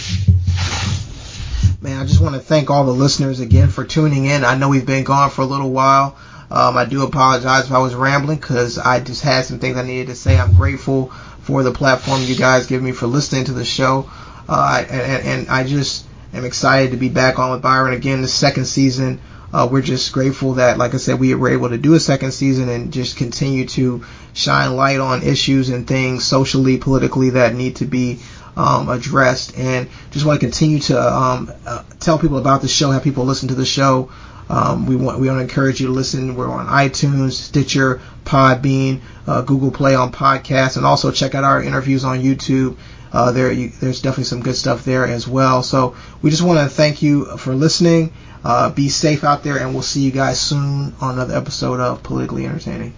Man, 1.80 1.98
I 1.98 2.06
just 2.06 2.20
want 2.20 2.34
to 2.34 2.40
thank 2.40 2.68
all 2.68 2.84
the 2.84 2.92
listeners 2.92 3.40
again 3.40 3.68
for 3.68 3.84
tuning 3.84 4.26
in. 4.26 4.44
I 4.44 4.54
know 4.54 4.68
we've 4.68 4.84
been 4.84 5.04
gone 5.04 5.30
for 5.30 5.42
a 5.42 5.46
little 5.46 5.70
while. 5.70 6.18
Um, 6.50 6.76
I 6.76 6.84
do 6.84 7.02
apologize 7.04 7.66
if 7.66 7.72
I 7.72 7.78
was 7.78 7.94
rambling 7.94 8.38
because 8.38 8.76
I 8.76 9.00
just 9.00 9.22
had 9.22 9.44
some 9.44 9.60
things 9.60 9.76
I 9.76 9.82
needed 9.82 10.08
to 10.08 10.16
say. 10.16 10.38
I'm 10.38 10.54
grateful 10.54 11.06
for 11.42 11.62
the 11.62 11.72
platform 11.72 12.22
you 12.22 12.36
guys 12.36 12.66
give 12.66 12.82
me 12.82 12.92
for 12.92 13.06
listening 13.06 13.44
to 13.44 13.52
the 13.52 13.64
show. 13.64 14.10
Uh, 14.48 14.84
and, 14.90 15.26
and, 15.26 15.48
I 15.48 15.64
just 15.64 16.06
am 16.34 16.44
excited 16.44 16.90
to 16.90 16.96
be 16.96 17.08
back 17.08 17.38
on 17.38 17.52
with 17.52 17.62
Byron 17.62 17.94
again 17.94 18.20
the 18.20 18.28
second 18.28 18.64
season. 18.64 19.20
Uh, 19.52 19.68
we're 19.70 19.82
just 19.82 20.12
grateful 20.12 20.54
that, 20.54 20.78
like 20.78 20.94
I 20.94 20.98
said, 20.98 21.18
we 21.18 21.34
were 21.34 21.50
able 21.50 21.70
to 21.70 21.78
do 21.78 21.94
a 21.94 22.00
second 22.00 22.32
season 22.32 22.68
and 22.68 22.92
just 22.92 23.16
continue 23.16 23.66
to 23.68 24.04
shine 24.32 24.76
light 24.76 25.00
on 25.00 25.22
issues 25.22 25.70
and 25.70 25.86
things 25.86 26.24
socially, 26.24 26.78
politically 26.78 27.30
that 27.30 27.54
need 27.54 27.76
to 27.76 27.84
be 27.84 28.20
um, 28.56 28.88
addressed. 28.88 29.58
And 29.58 29.88
just 30.12 30.24
want 30.24 30.40
to 30.40 30.46
continue 30.46 30.78
to 30.80 31.00
um, 31.00 31.52
uh, 31.66 31.82
tell 31.98 32.18
people 32.18 32.38
about 32.38 32.62
the 32.62 32.68
show, 32.68 32.90
have 32.90 33.02
people 33.02 33.24
listen 33.24 33.48
to 33.48 33.54
the 33.54 33.66
show. 33.66 34.10
Um, 34.48 34.86
we 34.86 34.96
want 34.96 35.20
we 35.20 35.28
want 35.28 35.38
to 35.38 35.42
encourage 35.42 35.80
you 35.80 35.86
to 35.86 35.92
listen. 35.92 36.34
We're 36.34 36.50
on 36.50 36.66
iTunes, 36.66 37.32
Stitcher, 37.32 38.00
Podbean, 38.24 39.00
uh, 39.26 39.42
Google 39.42 39.70
Play 39.70 39.94
on 39.94 40.10
podcasts, 40.10 40.76
and 40.76 40.84
also 40.84 41.12
check 41.12 41.36
out 41.36 41.44
our 41.44 41.62
interviews 41.62 42.04
on 42.04 42.20
YouTube. 42.20 42.76
Uh, 43.12 43.30
there, 43.32 43.50
you, 43.52 43.68
there's 43.80 44.02
definitely 44.02 44.24
some 44.24 44.40
good 44.40 44.56
stuff 44.56 44.84
there 44.84 45.06
as 45.06 45.26
well. 45.26 45.62
So 45.62 45.96
we 46.20 46.30
just 46.30 46.42
want 46.42 46.58
to 46.58 46.74
thank 46.74 47.00
you 47.02 47.36
for 47.38 47.54
listening. 47.54 48.12
Uh, 48.44 48.70
be 48.70 48.88
safe 48.88 49.24
out 49.24 49.42
there, 49.42 49.58
and 49.58 49.74
we'll 49.74 49.82
see 49.82 50.00
you 50.00 50.10
guys 50.10 50.40
soon 50.40 50.94
on 51.00 51.14
another 51.14 51.36
episode 51.36 51.80
of 51.80 52.02
Politically 52.02 52.46
Entertaining. 52.46 52.94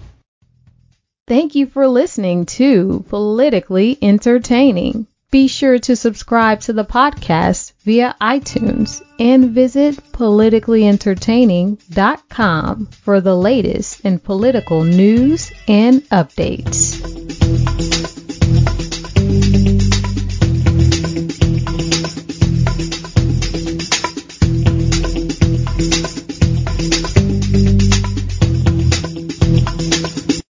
Thank 1.27 1.55
you 1.55 1.67
for 1.67 1.87
listening 1.87 2.47
to 2.47 3.05
Politically 3.09 3.97
Entertaining. 4.03 5.07
Be 5.31 5.47
sure 5.49 5.79
to 5.79 5.97
subscribe 5.97 6.61
to 6.63 6.73
the 6.75 6.85
podcast 6.85 7.73
via 7.85 8.15
iTunes 8.21 9.01
and 9.19 9.53
visit 9.53 9.97
politicallyentertaining.com 10.13 12.87
for 12.87 13.21
the 13.23 13.35
latest 13.35 14.01
in 14.01 14.19
political 14.19 14.85
news 14.85 15.51
and 15.67 16.03
updates. 16.11 17.92